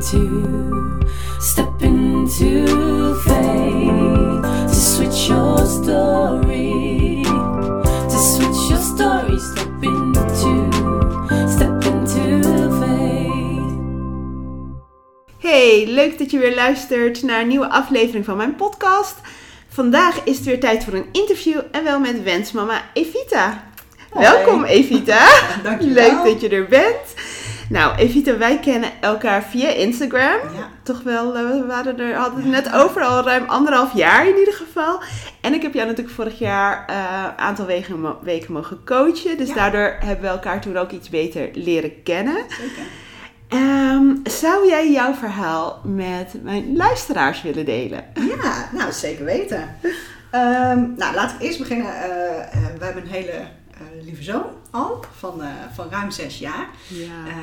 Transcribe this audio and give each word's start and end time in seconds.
into, 0.00 0.98
step 1.40 1.82
into 1.82 3.14
faith 3.14 4.42
to 4.68 4.74
switch 4.74 5.28
your 5.28 5.66
story, 5.66 7.22
to 8.08 8.18
switch 8.18 8.70
your 8.70 8.80
story, 8.80 9.38
step 9.38 9.82
into, 9.82 10.70
step 11.48 11.84
into 11.84 12.70
faith. 12.80 13.72
Hey, 15.38 15.86
leuk 15.86 16.18
dat 16.18 16.30
je 16.30 16.38
weer 16.38 16.54
luistert 16.54 17.22
naar 17.22 17.40
een 17.40 17.48
nieuwe 17.48 17.68
aflevering 17.68 18.24
van 18.24 18.36
mijn 18.36 18.56
podcast. 18.56 19.14
Vandaag 19.68 20.24
is 20.24 20.36
het 20.36 20.46
weer 20.46 20.60
tijd 20.60 20.84
voor 20.84 20.94
een 20.94 21.08
interview 21.12 21.60
en 21.70 21.84
wel 21.84 22.00
met 22.00 22.22
wensmama 22.22 22.82
Evita. 22.94 23.68
Hoi. 24.10 24.26
Welkom 24.26 24.64
Evita. 24.64 25.28
Dankjewel. 25.62 25.94
Leuk 25.94 26.32
dat 26.32 26.40
je 26.40 26.48
er 26.48 26.68
bent. 26.68 27.14
Nou, 27.70 27.96
Evita, 27.96 28.36
wij 28.38 28.58
kennen 28.58 28.90
elkaar 29.00 29.42
via 29.42 29.68
Instagram. 29.68 30.38
Ja. 30.54 30.68
Toch 30.82 31.02
wel, 31.02 31.36
eh, 31.36 31.42
we 31.50 31.64
waren 31.66 31.98
er, 31.98 32.14
hadden 32.14 32.42
het 32.42 32.50
net 32.64 32.72
over 32.74 33.02
al 33.02 33.22
ruim 33.24 33.44
anderhalf 33.48 33.94
jaar 33.94 34.28
in 34.28 34.38
ieder 34.38 34.54
geval. 34.54 35.00
En 35.40 35.54
ik 35.54 35.62
heb 35.62 35.74
jou 35.74 35.86
natuurlijk 35.86 36.14
vorig 36.16 36.38
jaar 36.38 36.84
eh, 36.86 36.96
een 37.24 37.38
aantal 37.38 37.66
weken, 37.66 38.00
mo- 38.00 38.18
weken 38.22 38.52
mogen 38.52 38.80
coachen. 38.84 39.36
Dus 39.36 39.48
Ja. 39.48 39.54
daardoor 39.54 39.96
hebben 39.98 40.20
we 40.24 40.30
elkaar 40.30 40.60
toen 40.60 40.76
ook 40.76 40.90
iets 40.90 41.08
beter 41.08 41.48
leren 41.52 42.02
kennen. 42.02 42.36
Zeker. 42.48 42.82
Ehm, 43.48 44.14
zou 44.22 44.68
jij 44.68 44.90
jouw 44.92 45.14
verhaal 45.14 45.80
met 45.84 46.34
mijn 46.42 46.76
luisteraars 46.76 47.42
willen 47.42 47.64
delen? 47.64 48.04
Ja, 48.14 48.68
nou 48.72 48.92
zeker 48.92 49.24
weten. 49.24 49.76
Ehm, 50.30 50.78
nou, 50.96 51.14
laten 51.14 51.38
we 51.38 51.44
eerst 51.44 51.58
beginnen. 51.58 51.86
Eh, 51.86 52.50
we 52.78 52.84
hebben 52.84 53.02
een 53.02 53.08
hele 53.10 53.32
lieve 54.02 54.22
zoon 54.22 54.44
al, 54.70 55.04
van, 55.16 55.42
eh, 55.42 55.48
van 55.74 55.88
ruim 55.90 56.10
zes 56.10 56.38
jaar. 56.38 56.68
Ja. 56.88 57.26
Eh, 57.26 57.34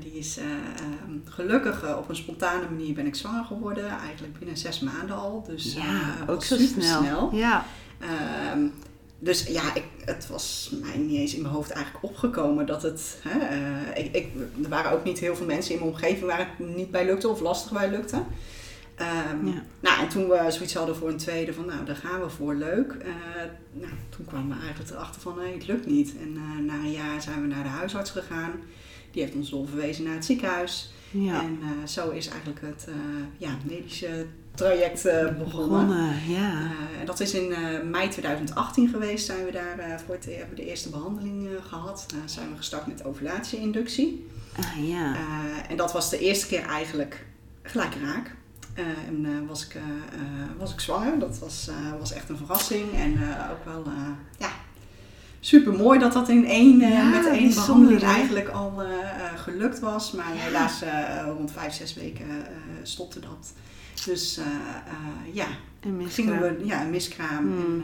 die 0.00 0.12
is 0.12 0.36
eh, 0.36 0.44
ehm, 0.44 1.18
gelukkig 1.24 1.82
eh, 1.82 1.96
op 1.96 2.08
een 2.08 2.16
spontane 2.16 2.68
manier 2.70 2.94
ben 2.94 3.06
ik 3.06 3.14
zwanger 3.14 3.44
geworden. 3.44 3.88
Eigenlijk 3.88 4.38
binnen 4.38 4.56
zes 4.56 4.80
maanden 4.80 5.16
al. 5.16 5.44
Dus 5.46 5.74
ja, 5.74 5.82
eh, 5.82 6.30
ook 6.30 6.44
zo 6.44 6.56
snel. 6.56 7.34
Ja. 7.34 7.64
Ehm, 7.98 8.66
dus 9.18 9.46
ja, 9.46 9.74
ik, 9.74 9.84
het 10.04 10.26
was 10.28 10.72
mij 10.82 10.96
niet 10.96 11.18
eens 11.18 11.34
in 11.34 11.42
mijn 11.42 11.54
hoofd 11.54 11.70
eigenlijk 11.70 12.04
opgekomen 12.04 12.66
dat 12.66 12.82
het. 12.82 13.18
Hè, 13.22 13.38
eh, 13.38 14.04
ik, 14.04 14.14
ik, 14.14 14.32
er 14.62 14.68
waren 14.68 14.90
ook 14.90 15.04
niet 15.04 15.18
heel 15.18 15.36
veel 15.36 15.46
mensen 15.46 15.72
in 15.74 15.80
mijn 15.80 15.92
omgeving 15.92 16.24
waar 16.26 16.38
het 16.38 16.76
niet 16.76 16.90
bij 16.90 17.04
lukte 17.04 17.28
of 17.28 17.40
lastig 17.40 17.72
bij 17.72 17.90
lukte. 17.90 18.22
Ehm, 18.98 19.46
Ja. 19.46 19.62
Nou, 19.80 20.00
en 20.00 20.08
toen 20.08 20.28
we 20.28 20.44
zoiets 20.48 20.74
hadden 20.74 20.96
voor 20.96 21.08
een 21.08 21.16
tweede, 21.16 21.54
van 21.54 21.66
nou, 21.66 21.84
daar 21.84 21.96
gaan 21.96 22.20
we 22.20 22.28
voor, 22.28 22.54
leuk. 22.54 22.92
Eh, 22.92 23.08
nou, 23.72 23.92
toen 24.08 24.24
kwamen 24.24 24.56
we 24.56 24.62
eigenlijk 24.62 24.90
erachter 24.90 25.20
van 25.20 25.36
nee, 25.38 25.54
het 25.54 25.66
lukt 25.66 25.86
niet. 25.86 26.14
En 26.20 26.36
eh, 26.36 26.64
na 26.64 26.74
een 26.74 26.90
jaar 26.90 27.22
zijn 27.22 27.40
we 27.40 27.46
naar 27.46 27.62
de 27.62 27.68
huisarts 27.68 28.10
gegaan. 28.10 28.50
Die 29.10 29.22
heeft 29.22 29.34
ons 29.34 29.50
doorverwezen 29.50 30.04
naar 30.04 30.14
het 30.14 30.24
ziekenhuis. 30.24 30.92
Ja. 31.10 31.42
En 31.42 31.58
eh, 31.62 31.86
zo 31.86 32.10
is 32.10 32.28
eigenlijk 32.28 32.60
het 32.60 32.86
ja, 33.36 33.50
medische 33.68 34.26
traject 34.54 35.02
begonnen. 35.02 35.38
Begonnen, 35.38 36.14
ja. 36.28 36.70
En 37.00 37.06
dat 37.06 37.20
is 37.20 37.34
in 37.34 37.54
mei 37.90 38.08
2018 38.08 38.88
geweest, 38.88 39.26
zijn 39.26 39.44
we 39.44 39.50
daar 39.52 40.00
voor 40.06 40.14
het, 40.14 40.24
hebben 40.24 40.48
we 40.48 40.62
de 40.62 40.68
eerste 40.68 40.90
behandeling 40.90 41.46
eh, 41.46 41.64
gehad. 41.68 42.06
Zijn 42.24 42.50
we 42.50 42.56
gestart 42.56 42.86
met 42.86 43.04
ovulatie-inductie. 43.04 44.26
Ah, 44.56 44.88
ja. 44.88 45.16
En 45.68 45.76
dat 45.76 45.92
was 45.92 46.10
de 46.10 46.18
eerste 46.18 46.46
keer 46.46 46.62
eigenlijk 46.62 47.26
gelijk 47.62 47.94
raak. 48.02 48.34
Eh, 48.78 48.84
en 49.08 49.24
eh, 49.24 49.48
was, 49.48 49.66
ik, 49.66 49.74
eh, 49.74 49.82
was 50.58 50.72
ik 50.72 50.80
zwanger. 50.80 51.18
Dat 51.18 51.38
was, 51.38 51.70
was 51.98 52.12
echt 52.12 52.28
een 52.28 52.36
verrassing. 52.36 52.92
En 52.92 53.12
ook 53.50 53.64
wel 53.64 53.84
ja, 54.38 54.48
super 55.40 55.72
mooi 55.72 55.98
dat 55.98 56.12
dat 56.12 56.28
in 56.28 56.46
één, 56.46 56.78
Ja, 56.78 57.04
met 57.04 57.26
één 57.26 57.54
behandeling 57.54 58.02
eigenlijk 58.02 58.48
al 58.48 58.82
gelukt 59.36 59.80
was. 59.80 60.12
Maar 60.12 60.34
Ja. 60.34 60.40
helaas 60.40 60.82
rond 61.36 61.52
vijf, 61.52 61.72
zes 61.72 61.94
weken 61.94 62.26
stopte 62.82 63.20
dat. 63.20 63.52
Dus 64.04 64.40
ja, 65.32 65.46
gingen 66.06 66.40
we 66.40 66.66
ja, 66.66 66.82
een 66.82 66.90
miskraam. 66.90 67.44
Hmm. 67.44 67.56
En, 67.56 67.82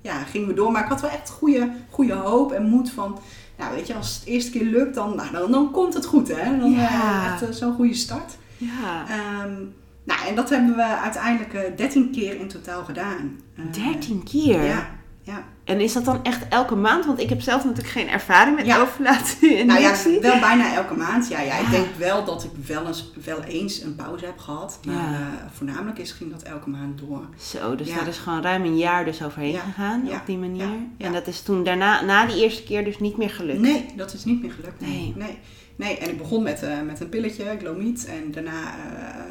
ja, 0.00 0.22
gingen 0.22 0.48
we 0.48 0.54
door. 0.54 0.72
Maar 0.72 0.82
ik 0.82 0.88
had 0.88 1.00
wel 1.00 1.10
echt 1.10 1.30
goede, 1.30 1.70
goede 1.90 2.12
hoop 2.12 2.52
en 2.52 2.68
moed 2.68 2.90
van. 2.90 3.18
Nou, 3.58 3.74
weet 3.74 3.86
je, 3.86 3.94
als 3.94 4.14
het 4.14 4.24
de 4.24 4.30
eerste 4.30 4.50
keer 4.50 4.64
lukt, 4.66 4.94
dan, 4.94 5.16
nou, 5.16 5.30
dan, 5.32 5.50
dan 5.50 5.70
komt 5.70 5.94
het 5.94 6.06
goed, 6.06 6.28
hè? 6.28 6.58
Dan 6.58 6.70
Ja. 6.70 7.24
echt 7.40 7.56
zo'n 7.56 7.74
goede 7.74 7.94
start. 7.94 8.36
Ja. 8.56 9.04
Um, 9.44 9.74
nou, 10.04 10.26
en 10.28 10.34
dat 10.34 10.50
hebben 10.50 10.76
we 10.76 10.82
uiteindelijk 10.84 11.76
13 11.76 12.10
keer 12.12 12.34
in 12.40 12.48
totaal 12.48 12.84
gedaan. 12.84 13.40
Uh, 13.58 13.92
13 13.92 14.22
keer? 14.22 14.64
Ja, 14.64 14.90
ja. 15.22 15.44
En 15.64 15.80
is 15.80 15.92
dat 15.92 16.04
dan 16.04 16.24
echt 16.24 16.48
elke 16.48 16.74
maand? 16.74 17.06
Want 17.06 17.20
ik 17.20 17.28
heb 17.28 17.40
zelf 17.40 17.64
natuurlijk 17.64 17.92
geen 17.92 18.08
ervaring 18.08 18.56
met 18.56 18.66
Ja. 18.66 18.80
ovulatie 18.80 19.56
en 19.56 19.66
Nou 19.66 19.80
ja, 19.80 19.94
wel 20.20 20.40
bijna 20.40 20.74
elke 20.74 20.94
maand. 20.94 21.28
Ja, 21.28 21.40
ja, 21.40 21.58
ik 21.58 21.70
denk 21.70 21.86
wel 21.98 22.24
dat 22.24 22.44
ik 22.44 22.50
wel 22.66 22.86
eens, 22.86 23.12
wel 23.24 23.42
eens 23.42 23.80
een 23.82 23.94
pauze 23.94 24.24
heb 24.24 24.38
gehad. 24.38 24.78
Maar 24.86 24.94
Ja. 24.94 25.10
uh, 25.10 25.16
voornamelijk 25.52 25.98
is, 25.98 26.12
ging 26.12 26.30
dat 26.32 26.42
elke 26.42 26.68
maand 26.70 26.98
door. 26.98 27.28
Zo, 27.38 27.74
dus 27.76 27.88
Ja. 27.88 27.94
daar 27.96 28.08
is 28.08 28.18
gewoon 28.18 28.42
ruim 28.42 28.64
een 28.64 28.76
jaar 28.78 29.04
dus 29.04 29.22
overheen 29.22 29.54
gegaan 29.58 30.02
op 30.10 30.22
die 30.26 30.38
manier. 30.38 30.68
En 30.98 31.12
dat 31.12 31.26
is 31.26 31.42
toen 31.42 31.64
daarna, 31.64 32.02
na 32.02 32.26
die 32.26 32.42
eerste 32.42 32.62
keer 32.62 32.84
dus 32.84 32.98
niet 32.98 33.16
meer 33.16 33.30
gelukt. 33.30 33.60
Nee, 33.60 33.86
dat 33.96 34.12
is 34.14 34.24
niet 34.24 34.42
meer 34.42 34.52
gelukt. 34.52 34.80
Nee. 34.80 35.12
Nee. 35.16 35.38
nee. 35.76 35.98
en 35.98 36.10
ik 36.10 36.18
begon 36.18 36.42
met, 36.42 36.62
uh, 36.62 36.70
met 36.86 37.00
een 37.00 37.08
pilletje, 37.08 37.44
Glomid. 37.60 38.06
En 38.06 38.32
daarna 38.32 38.52
uh, 38.62 39.23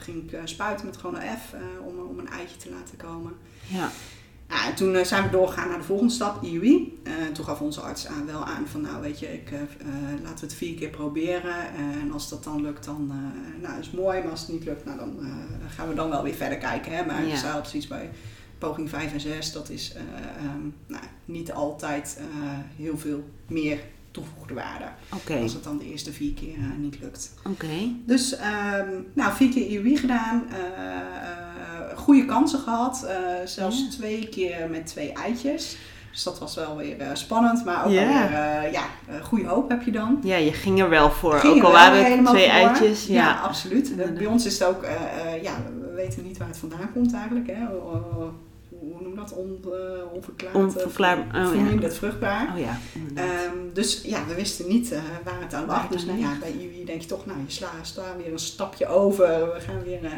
ging 0.00 0.32
ik 0.32 0.40
spuiten 0.44 0.86
met 0.86 0.96
gewoon 0.96 1.14
een 1.16 1.38
F 1.38 1.54
om, 1.86 1.98
om 1.98 2.18
een 2.18 2.28
eitje 2.28 2.56
te 2.56 2.70
laten 2.70 2.96
komen. 2.96 3.32
Ja. 3.66 3.90
Ja, 4.50 4.66
en 4.66 4.74
toen 4.74 4.94
uh, 4.94 5.04
zijn 5.04 5.24
we 5.24 5.30
doorgegaan 5.30 5.68
naar 5.68 5.78
de 5.78 5.84
volgende 5.84 6.12
stap, 6.12 6.42
IUI. 6.42 7.00
Uh, 7.04 7.12
toen 7.32 7.44
gaf 7.44 7.60
onze 7.60 7.80
arts 7.80 8.06
aan, 8.06 8.26
wel 8.26 8.44
aan 8.44 8.66
van 8.66 8.80
nou 8.80 9.00
weet 9.00 9.18
je, 9.18 9.32
ik, 9.32 9.50
uh, 9.50 9.58
laten 10.22 10.38
we 10.38 10.46
het 10.46 10.54
vier 10.54 10.74
keer 10.74 10.88
proberen. 10.88 11.74
en 12.00 12.12
als 12.12 12.28
dat 12.28 12.44
dan 12.44 12.62
lukt, 12.62 12.84
dan 12.84 13.12
nou, 13.60 13.80
is 13.80 13.90
mooi. 13.90 14.20
Maar 14.22 14.30
als 14.30 14.40
het 14.40 14.48
niet 14.48 14.64
lukt, 14.64 14.84
nou, 14.84 14.98
dan 14.98 15.18
gaan 15.68 15.88
we 15.88 15.94
dan 15.94 16.08
wel 16.08 16.22
weer 16.22 16.34
verder 16.34 16.58
kijken. 16.58 16.92
Hè? 16.92 17.04
Maar 17.04 17.26
Ja. 17.26 17.52
altijd 17.52 17.74
iets 17.74 17.86
bij 17.86 18.10
poging 18.58 18.88
5 18.88 19.12
en 19.12 19.20
6, 19.20 19.52
dat 19.52 19.68
is 19.68 19.94
um, 20.44 20.74
nou, 20.86 21.04
niet 21.24 21.52
altijd 21.52 22.20
heel 22.76 22.98
veel 22.98 23.24
meer 23.46 23.80
toegevoegde 24.10 24.54
waarde. 24.54 24.84
Als 25.42 25.52
het 25.52 25.64
dan 25.64 25.78
de 25.78 25.90
eerste 25.90 26.12
vier 26.12 26.32
keer 26.32 26.56
niet 26.78 27.00
lukt. 27.00 27.32
Oké. 27.48 27.66
Dus 28.06 28.32
um, 28.32 29.06
nou, 29.12 29.32
vier 29.32 29.50
keer 29.50 29.66
IUI 29.66 29.96
gedaan. 29.96 30.44
Uh, 30.50 31.98
goede 31.98 32.24
kansen 32.24 32.58
gehad. 32.58 33.04
Uh, 33.04 33.46
zelfs 33.46 33.80
Ja. 33.82 33.88
twee 33.90 34.28
keer 34.28 34.68
met 34.70 34.86
twee 34.86 35.12
eitjes. 35.12 35.76
Dus 36.12 36.22
dat 36.22 36.38
was 36.38 36.54
wel 36.54 36.76
weer 36.76 37.00
uh, 37.00 37.06
spannend. 37.12 37.64
Maar 37.64 37.84
ook 37.84 37.90
Ja. 37.92 38.02
alweer, 38.02 38.72
ja, 38.72 38.84
goede 39.22 39.46
hoop 39.46 39.68
heb 39.68 39.82
je 39.82 39.90
dan. 39.90 40.18
Ja, 40.22 40.36
je 40.36 40.52
ging 40.52 40.80
er 40.80 40.88
wel 40.88 41.10
voor. 41.10 41.34
Ging 41.34 41.52
ook 41.52 41.58
er 41.58 41.64
al 41.66 41.72
waren 41.72 42.16
het 42.16 42.26
twee 42.26 42.44
voor. 42.50 42.52
eitjes. 42.58 43.06
Ja. 43.06 43.14
Ja, 43.14 43.40
absoluut. 43.40 43.90
Inderdaad. 43.90 44.14
Bij 44.18 44.26
ons 44.26 44.46
is 44.46 44.58
het 44.58 44.68
ook, 44.68 44.82
uh, 44.82 45.42
ja, 45.42 45.52
we 45.80 45.92
weten 45.94 46.22
niet 46.22 46.38
waar 46.38 46.48
het 46.48 46.58
vandaan 46.58 46.92
komt 46.92 47.12
eigenlijk. 47.14 47.46
Hè. 47.46 47.64
Hoe 48.80 49.02
noem 49.02 49.14
dat? 49.14 49.32
On, 49.32 49.60
uh, 49.66 50.12
onverklaard. 50.12 50.54
Onverklaar- 50.54 51.18
oh, 51.18 51.48
verminderd 51.48 51.92
ja. 51.92 51.98
vruchtbaar. 51.98 52.52
Oh 52.52 52.58
ja. 52.58 52.78
Um, 53.52 53.70
dus 53.72 54.02
ja, 54.02 54.26
we 54.26 54.34
wisten 54.34 54.68
niet 54.68 54.92
uh, 54.92 54.98
waar 55.24 55.40
het 55.40 55.54
aan 55.54 55.66
lag. 55.66 55.88
Dus 55.88 56.04
nou 56.04 56.18
ja, 56.18 56.38
bij 56.40 56.52
IUI 56.52 56.84
denk 56.84 57.00
je 57.00 57.06
toch, 57.06 57.26
nou, 57.26 57.38
je 57.46 57.52
slaat 57.52 57.70
sla 57.82 58.16
weer 58.16 58.32
een 58.32 58.38
stapje 58.38 58.86
over. 58.86 59.52
We 59.54 59.60
gaan 59.60 59.82
weer 59.82 60.04
uh, 60.04 60.10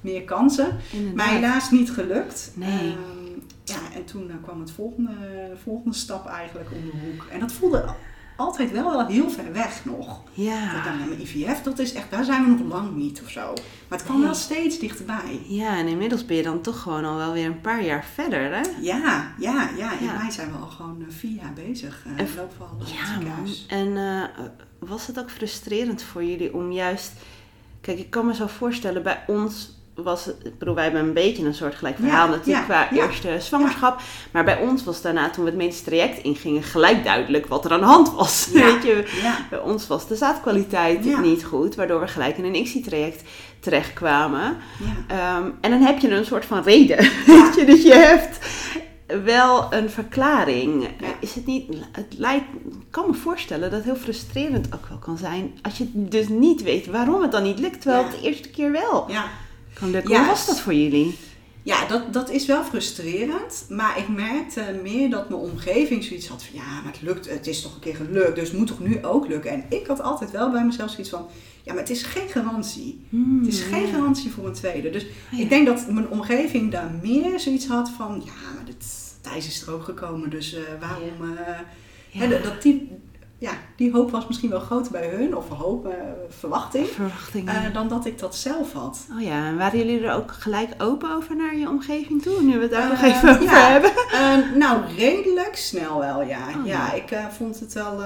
meer 0.00 0.24
kansen. 0.24 0.76
Inderdaad. 0.92 1.16
Maar 1.16 1.34
helaas 1.34 1.70
niet 1.70 1.90
gelukt. 1.90 2.52
Nee. 2.54 2.88
Um, 2.88 3.42
ja, 3.64 3.94
en 3.94 4.04
toen 4.04 4.30
kwam 4.42 4.60
het 4.60 4.70
volgende, 4.70 5.12
de 5.50 5.56
volgende 5.62 5.96
stap 5.96 6.26
eigenlijk 6.26 6.68
om 6.70 6.90
de 6.90 6.96
hoek. 7.06 7.26
En 7.30 7.40
dat 7.40 7.52
voelde 7.52 7.84
altijd 8.40 8.70
wel, 8.72 8.90
wel 8.90 9.06
heel 9.06 9.30
ver 9.30 9.52
weg 9.52 9.84
nog. 9.84 10.20
Ja. 10.32 10.72
Dat 10.74 10.84
dan 10.84 10.98
met 10.98 11.08
mijn 11.08 11.20
IVF, 11.20 11.62
dat 11.62 11.78
is 11.78 11.92
echt, 11.92 12.10
daar 12.10 12.24
zijn 12.24 12.44
we 12.44 12.50
nog 12.50 12.72
lang 12.72 12.94
niet 12.96 13.20
of 13.24 13.30
zo. 13.30 13.40
Maar 13.88 13.98
het 13.98 14.02
kwam 14.04 14.16
Nee. 14.16 14.26
wel 14.26 14.34
steeds 14.34 14.78
dichterbij. 14.78 15.40
Ja, 15.46 15.76
en 15.78 15.86
inmiddels 15.86 16.24
ben 16.26 16.36
je 16.36 16.42
dan 16.42 16.60
toch 16.60 16.80
gewoon 16.80 17.04
al 17.04 17.16
wel 17.16 17.32
weer 17.32 17.46
een 17.46 17.60
paar 17.60 17.84
jaar 17.84 18.04
verder, 18.14 18.54
hè? 18.54 18.62
Ja, 18.80 19.32
ja, 19.38 19.70
ja. 19.76 19.98
In 19.98 20.04
Ja. 20.06 20.18
mei 20.18 20.30
zijn 20.30 20.52
we 20.52 20.58
al 20.58 20.66
gewoon 20.66 20.96
uh, 21.00 21.06
vier 21.08 21.30
jaar 21.36 21.52
bezig. 21.52 22.04
Uh, 22.06 22.12
En- 22.20 22.26
we 22.26 22.64
al 22.64 22.86
Ja, 22.86 23.18
man. 23.28 23.54
En 23.68 23.96
eh, 23.96 24.44
was 24.78 25.06
het 25.06 25.18
ook 25.18 25.30
frustrerend 25.30 26.02
voor 26.02 26.24
jullie 26.24 26.54
om 26.54 26.72
juist... 26.72 27.12
Kijk, 27.80 27.98
ik 27.98 28.10
kan 28.10 28.26
me 28.26 28.34
zo 28.34 28.46
voorstellen, 28.46 29.02
bij 29.02 29.24
ons 29.26 29.79
was 30.02 30.24
het... 30.24 30.36
Ik 30.42 30.58
bedoel, 30.58 30.74
wij 30.74 30.84
hebben 30.84 31.02
een 31.02 31.12
beetje 31.12 31.44
een 31.44 31.54
soort 31.54 31.74
gelijk 31.74 31.96
verhaal 31.96 32.26
Ja, 32.26 32.32
natuurlijk 32.32 32.66
ja, 32.68 32.84
qua 32.84 32.96
ja. 32.96 33.06
eerste 33.06 33.36
zwangerschap. 33.38 34.00
Maar 34.30 34.44
bij 34.44 34.58
ons 34.58 34.84
was 34.84 35.02
daarna, 35.02 35.30
toen 35.30 35.44
we 35.44 35.50
het 35.50 35.58
medisch 35.58 35.82
traject 35.82 36.22
ingingen, 36.22 36.62
gelijk 36.62 37.04
duidelijk 37.04 37.46
wat 37.46 37.64
er 37.64 37.70
aan 37.70 37.80
de 37.80 37.86
hand 37.86 38.12
was. 38.12 38.48
Weet 38.52 38.82
je, 38.82 39.04
bij 39.50 39.60
ons 39.60 39.86
was 39.86 40.08
de 40.08 40.16
zaadkwaliteit 40.16 41.20
niet 41.20 41.44
goed, 41.44 41.74
waardoor 41.74 42.00
we 42.00 42.08
gelijk 42.08 42.36
in 42.36 42.44
een 42.44 42.54
ICSI-traject 42.54 43.22
terechtkwamen. 43.60 44.56
Ehm, 45.08 45.44
en 45.60 45.70
dan 45.70 45.80
heb 45.80 45.98
je 45.98 46.10
een 46.10 46.24
soort 46.24 46.44
van 46.44 46.62
reden. 46.62 46.98
Weet 47.26 47.54
je, 47.54 47.64
dus 47.66 47.82
je 47.82 47.94
hebt 47.94 48.38
wel 49.24 49.72
een 49.72 49.90
verklaring. 49.90 50.82
Ja. 50.82 51.06
Is 51.20 51.34
het 51.34 51.46
niet, 51.46 51.64
het 51.92 52.14
lijkt, 52.18 52.44
ik 52.64 52.90
kan 52.90 53.06
me 53.06 53.14
voorstellen 53.14 53.70
dat 53.70 53.72
het 53.72 53.84
heel 53.84 54.02
frustrerend 54.02 54.74
ook 54.74 54.86
wel 54.86 54.98
kan 54.98 55.18
zijn. 55.18 55.58
Als 55.62 55.78
je 55.78 55.90
dus 55.92 56.28
niet 56.28 56.62
weet 56.62 56.86
waarom 56.86 57.22
het 57.22 57.32
dan 57.32 57.42
niet 57.42 57.58
lukt, 57.58 57.80
terwijl 57.80 58.04
het 58.04 58.12
de 58.12 58.28
eerste 58.28 58.50
keer 58.50 58.72
wel 58.72 59.10
ja. 59.10 59.24
Lukken. 59.90 60.10
Ja, 60.10 60.18
Hoe 60.18 60.26
was 60.28 60.46
dat 60.46 60.60
voor 60.60 60.74
jullie? 60.74 61.18
Ja, 61.62 61.86
dat, 61.86 62.12
dat 62.12 62.30
is 62.30 62.46
wel 62.46 62.64
frustrerend. 62.64 63.66
Maar 63.68 63.98
ik 63.98 64.08
merkte 64.08 64.80
meer 64.82 65.10
dat 65.10 65.28
mijn 65.28 65.40
omgeving 65.40 66.04
zoiets 66.04 66.28
had 66.28 66.42
van... 66.44 66.60
Ja, 66.60 66.80
maar 66.82 66.92
het 66.92 67.02
lukt, 67.02 67.28
het 67.30 67.46
is 67.46 67.62
toch 67.62 67.74
een 67.74 67.80
keer 67.80 67.94
gelukt, 67.96 68.34
dus 68.34 68.48
het 68.48 68.58
moet 68.58 68.66
toch 68.66 68.80
nu 68.80 69.04
ook 69.04 69.28
lukken. 69.28 69.50
En 69.50 69.64
ik 69.68 69.86
had 69.86 70.00
altijd 70.02 70.30
wel 70.30 70.50
bij 70.50 70.64
mezelf 70.64 70.90
zoiets 70.90 71.10
van... 71.10 71.26
Ja, 71.62 71.72
maar 71.72 71.82
het 71.82 71.90
is 71.90 72.02
geen 72.02 72.28
garantie. 72.28 73.04
Het 73.42 73.46
is 73.52 73.60
geen 73.62 73.88
garantie 73.88 74.30
voor 74.30 74.46
een 74.46 74.52
tweede. 74.52 74.90
Dus 74.90 75.04
Oh, 75.04 75.10
ja. 75.30 75.38
ik 75.38 75.48
denk 75.48 75.66
dat 75.66 75.90
mijn 75.90 76.08
omgeving 76.08 76.70
daar 76.72 76.90
meer 77.02 77.40
zoiets 77.40 77.66
had 77.66 77.90
van... 77.96 78.22
Ja, 78.24 78.32
maar 78.54 78.64
dit, 78.64 78.84
Thijs 79.20 79.46
is 79.46 79.62
er 79.62 79.72
ook 79.72 79.84
gekomen, 79.84 80.30
dus 80.30 80.54
eh, 80.54 80.60
waarom... 80.80 81.36
eh, 81.36 81.46
Ja. 82.10 82.20
hè, 82.20 82.28
dat- 82.28 82.42
dat 82.42 82.62
die, 82.62 82.88
ja, 83.40 83.50
die 83.76 83.92
hoop 83.92 84.10
was 84.10 84.26
misschien 84.26 84.50
wel 84.50 84.60
groter 84.60 84.92
bij 84.92 85.08
hun, 85.08 85.36
of 85.36 85.48
hoop, 85.48 85.86
eh, 85.86 85.92
verwachting... 86.28 86.86
Verwachtingen. 86.86 87.54
eh, 87.54 87.74
dan 87.74 87.88
dat 87.88 88.06
ik 88.06 88.18
dat 88.18 88.36
zelf 88.36 88.72
had. 88.72 89.06
oh 89.16 89.22
ja, 89.22 89.46
en 89.46 89.56
waren 89.56 89.78
jullie 89.78 90.00
er 90.00 90.14
ook 90.14 90.32
gelijk 90.32 90.70
open 90.78 91.14
over 91.14 91.36
naar 91.36 91.56
je 91.56 91.68
omgeving 91.68 92.22
toe? 92.22 92.42
Nu 92.42 92.54
we 92.54 92.60
het 92.62 92.70
daar 92.70 92.88
nog 92.88 93.02
Eh, 93.02 93.16
even 93.16 93.28
over 93.30 93.42
ja. 93.42 93.68
hebben. 93.70 93.90
Nou, 94.58 94.80
redelijk 94.96 95.56
snel 95.56 95.98
wel, 95.98 96.22
ja. 96.22 96.48
Oh, 96.58 96.66
ja, 96.66 96.92
ik 96.92 97.16
vond 97.36 97.60
het 97.60 97.72
wel... 97.72 98.02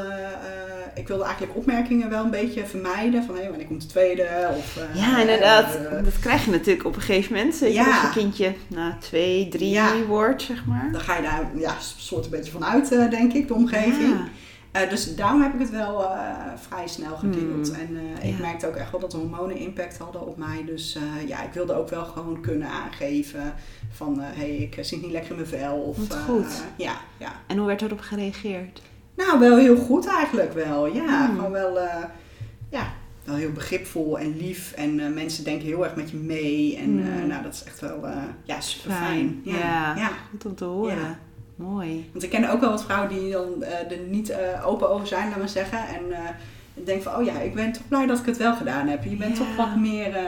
ik 0.95 1.09
wilde 1.09 1.25
eigenlijk 1.25 1.57
opmerkingen 1.57 2.11
wel 2.11 2.25
een 2.25 2.31
beetje 2.31 2.67
vermijden. 2.67 3.25
Van, 3.25 3.37
hé, 3.37 3.49
wanneer 3.49 3.67
komt 3.67 3.81
de 3.83 3.87
tweede? 3.87 4.29
Of, 4.57 4.79
Ja, 4.95 5.21
inderdaad. 5.21 5.79
dat 6.05 6.19
krijg 6.21 6.45
je 6.45 6.51
natuurlijk 6.51 6.87
op 6.87 6.97
een 6.97 7.03
gegeven 7.03 7.35
moment. 7.37 7.59
Ja. 7.59 7.87
als 7.87 8.01
je 8.01 8.11
kindje 8.21 8.55
na 8.67 8.97
twee, 9.01 9.49
drie 9.49 9.81
wordt, 10.09 10.43
zeg 10.43 10.65
maar. 10.67 10.89
dan 10.93 11.01
ga 11.01 11.17
je 11.17 11.23
daar 11.23 11.51
ja, 11.57 11.75
soort 11.97 12.25
een 12.25 12.31
beetje 12.31 12.53
van 12.53 12.65
uit, 12.65 12.89
denk 12.89 13.33
ik, 13.33 13.49
de 13.49 13.55
omgeving. 13.55 14.17
Eh, 14.75 14.89
dus 14.89 15.17
daarom 15.17 15.43
heb 15.43 15.53
ik 15.55 15.61
het 15.61 15.71
wel 15.71 16.05
eh, 16.05 16.21
vrij 16.69 16.89
snel 16.89 17.17
gedeeld. 17.17 17.67
Hmm. 17.77 17.81
En 17.81 17.97
eh, 18.21 18.29
ik 18.29 18.37
Ja. 18.39 18.41
merkte 18.47 18.67
ook 18.69 18.75
echt 18.77 18.91
wel 18.91 19.01
dat 19.01 19.11
de 19.11 19.17
hormonen 19.17 19.57
impact 19.57 19.99
hadden 19.99 20.27
op 20.27 20.37
mij. 20.37 20.65
Dus 20.67 20.99
ja, 21.27 21.43
ik 21.43 21.53
wilde 21.53 21.75
ook 21.75 21.89
wel 21.89 22.05
gewoon 22.05 22.41
kunnen 22.41 22.69
aangeven 22.69 23.55
van... 23.93 24.19
hé, 24.21 24.33
hey, 24.35 24.57
ik 24.57 24.79
zit 24.85 25.03
niet 25.03 25.11
lekker 25.11 25.31
in 25.31 25.37
mijn 25.37 25.49
vel. 25.49 25.77
Of, 25.77 25.97
Wat 26.09 26.19
goed. 26.19 26.63
ja, 26.77 26.95
ja. 27.19 27.33
En 27.47 27.57
hoe 27.59 27.67
werd 27.67 27.83
erop 27.83 28.01
gereageerd? 28.01 28.83
Nou, 29.17 29.39
wel 29.39 29.57
heel 29.57 29.77
goed 29.77 30.07
eigenlijk 30.07 30.53
wel. 30.53 30.87
Ja, 30.87 31.27
Hmm. 31.27 31.37
gewoon 31.37 31.53
wel, 31.53 31.79
ja, 32.71 32.93
wel 33.25 33.35
heel 33.35 33.53
begripvol 33.53 34.19
en 34.19 34.37
lief. 34.37 34.73
En 34.73 35.15
mensen 35.15 35.45
denken 35.45 35.67
heel 35.67 35.85
erg 35.85 35.97
met 35.97 36.11
je 36.11 36.17
mee. 36.17 36.77
En 36.77 36.85
Hmm. 36.85 37.27
nou, 37.27 37.43
dat 37.43 37.55
is 37.55 37.65
echt 37.65 37.81
wel 37.81 38.05
ja, 38.45 38.61
super 38.61 38.91
Fijn. 38.91 39.03
fijn. 39.07 39.41
Ja. 39.45 39.59
Ja. 39.59 39.97
Ja. 39.97 40.11
Goed 40.31 40.45
om 40.47 40.55
te 40.55 40.65
horen. 40.65 40.97
Ja. 40.97 41.19
Mooi. 41.57 42.11
Want 42.13 42.25
ik 42.25 42.31
ken 42.31 42.51
ook 42.51 42.61
wel 42.61 42.71
wat 42.71 42.85
vrouwen 42.85 43.09
die 43.09 43.33
dan 43.33 43.63
eh, 43.63 43.91
er 43.91 43.99
niet 43.99 44.31
eh, 44.31 44.67
open 44.67 44.91
over 44.91 45.07
zijn, 45.07 45.29
laat 45.29 45.39
maar 45.39 45.49
zeggen. 45.49 45.79
En 45.89 46.13
eh, 46.13 46.31
ik 46.75 46.87
denk 46.87 47.03
van, 47.03 47.15
oh 47.17 47.25
ja, 47.25 47.41
ik 47.41 47.55
ben 47.55 47.73
toch 47.73 47.89
blij 47.89 48.07
dat 48.07 48.19
ik 48.19 48.27
het 48.27 48.37
wel 48.37 48.55
gedaan 48.57 48.89
heb. 48.89 49.05
Je 49.05 49.17
bent 49.17 49.37
Ja. 49.39 49.45
toch 49.45 49.57
wat 49.57 49.77
meer, 49.77 50.15
eh, 50.15 50.23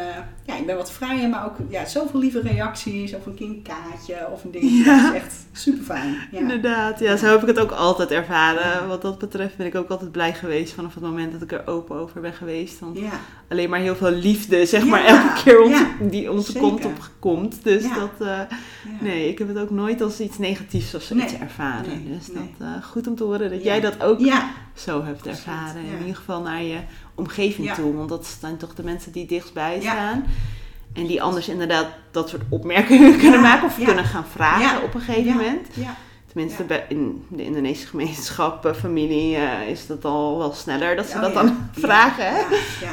ja, 0.44 0.56
ik 0.56 0.66
ben 0.66 0.76
wat 0.76 0.93
vrijer, 0.93 1.28
maar 1.28 1.44
ook 1.44 1.56
ja, 1.69 1.84
zoveel 1.87 2.20
lieve 2.20 2.40
reacties. 2.40 3.14
Of 3.14 3.26
een 3.26 3.34
kindkaartje 3.34 4.28
of 4.32 4.44
een 4.44 4.50
dingetje. 4.50 4.84
Ja. 4.84 5.02
Dat 5.02 5.14
is 5.14 5.20
echt 5.20 5.34
super 5.52 5.84
fijn. 5.84 6.16
Ja. 6.31 6.38
Inderdaad, 6.38 6.98
ja, 6.98 7.16
zo 7.16 7.26
heb 7.26 7.40
ik 7.40 7.46
het 7.46 7.58
ook 7.58 7.70
altijd 7.70 8.10
ervaren. 8.10 8.88
Wat 8.88 9.02
dat 9.02 9.19
betreft 9.19 9.56
ben 9.56 9.66
ik 9.66 9.75
ook 9.75 9.88
altijd 9.88 10.12
blij 10.12 10.34
geweest 10.34 10.72
vanaf 10.72 10.94
het 10.94 11.02
moment 11.02 11.32
dat 11.32 11.43
ik 11.43 11.52
er 11.52 11.66
open 11.66 11.96
over 11.96 12.20
ben 12.20 12.32
geweest. 12.32 12.78
Want 12.81 12.98
alleen 13.48 13.70
maar 13.70 13.81
heel 13.81 13.96
veel 13.96 14.10
liefde, 14.10 14.66
zeg 14.66 14.84
maar, 14.87 15.04
elke 15.04 15.43
keer 15.44 15.87
die 16.10 16.32
onze 16.32 16.52
zeker. 16.52 16.69
kont 16.69 16.84
op 16.84 17.10
komt. 17.19 17.64
Dus 17.64 17.82
dat, 17.82 18.26
eh, 18.28 18.40
nee, 19.00 19.28
ik 19.28 19.38
heb 19.38 19.48
het 19.48 19.58
ook 19.58 19.70
nooit 19.70 20.00
als 20.00 20.20
iets 20.20 20.38
negatiefs 20.38 20.94
of 20.94 21.02
zoiets 21.02 21.32
Nee, 21.32 21.40
ervaren. 21.40 21.88
nee, 21.88 22.16
dus 22.19 22.26
nee. 22.32 22.54
dat 22.58 22.69
uh, 22.69 22.82
goed 22.82 23.06
om 23.06 23.14
te 23.16 23.25
horen 23.25 23.50
dat 23.50 23.62
jij 23.64 23.81
dat 23.81 24.02
ook 24.02 24.20
zo 24.75 25.04
hebt 25.04 25.26
ervaren. 25.26 25.82
In 25.84 25.98
ieder 26.00 26.16
geval 26.16 26.35
naar 26.42 26.62
je 26.62 26.78
omgeving 27.14 27.66
Ja. 27.66 27.74
toe. 27.74 27.94
Want 27.94 28.08
dat 28.08 28.36
zijn 28.40 28.56
toch 28.56 28.74
de 28.74 28.82
mensen 28.84 29.12
die 29.12 29.26
dichtstbij 29.26 29.74
Ja. 29.74 29.80
staan. 29.92 30.24
En 30.92 31.06
die 31.06 31.22
anders 31.22 31.48
inderdaad 31.48 31.86
dat 32.10 32.28
soort 32.28 32.42
opmerkingen 32.48 33.18
kunnen 33.22 33.40
maken 33.40 33.66
of 33.66 33.84
kunnen 33.84 34.04
gaan 34.04 34.24
vragen 34.26 34.82
op 34.82 34.94
een 34.94 35.00
gegeven 35.00 35.32
moment. 35.32 35.66
ja. 35.74 35.96
Tenminste, 36.26 36.64
bij, 36.64 36.84
in 36.88 37.24
de 37.28 37.44
Indonesische 37.44 37.86
gemeenschap, 37.88 38.66
eh, 38.66 38.74
familie, 38.74 39.36
eh, 39.36 39.68
is 39.68 39.86
dat 39.86 40.04
al 40.04 40.38
wel 40.38 40.52
sneller 40.52 40.96
dat 40.96 41.06
ze 41.06 41.14
Oh, 41.16 41.20
dat 41.22 41.34
dan 41.34 41.68
vragen. 41.72 42.26
Hè? 42.34 42.42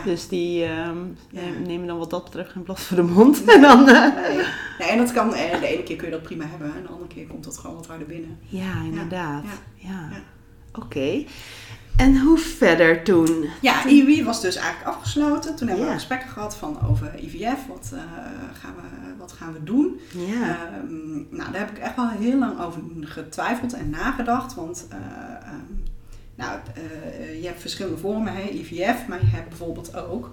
Dus 0.05 0.27
die 0.27 0.63
ehm, 0.65 0.97
Ja. 1.29 1.41
nemen 1.65 1.87
dan 1.87 1.97
wat 1.97 2.09
dat 2.09 2.23
betreft 2.23 2.51
geen 2.51 2.63
blad 2.63 2.79
voor 2.79 2.95
de 2.97 3.03
mond. 3.03 3.43
En 3.53 3.61
dan, 3.61 3.89
eh, 3.89 4.15
Nee. 4.15 4.37
nee, 4.79 4.87
en 4.89 4.97
dat 4.97 5.11
kan, 5.11 5.33
eh, 5.33 5.59
de 5.59 5.67
ene 5.67 5.83
keer 5.83 5.95
kun 5.95 6.05
je 6.05 6.11
dat 6.13 6.23
prima 6.23 6.45
hebben, 6.47 6.73
en 6.75 6.81
de 6.81 6.87
andere 6.87 7.07
keer 7.07 7.25
komt 7.27 7.43
dat 7.43 7.57
gewoon 7.57 7.75
wat 7.75 7.87
harder 7.87 8.07
binnen. 8.07 8.39
ja, 8.47 8.73
inderdaad. 8.85 9.43
Ja. 9.75 9.89
Ja. 9.89 10.07
Ja. 10.11 10.21
En 11.95 12.19
hoe 12.19 12.37
verder 12.37 13.03
toen? 13.03 13.49
Ja, 13.61 13.85
IUI 13.85 14.23
was 14.23 14.41
dus 14.41 14.55
eigenlijk 14.55 14.95
afgesloten. 14.95 15.55
Toen 15.55 15.67
hebben 15.67 15.85
we 15.85 15.93
gesprekken 15.93 16.29
gehad 16.29 16.55
van 16.55 16.77
over 16.89 17.19
IVF, 17.19 17.67
wat, 17.67 17.91
eh, 17.93 17.99
gaan, 18.53 18.75
we, 18.75 19.13
wat 19.17 19.31
gaan 19.31 19.53
we 19.53 19.63
doen? 19.63 19.99
Ja. 20.15 20.41
Ehm, 20.41 21.13
nou, 21.13 21.51
daar 21.51 21.59
heb 21.59 21.69
ik 21.69 21.77
echt 21.77 21.95
wel 21.95 22.09
heel 22.09 22.37
lang 22.37 22.61
over 22.61 22.81
getwijfeld 23.01 23.73
en 23.73 23.89
nagedacht. 23.89 24.53
Want 24.53 24.87
eh, 24.89 24.97
ehm, 25.47 25.73
nou, 26.35 26.59
eh, 26.75 27.41
je 27.41 27.47
hebt 27.47 27.61
verschillende 27.61 27.97
vormen, 27.97 28.33
hè, 28.33 28.49
IVF, 28.49 29.07
maar 29.07 29.19
je 29.19 29.31
hebt 29.31 29.49
bijvoorbeeld 29.49 29.95
ook, 29.95 30.31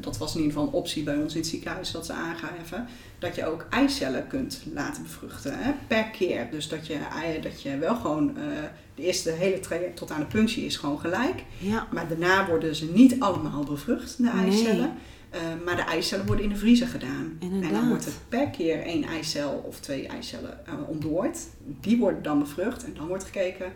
dat 0.00 0.18
was 0.18 0.34
in 0.34 0.40
ieder 0.40 0.52
geval 0.52 0.68
een 0.68 0.78
optie 0.78 1.02
bij 1.02 1.16
ons 1.16 1.34
in 1.34 1.40
het 1.40 1.48
ziekenhuis 1.48 1.90
dat 1.90 2.06
ze 2.06 2.12
aangaven, 2.12 2.86
dat 3.18 3.34
je 3.34 3.46
ook 3.46 3.66
eicellen 3.70 4.26
kunt 4.26 4.62
laten 4.72 5.02
bevruchten 5.02 5.58
hè, 5.58 5.72
per 5.86 6.04
keer. 6.04 6.48
Dus 6.50 6.68
dat 6.68 6.86
je, 6.86 6.98
dat 7.42 7.62
je 7.62 7.78
wel 7.78 7.96
gewoon, 7.96 8.36
de 8.96 9.02
eerste 9.02 9.30
hele 9.30 9.60
traject 9.60 9.96
tot 9.96 10.10
aan 10.10 10.20
de 10.20 10.26
punctie 10.26 10.64
is 10.64 10.76
gewoon 10.76 10.98
gelijk. 11.00 11.42
ja. 11.58 11.86
Maar 11.92 12.08
daarna 12.08 12.46
worden 12.48 12.74
ze 12.76 12.90
niet 12.92 13.20
allemaal 13.20 13.64
bevrucht, 13.64 14.16
de 14.16 14.22
Nee. 14.22 14.32
eicellen. 14.50 14.92
Eh, 15.30 15.40
maar 15.64 15.76
de 15.76 15.82
eicellen 15.82 16.26
worden 16.26 16.44
in 16.44 16.50
de 16.50 16.56
vriezer 16.56 16.86
gedaan. 16.86 17.36
En 17.40 17.72
dan 17.72 17.88
wordt 17.88 18.06
er 18.06 18.12
per 18.28 18.48
keer 18.50 18.82
één 18.82 19.04
eicel 19.04 19.62
of 19.66 19.80
twee 19.80 20.06
eicellen 20.06 20.66
eh 20.66 20.72
ontdooid. 20.88 21.48
Die 21.80 21.98
worden 21.98 22.22
dan 22.22 22.38
bevrucht 22.38 22.84
en 22.84 22.94
dan 22.94 23.06
wordt 23.06 23.24
gekeken, 23.24 23.72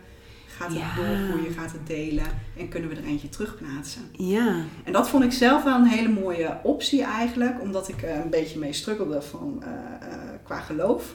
gaat 0.47 0.69
het 0.69 0.79
Ja. 0.79 0.95
doorgroeien, 0.95 1.53
gaat 1.53 1.73
het 1.73 1.87
delen 1.87 2.25
en 2.59 2.69
kunnen 2.69 2.89
we 2.91 2.97
er 2.97 3.05
eentje 3.05 3.29
terugplaatsen. 3.29 4.03
Ja. 4.13 4.57
En 4.85 4.93
dat 4.93 5.09
vond 5.09 5.25
ik 5.25 5.33
zelf 5.33 5.63
wel 5.65 5.75
een 5.77 5.87
hele 5.87 6.09
mooie 6.09 6.59
optie 6.63 7.03
eigenlijk, 7.03 7.61
omdat 7.61 7.89
ik 7.89 8.03
er 8.03 8.17
een 8.21 8.31
beetje 8.31 8.59
mee 8.59 8.73
struggelde 8.73 9.23
van, 9.23 9.63
eh, 9.63 9.69
eh, 10.13 10.19
qua 10.43 10.61
geloof. 10.61 11.15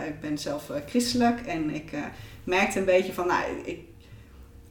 Eh, 0.00 0.08
ik 0.08 0.20
ben 0.20 0.38
zelf 0.38 0.70
eh, 0.70 0.80
christelijk 0.86 1.40
en 1.40 1.70
ik 1.74 1.92
eh, 1.92 2.00
merkte 2.44 2.78
een 2.78 2.84
beetje 2.84 3.12
van, 3.12 3.26
nou, 3.26 3.42
ik, 3.64 3.78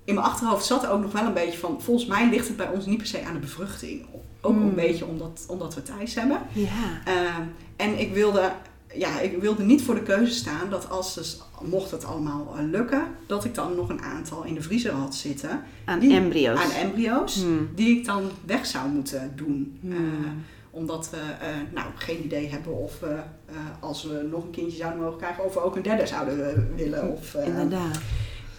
in 0.05 0.13
mijn 0.13 0.25
achterhoofd 0.25 0.65
zat 0.65 0.87
ook 0.87 1.01
nog 1.01 1.11
wel 1.11 1.25
een 1.25 1.33
beetje 1.33 1.57
van, 1.59 1.81
volgens 1.81 2.07
mij 2.07 2.29
ligt 2.29 2.47
het 2.47 2.57
bij 2.57 2.67
ons 2.69 2.85
niet 2.85 2.97
per 2.97 3.07
se 3.07 3.23
aan 3.25 3.33
de 3.33 3.39
bevruchting. 3.39 4.05
Ook 4.41 4.53
Hmm. 4.53 4.61
een 4.67 4.75
beetje 4.75 5.05
omdat, 5.05 5.45
omdat 5.47 5.75
we 5.75 5.81
thuis 5.83 6.15
hebben. 6.15 6.39
Ja. 6.51 7.01
Ehm, 7.05 7.41
en 7.75 7.99
ik 7.99 8.13
wilde, 8.13 8.51
ja, 8.95 9.19
ik 9.19 9.37
wilde 9.41 9.63
niet 9.63 9.81
voor 9.81 9.95
de 9.95 10.03
keuze 10.03 10.33
staan 10.33 10.69
dat 10.69 10.89
als 10.89 11.13
dus, 11.13 11.39
mocht 11.61 11.91
het 11.91 12.05
allemaal 12.05 12.55
lukken, 12.69 13.03
dat 13.27 13.45
ik 13.45 13.55
dan 13.55 13.75
nog 13.75 13.89
een 13.89 14.01
aantal 14.01 14.43
in 14.43 14.53
de 14.53 14.61
vriezer 14.61 14.91
had 14.91 15.15
zitten 15.15 15.63
Aan 15.85 15.99
Die- 15.99 16.13
embryo's. 16.15 16.59
aan 16.59 16.71
embryo's 16.71 17.35
Hmm. 17.41 17.69
die 17.75 17.97
ik 17.97 18.05
dan 18.05 18.29
weg 18.45 18.65
zou 18.65 18.89
moeten 18.89 19.31
doen. 19.35 19.77
Hmm. 19.81 20.43
Omdat 20.75 21.09
we 21.09 21.17
eh, 21.17 21.47
nou, 21.73 21.87
geen 21.95 22.23
idee 22.23 22.49
hebben 22.49 22.77
of 22.77 22.99
we, 22.99 23.07
eh, 23.45 23.55
als 23.79 24.03
we 24.03 24.27
nog 24.31 24.43
een 24.43 24.49
kindje 24.51 24.77
zouden 24.77 25.01
mogen 25.01 25.17
krijgen, 25.17 25.43
of 25.45 25.53
we 25.53 25.59
ook 25.63 25.75
een 25.75 25.81
derde 25.81 26.05
zouden 26.07 26.49
eh, 26.55 26.61
willen. 26.75 27.11
Of, 27.11 27.33
Inderdaad. 27.33 27.97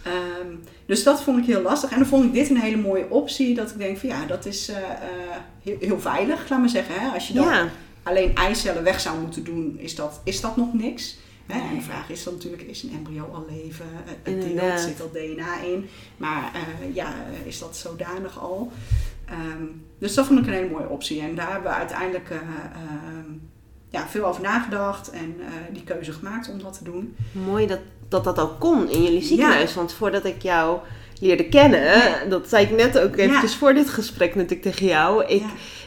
Ehm, 0.03 0.55
dus 0.85 1.03
dat 1.03 1.21
vond 1.23 1.37
ik 1.39 1.45
heel 1.45 1.61
lastig. 1.61 1.91
En 1.91 1.97
dan 1.97 2.07
vond 2.07 2.23
ik 2.25 2.33
dit 2.33 2.49
een 2.49 2.59
hele 2.59 2.77
mooie 2.77 3.09
optie. 3.09 3.55
Dat 3.55 3.71
ik 3.71 3.77
denk 3.77 3.97
van 3.97 4.09
ja, 4.09 4.25
dat 4.25 4.45
is 4.45 4.71
heel, 5.61 5.77
heel 5.79 5.99
veilig, 5.99 6.49
laat 6.49 6.59
maar 6.59 6.69
zeggen. 6.69 6.99
Hè? 6.99 7.07
Als 7.13 7.27
je 7.27 7.33
dan 7.33 7.47
Ja. 7.47 7.69
alleen 8.03 8.35
eicellen 8.35 8.83
weg 8.83 8.99
zou 8.99 9.19
moeten 9.19 9.43
doen, 9.43 9.75
is 9.79 9.95
dat, 9.95 10.21
is 10.23 10.41
dat 10.41 10.55
nog 10.57 10.73
niks. 10.73 11.17
Hè? 11.45 11.59
En 11.69 11.75
de 11.75 11.81
vraag 11.81 12.09
is 12.09 12.23
dan 12.23 12.33
natuurlijk, 12.33 12.61
is 12.61 12.83
een 12.83 12.93
embryo 12.93 13.29
al 13.33 13.45
leven? 13.49 13.85
Het 13.91 14.25
deelt, 14.25 14.43
Inderdaad. 14.45 14.79
zit 14.79 15.01
al 15.01 15.09
DNA 15.11 15.61
in. 15.61 15.89
Maar 16.17 16.51
ja, 16.93 17.13
is 17.45 17.59
dat 17.59 17.77
zodanig 17.77 18.39
al? 18.39 18.71
Ehm, 19.25 19.63
dus 19.99 20.13
dat 20.13 20.25
vond 20.25 20.39
ik 20.39 20.47
een 20.47 20.53
hele 20.53 20.69
mooie 20.69 20.89
optie. 20.89 21.21
En 21.21 21.35
daar 21.35 21.51
hebben 21.51 21.71
we 21.71 21.77
uiteindelijk 21.77 22.29
eh, 22.29 22.37
ehm, 22.37 23.31
ja, 23.89 24.07
veel 24.07 24.25
over 24.25 24.41
nagedacht 24.41 25.09
en 25.09 25.35
eh, 25.39 25.73
die 25.73 25.83
keuze 25.83 26.11
gemaakt 26.11 26.49
om 26.49 26.61
dat 26.61 26.77
te 26.77 26.83
doen. 26.83 27.15
Mooi 27.31 27.67
dat, 27.67 27.79
dat 28.07 28.23
dat 28.23 28.39
ook 28.39 28.59
kon 28.59 28.89
in 28.89 29.03
jullie 29.03 29.23
ziekenhuis. 29.23 29.75
Want 29.75 29.93
voordat 29.93 30.25
ik 30.25 30.41
jou 30.41 30.79
leerde 31.19 31.49
kennen, 31.49 32.29
dat 32.29 32.49
zei 32.49 32.65
ik 32.65 32.71
net 32.71 32.99
ook 32.99 33.15
eventjes 33.15 33.55
voor 33.55 33.73
dit 33.73 33.89
gesprek 33.89 34.35
natuurlijk 34.35 34.61
tegen 34.61 34.85
jou. 34.85 35.25
Ik. 35.25 35.43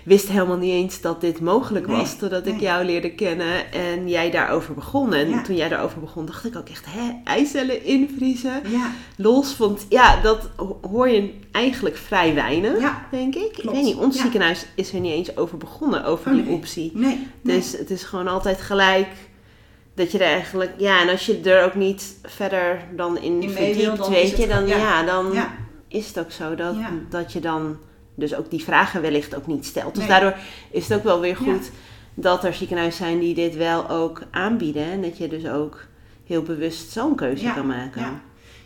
Wist 0.09 0.29
helemaal 0.29 0.57
niet 0.57 0.73
eens 0.73 1.01
dat 1.01 1.21
dit 1.21 1.41
mogelijk 1.41 1.87
Nee, 1.87 1.97
was. 1.97 2.17
Totdat 2.19 2.47
ik 2.47 2.61
jou 2.61 2.85
leerde 2.85 3.11
kennen 3.15 3.73
en 3.73 4.09
jij 4.09 4.31
daarover 4.31 4.75
begon. 4.75 5.13
En 5.15 5.29
Ja. 5.29 5.43
toen 5.43 5.57
jij 5.57 5.69
daarover 5.69 6.01
begon, 6.01 6.27
dacht 6.27 6.45
ik 6.45 6.57
ook 6.57 6.69
echt, 6.69 6.85
hè, 6.89 7.11
eicellen 7.25 7.85
invriezen, 7.85 8.63
Ja, 8.69 8.91
los. 9.17 9.57
Want 9.57 9.87
ja, 9.89 10.21
dat 10.21 10.49
ho- 10.57 10.79
hoor 10.91 11.09
je 11.09 11.35
eigenlijk 11.53 11.97
vrij 11.97 12.35
weinig, 12.35 12.81
Ja, 12.81 13.07
denk 13.11 13.35
ik. 13.35 13.57
Ik 13.59 13.71
weet 13.71 13.83
niet, 13.83 13.97
ons 13.97 14.17
Ja. 14.17 14.23
ziekenhuis 14.23 14.67
is 14.75 14.93
er 14.93 15.01
niet 15.01 15.13
eens 15.13 15.37
over 15.37 15.59
begonnen, 15.59 16.05
over 16.05 16.31
Oh, 16.31 16.37
die 16.37 16.45
nee. 16.45 16.55
optie. 16.55 16.91
nee. 16.95 17.27
Dus 17.43 17.73
het 17.73 17.91
is 17.91 18.03
gewoon 18.03 18.29
altijd 18.29 18.61
gelijk 18.61 19.09
dat 19.95 20.13
je 20.13 20.19
er 20.19 20.33
eigenlijk, 20.33 20.73
ja, 20.77 21.01
en 21.03 21.09
als 21.09 21.27
je 21.27 21.41
er 21.41 21.65
ook 21.65 21.75
niet 21.75 22.17
verder 22.25 22.81
dan 22.97 23.19
in, 23.19 23.43
In 23.43 23.51
verdiept, 23.51 24.09
weet 24.09 24.37
je, 24.37 24.47
dan, 24.47 24.67
ja. 24.67 25.03
dan 25.03 25.33
is 25.89 26.07
het 26.07 26.19
ook 26.19 26.31
zo 26.31 26.55
dat, 26.55 26.75
dat 27.11 27.33
je 27.33 27.41
dan 27.41 27.77
dus 28.19 28.35
ook 28.35 28.51
die 28.51 28.65
vragen 28.65 29.01
wellicht 29.03 29.35
ook 29.37 29.47
niet 29.47 29.67
stelt. 29.67 29.95
Dus 29.95 30.07
Nee. 30.07 30.21
daardoor 30.21 30.39
is 30.71 30.89
het 30.89 30.99
ook 30.99 31.05
wel 31.05 31.21
weer 31.21 31.37
goed 31.37 31.71
dat 32.15 32.45
er 32.45 32.55
ziekenhuizen 32.55 33.05
zijn 33.05 33.19
die 33.19 33.35
dit 33.35 33.57
wel 33.57 33.89
ook 33.91 34.23
aanbieden. 34.31 34.85
En 34.85 35.03
dat 35.03 35.19
je 35.19 35.29
dus 35.29 35.47
ook 35.49 35.85
heel 36.27 36.43
bewust 36.43 36.91
zo'n 36.93 37.15
keuze 37.17 37.43
Ja, 37.45 37.53
kan 37.53 37.67
maken. 37.67 38.01
ja. 38.01 38.21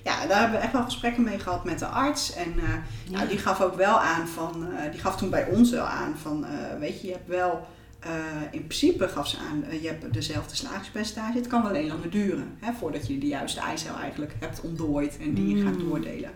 Ja, 0.05 0.27
daar 0.27 0.41
hebben 0.41 0.59
we 0.59 0.65
echt 0.65 0.73
wel 0.73 0.83
gesprekken 0.83 1.23
mee 1.23 1.39
gehad 1.39 1.65
met 1.65 1.79
de 1.79 1.87
arts. 1.87 2.35
En 2.35 2.55
eh, 2.59 2.69
Ja. 3.05 3.17
nou, 3.17 3.29
die 3.29 3.39
gaf 3.39 3.61
ook 3.61 3.75
wel 3.75 3.99
aan 4.01 4.29
van, 4.29 4.67
eh, 4.77 4.91
die 4.93 5.01
gaf 5.01 5.17
toen 5.17 5.31
bij 5.31 5.47
ons 5.47 5.71
wel 5.71 5.85
aan 5.85 6.15
van, 6.23 6.45
eh, 6.45 6.79
weet 6.79 7.01
je, 7.01 7.07
je 7.07 7.13
hebt 7.13 7.29
wel, 7.29 7.67
eh, 8.03 8.11
in 8.51 8.67
principe 8.67 9.09
gaf 9.09 9.29
ze 9.29 9.37
aan, 9.51 9.65
eh, 9.65 9.83
je 9.83 9.89
hebt 9.89 10.13
dezelfde 10.13 10.57
slagingspercentage. 10.57 11.37
Het 11.39 11.47
kan 11.47 11.61
wel 11.63 11.71
alleen 11.71 11.87
langer 11.87 12.11
duren, 12.11 12.47
hè, 12.61 12.73
voordat 12.73 13.07
je 13.07 13.19
de 13.19 13.27
juiste 13.27 13.61
eicel 13.61 13.95
eigenlijk 13.97 14.35
hebt 14.41 14.61
ontdooid 14.61 15.19
en 15.19 15.35
die 15.35 15.57
je 15.57 15.63
gaat 15.63 15.79
Mm. 15.79 15.89
doordelen. 15.89 16.31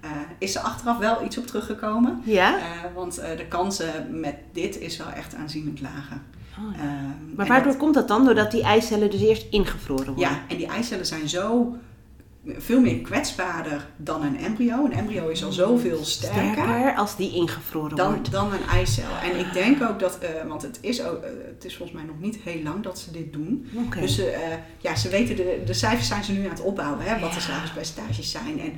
Eh, 0.00 0.10
is 0.38 0.54
er 0.54 0.60
achteraf 0.62 0.98
wel 0.98 1.24
iets 1.24 1.38
op 1.38 1.46
teruggekomen? 1.46 2.20
Ja? 2.24 2.58
Want 2.94 3.14
de 3.14 3.46
kansen 3.48 4.20
met 4.20 4.34
dit 4.52 4.78
is 4.78 4.96
wel 4.96 5.10
echt 5.10 5.34
aanzienlijk 5.34 5.80
lager. 5.80 6.20
Oh, 6.58 6.74
ja. 6.76 6.82
Ehm, 6.82 7.34
Maar 7.36 7.46
waardoor 7.46 7.72
dat- 7.72 7.80
komt 7.80 7.94
dat 7.94 8.08
dan? 8.08 8.24
Doordat 8.24 8.50
die 8.50 8.62
eicellen 8.62 9.10
dus 9.10 9.20
eerst 9.20 9.46
ingevroren 9.50 10.06
worden? 10.06 10.28
Ja, 10.30 10.40
en 10.48 10.56
die 10.56 10.66
eicellen 10.66 11.06
zijn 11.06 11.28
zo 11.28 11.76
veel 12.56 12.80
meer 12.80 13.00
kwetsbaarder 13.00 13.86
dan 13.96 14.22
een 14.22 14.38
embryo. 14.38 14.84
Een 14.84 14.92
embryo 14.92 15.28
is 15.28 15.44
al 15.44 15.52
zoveel 15.52 16.04
sterker, 16.04 16.52
Sterker 16.52 16.94
als 16.94 17.16
die 17.16 17.34
ingevroren 17.34 17.96
dan, 17.96 18.12
wordt. 18.12 18.30
dan 18.30 18.52
een 18.52 18.66
eicel. 18.70 19.16
En 19.22 19.38
ik 19.38 19.52
denk 19.52 19.82
ook 19.82 19.98
dat, 19.98 20.18
eh, 20.18 20.48
want 20.48 20.62
het 20.62 20.78
is, 20.80 21.02
ook, 21.02 21.22
eh, 21.22 21.30
het 21.54 21.64
is 21.64 21.76
volgens 21.76 21.98
mij 21.98 22.06
nog 22.06 22.20
niet 22.20 22.36
heel 22.44 22.62
lang 22.62 22.82
dat 22.82 22.98
ze 22.98 23.10
dit 23.10 23.32
doen. 23.32 23.68
Dus 24.00 24.18
eh, 24.18 24.38
ja, 24.78 24.96
ze 24.96 25.08
weten, 25.08 25.36
de, 25.36 25.62
de 25.66 25.74
cijfers 25.74 26.08
zijn 26.08 26.24
ze 26.24 26.32
nu 26.32 26.44
aan 26.44 26.50
het 26.50 26.60
opbouwen, 26.60 27.04
hè, 27.04 27.20
wat 27.20 27.32
de 27.32 27.40
slagingspercentages 27.40 28.30
zijn. 28.30 28.60
En 28.60 28.72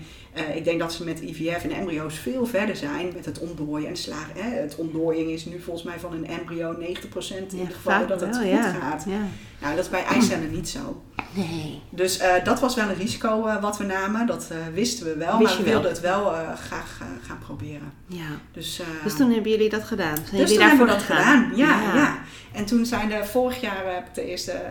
ik 0.56 0.64
denk 0.64 0.78
dat 0.78 0.92
ze 0.92 1.04
met 1.04 1.20
IVF 1.20 1.64
en 1.64 1.70
embryo's 1.70 2.18
veel 2.18 2.46
verder 2.46 2.76
zijn 2.76 3.12
met 3.14 3.24
het 3.24 3.38
ontdooien 3.38 3.88
en 3.88 3.96
slagen. 3.96 4.42
Hè. 4.42 4.60
Het 4.60 4.76
ontdooiing 4.76 5.30
is 5.30 5.44
nu 5.44 5.60
volgens 5.60 5.84
mij 5.84 5.98
van 5.98 6.12
een 6.12 6.26
embryo 6.26 6.76
90% 6.80 7.52
in 7.52 7.58
ja, 7.58 7.66
vaak 7.82 8.08
dat 8.08 8.20
het 8.20 8.30
wel, 8.30 8.40
goed 8.40 8.50
ja. 8.50 8.72
gaat. 8.72 9.04
Ja. 9.06 9.26
Nou, 9.60 9.76
dat 9.76 9.84
is 9.84 9.90
bij 9.90 10.04
eicellen 10.04 10.52
niet 10.52 10.68
zo. 10.68 11.02
Nee. 11.32 11.82
Dus 11.90 12.18
eh, 12.18 12.44
dat 12.44 12.60
was 12.60 12.74
wel 12.74 12.88
een 12.88 12.94
risico 12.94 13.46
eh, 13.46 13.62
wat 13.62 13.78
we 13.78 13.84
namen. 13.84 14.26
Dat 14.26 14.48
eh, 14.50 14.56
wisten 14.74 15.06
we 15.06 15.16
wel, 15.16 15.38
Wist 15.38 15.48
maar 15.54 15.58
we 15.64 15.70
wel? 15.70 15.72
wilden 15.72 15.90
het 15.90 16.00
wel 16.00 16.24
graag 16.66 17.00
gaan 17.26 17.38
proberen. 17.38 17.92
Ja. 18.06 18.28
Dus, 18.52 18.80
Dus 19.04 19.16
toen 19.16 19.30
hebben 19.32 19.50
jullie 19.50 19.68
dat 19.70 19.84
gedaan? 19.84 20.16
Zijn 20.16 20.26
dus 20.40 20.50
jullie 20.50 20.56
toen 20.58 20.58
daarvoor 20.58 20.86
hebben 20.86 21.06
we 21.06 21.14
dat 21.14 21.16
gedaan. 21.16 21.52
Ja, 21.56 21.94
ja. 21.94 22.18
En 22.52 22.64
toen 22.64 22.86
zijn 22.86 23.12
er 23.12 23.26
vorig 23.26 23.60
jaar 23.60 23.94
heb 23.94 24.06
ik 24.06 24.14
de 24.14 24.24
eerste 24.24 24.62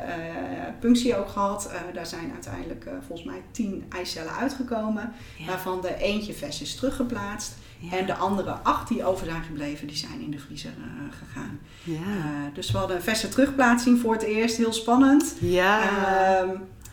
punctie 0.79 1.17
ook 1.17 1.29
gehad. 1.29 1.69
Eh, 1.71 1.79
daar 1.93 2.05
zijn 2.05 2.31
uiteindelijk 2.33 2.85
volgens 3.07 3.27
mij 3.27 3.41
tien 3.51 3.85
eicellen 3.89 4.35
uitgekomen. 4.35 5.13
Ja. 5.37 5.45
Waarvan 5.45 5.81
de 5.81 5.95
eentje 5.97 6.33
vers 6.33 6.61
is 6.61 6.75
teruggeplaatst. 6.75 7.53
Ja. 7.81 7.97
En 7.97 8.05
de 8.05 8.13
andere 8.15 8.51
acht 8.51 8.87
die 8.87 9.05
over 9.05 9.25
zijn 9.25 9.43
gebleven, 9.43 9.87
die 9.87 9.95
zijn 9.97 10.21
in 10.21 10.31
de 10.31 10.39
vriezer 10.39 10.69
eh, 10.77 11.17
gegaan. 11.17 11.59
Ja. 11.83 11.95
Eh, 11.95 12.53
dus 12.53 12.71
we 12.71 12.77
hadden 12.77 12.95
een 12.95 13.01
verse 13.03 13.29
terugplaatsing 13.29 13.99
voor 13.99 14.13
het 14.13 14.21
eerst. 14.23 14.57
Heel 14.57 14.73
spannend. 14.73 15.35
ja. 15.39 15.81
Ehm, 15.81 16.49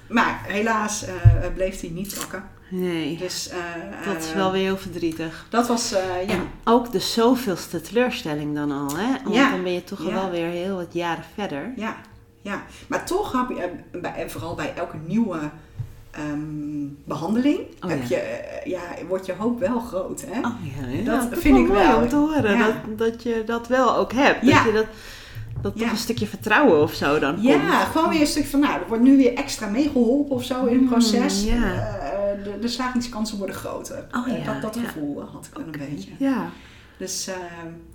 maar 0.09 0.41
helaas 0.47 1.05
eh, 1.05 1.15
bleef 1.55 1.81
hij 1.81 1.91
niet 1.91 2.13
zakken. 2.13 2.45
nee. 2.71 3.17
Dus, 3.19 3.51
Dat 4.05 4.25
is 4.25 4.33
wel 4.33 4.53
weer 4.53 4.63
heel 4.63 4.77
verdrietig. 4.79 5.47
Dat 5.51 5.69
was, 5.69 5.91
ja. 6.27 6.33
En 6.35 6.49
ook 6.65 6.93
de 6.93 6.99
zoveelste 7.01 7.81
teleurstelling 7.81 8.55
dan 8.55 8.71
al, 8.71 8.97
hè? 8.97 9.23
Want 9.25 9.35
Ja. 9.35 9.51
dan 9.51 9.63
ben 9.63 9.73
je 9.73 9.85
toch 9.85 10.03
Ja. 10.07 10.13
wel 10.13 10.31
weer 10.31 10.49
heel 10.49 10.77
wat 10.77 10.93
jaren 10.93 11.25
verder. 11.35 11.73
ja, 11.77 11.97
ja. 12.41 12.63
Maar 12.89 13.07
toch 13.07 13.33
heb 13.33 13.49
je, 13.57 13.71
en 14.09 14.31
vooral 14.31 14.55
bij 14.55 14.75
elke 14.77 14.97
nieuwe 15.07 15.39
ehm, 16.17 16.87
behandeling, 17.05 17.59
Oh, 17.85 17.91
heb 17.91 18.03
ja. 18.03 18.17
je, 18.17 18.23
eh, 18.23 18.71
ja, 18.71 18.81
wordt 19.09 19.27
je 19.27 19.35
hoop 19.39 19.59
wel 19.61 19.81
groot. 19.81 20.25
Hè? 20.27 20.39
Oh 20.41 20.55
ja. 21.05 21.05
Dat 21.21 21.33
is 21.33 21.39
vind 21.39 21.59
ik 21.59 21.67
mooi 21.69 21.87
wel. 21.87 21.97
om 21.97 22.09
te 22.09 22.17
horen 22.17 22.59
dat, 22.59 22.99
dat 22.99 23.23
je 23.23 23.43
dat 23.47 23.69
wel 23.69 23.97
ook 23.97 24.13
hebt. 24.13 24.47
Ja. 24.47 24.57
Dat 24.57 24.65
je 24.67 24.73
dat, 24.73 24.87
dat 25.63 25.79
toch 25.79 25.91
een 25.91 25.97
stukje 25.97 26.27
vertrouwen 26.27 26.83
of 26.83 26.93
zo 26.95 27.19
dan 27.19 27.43
ja, 27.43 27.59
komt. 27.59 27.91
gewoon 27.93 28.09
weer 28.09 28.21
een 28.21 28.27
stuk 28.27 28.47
van, 28.47 28.61
nou, 28.61 28.81
er 28.81 28.89
wordt 28.89 29.03
nu 29.03 29.17
weer 29.17 29.35
extra 29.35 29.69
meegeholpen 29.69 30.37
of 30.37 30.45
zo 30.45 30.65
in 30.65 30.73
het 30.73 30.83
Mm, 30.83 30.89
proces. 30.89 31.45
ja. 31.45 31.73
Eh, 31.73 32.45
de, 32.45 32.59
de 32.61 32.69
slagingskansen 32.69 33.39
worden 33.39 33.57
groter. 33.57 34.05
Oh, 34.13 34.29
Eh, 34.29 34.45
ja, 34.45 34.53
dat 34.53 34.63
dat 34.63 34.77
gevoel 34.85 35.21
eh, 35.21 35.27
had 35.33 35.47
ik 35.47 35.59
wel 35.59 35.67
een 35.67 35.91
beetje. 35.91 36.11
Ja. 36.19 36.49
Dus 36.99 37.27
eh, 37.29 37.35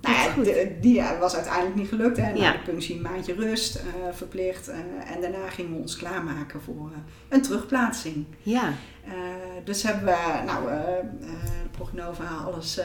nou 0.00 0.14
ja, 0.16 0.42
de- 0.44 0.76
die 0.80 1.00
eh, 1.00 1.18
was 1.18 1.34
uiteindelijk 1.34 1.74
niet 1.74 1.88
gelukt. 1.88 2.16
Hè. 2.16 2.32
Na 2.32 2.38
Ja. 2.38 2.52
de 2.52 2.58
punctie 2.58 2.96
een 2.96 3.02
maandje 3.02 3.34
rust 3.34 3.74
eh, 3.74 3.82
verplicht. 4.12 4.68
en 4.68 5.20
daarna 5.20 5.48
gingen 5.50 5.72
we 5.72 5.80
ons 5.80 5.96
klaarmaken 5.96 6.60
voor 6.62 6.90
een 7.28 7.42
terugplaatsing. 7.42 8.24
Ja. 8.42 8.72
Dus 9.64 9.82
hebben 9.82 10.04
we 10.04 10.42
nou, 10.46 10.68
de 10.68 11.68
prognova, 11.70 12.24
alles 12.46 12.80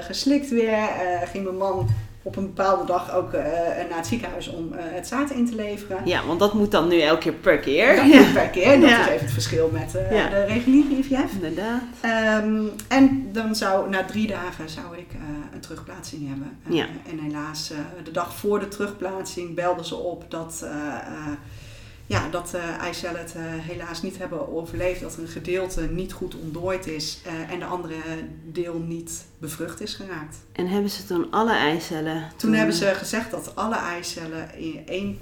geslikt 0.00 0.48
weer. 0.48 0.78
Ging 1.24 1.44
mijn 1.44 1.56
man 1.56 1.88
op 2.28 2.36
een 2.36 2.46
bepaalde 2.54 2.84
dag 2.84 3.14
ook 3.14 3.32
eh, 3.32 3.42
naar 3.88 3.96
het 3.96 4.06
ziekenhuis 4.06 4.48
om 4.48 4.72
eh, 4.72 4.78
het 4.84 5.06
zaad 5.06 5.30
in 5.30 5.46
te 5.46 5.54
leveren. 5.54 5.98
ja, 6.04 6.26
want 6.26 6.38
dat 6.38 6.52
moet 6.54 6.70
dan 6.70 6.88
nu 6.88 7.00
elke 7.00 7.20
keer 7.20 7.32
per 7.32 7.58
keer. 7.58 7.96
Dat 7.96 8.06
ja. 8.12 8.18
moet 8.20 8.32
per 8.32 8.48
keer. 8.48 8.80
Dat 8.80 8.88
Ja. 8.90 9.00
is 9.00 9.06
even 9.06 9.20
het 9.24 9.32
verschil 9.32 9.70
met 9.72 9.94
eh, 9.94 10.12
Ja. 10.16 10.28
de 10.28 10.44
reguliere 10.44 10.94
IVF. 10.98 11.32
Inderdaad. 11.32 11.82
Ehm, 12.00 12.62
en 12.88 13.28
dan 13.32 13.54
zou 13.54 13.90
na 13.90 14.04
drie 14.04 14.26
dagen 14.26 14.68
zou 14.68 14.96
ik 14.96 15.06
eh, 15.12 15.18
een 15.54 15.60
terugplaatsing 15.60 16.28
hebben. 16.28 16.58
Eh, 16.68 16.72
Ja. 16.74 16.86
En 17.10 17.18
helaas, 17.18 17.70
eh, 17.70 17.78
de 18.04 18.10
dag 18.10 18.34
voor 18.34 18.60
de 18.60 18.68
terugplaatsing 18.68 19.54
belden 19.54 19.84
ze 19.84 19.94
op 19.96 20.24
dat, 20.28 20.60
eh, 20.64 20.70
eh, 20.70 21.32
ja, 22.08 22.28
dat 22.28 22.48
de 22.50 22.58
eicellen 22.58 23.20
het 23.20 23.34
eh, 23.34 23.42
helaas 23.44 24.02
niet 24.02 24.18
hebben 24.18 24.56
overleefd. 24.56 25.00
Dat 25.00 25.14
er 25.16 25.20
een 25.22 25.28
gedeelte 25.28 25.80
niet 25.92 26.12
goed 26.12 26.34
ontdooid 26.34 26.86
is 26.86 27.20
eh, 27.24 27.52
en 27.52 27.58
de 27.58 27.64
andere 27.64 27.94
deel 28.44 28.78
niet 28.78 29.24
bevrucht 29.38 29.80
is 29.80 29.94
geraakt. 29.94 30.36
En 30.52 30.66
hebben 30.68 30.90
ze 30.90 31.06
toen 31.06 31.26
alle 31.30 31.52
eicellen... 31.52 32.30
Toen 32.36 32.52
hebben 32.52 32.74
ze 32.74 32.84
gezegd 32.94 33.30
dat 33.30 33.52
alle 33.56 33.76
eicellen 33.76 34.58
in 34.58 34.82
één 34.86 35.18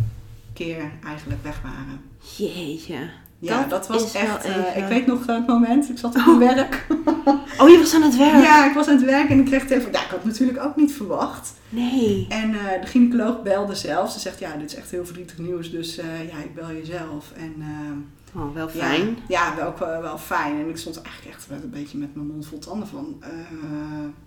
keer 0.53 0.91
eigenlijk 1.05 1.43
weg 1.43 1.61
waren. 1.63 2.01
Jeetje. 2.37 3.11
Ja, 3.39 3.59
dat, 3.61 3.71
Dat 3.71 3.87
was 3.87 4.15
echt. 4.15 4.45
eh, 4.45 4.57
even- 4.57 4.77
ik 4.83 4.89
weet 4.89 5.07
nog 5.07 5.27
het 5.27 5.47
moment, 5.47 5.89
ik 5.91 5.99
zat 5.99 6.15
op 6.17 6.27
mijn 6.27 6.39
werk. 6.55 6.87
Oh, 7.61 7.69
je 7.69 7.79
was 7.79 7.95
aan 7.95 8.03
het 8.03 8.17
werk? 8.17 8.45
Ja, 8.45 8.69
ik 8.69 8.75
was 8.75 8.87
aan 8.87 8.97
het 8.97 9.05
werk 9.05 9.31
en 9.31 9.39
ik 9.39 9.45
kreeg 9.45 9.67
telefoon. 9.67 9.93
Ja, 9.93 10.03
ik 10.03 10.11
had 10.11 10.23
het 10.23 10.25
natuurlijk 10.25 10.65
ook 10.65 10.77
niet 10.77 10.93
verwacht. 10.93 11.53
Nee. 11.69 12.27
En 12.29 12.55
eh, 12.55 12.81
de 12.81 12.87
gynaecoloog 12.87 13.43
belde 13.43 13.75
zelf. 13.75 14.11
Ze 14.13 14.19
zegt, 14.19 14.39
ja, 14.39 14.57
dit 14.57 14.71
is 14.71 14.77
echt 14.77 14.91
heel 14.91 15.05
verdrietig 15.05 15.39
nieuws, 15.39 15.71
dus 15.71 15.99
eh, 15.99 16.29
ja, 16.29 16.39
ik 16.39 16.55
bel 16.55 16.71
je 16.71 16.85
zelf. 16.85 17.33
En 17.37 17.55
eh, 17.59 18.37
Oh, 18.37 18.55
wel 18.55 18.67
ja, 18.67 18.73
fijn. 18.73 19.19
Ja, 19.29 19.57
wel, 19.57 19.67
ook 19.67 19.79
wel, 19.79 20.03
wel 20.03 20.19
fijn. 20.19 20.61
En 20.61 20.69
ik 20.69 20.77
stond 20.77 21.03
eigenlijk 21.03 21.37
echt 21.37 21.51
met 21.51 21.63
een 21.63 21.71
beetje 21.71 21.99
met 21.99 22.15
mijn 22.15 22.27
mond 22.27 22.47
vol 22.47 22.59
tanden 22.59 22.89
van, 22.89 23.17
eh, 23.21 23.31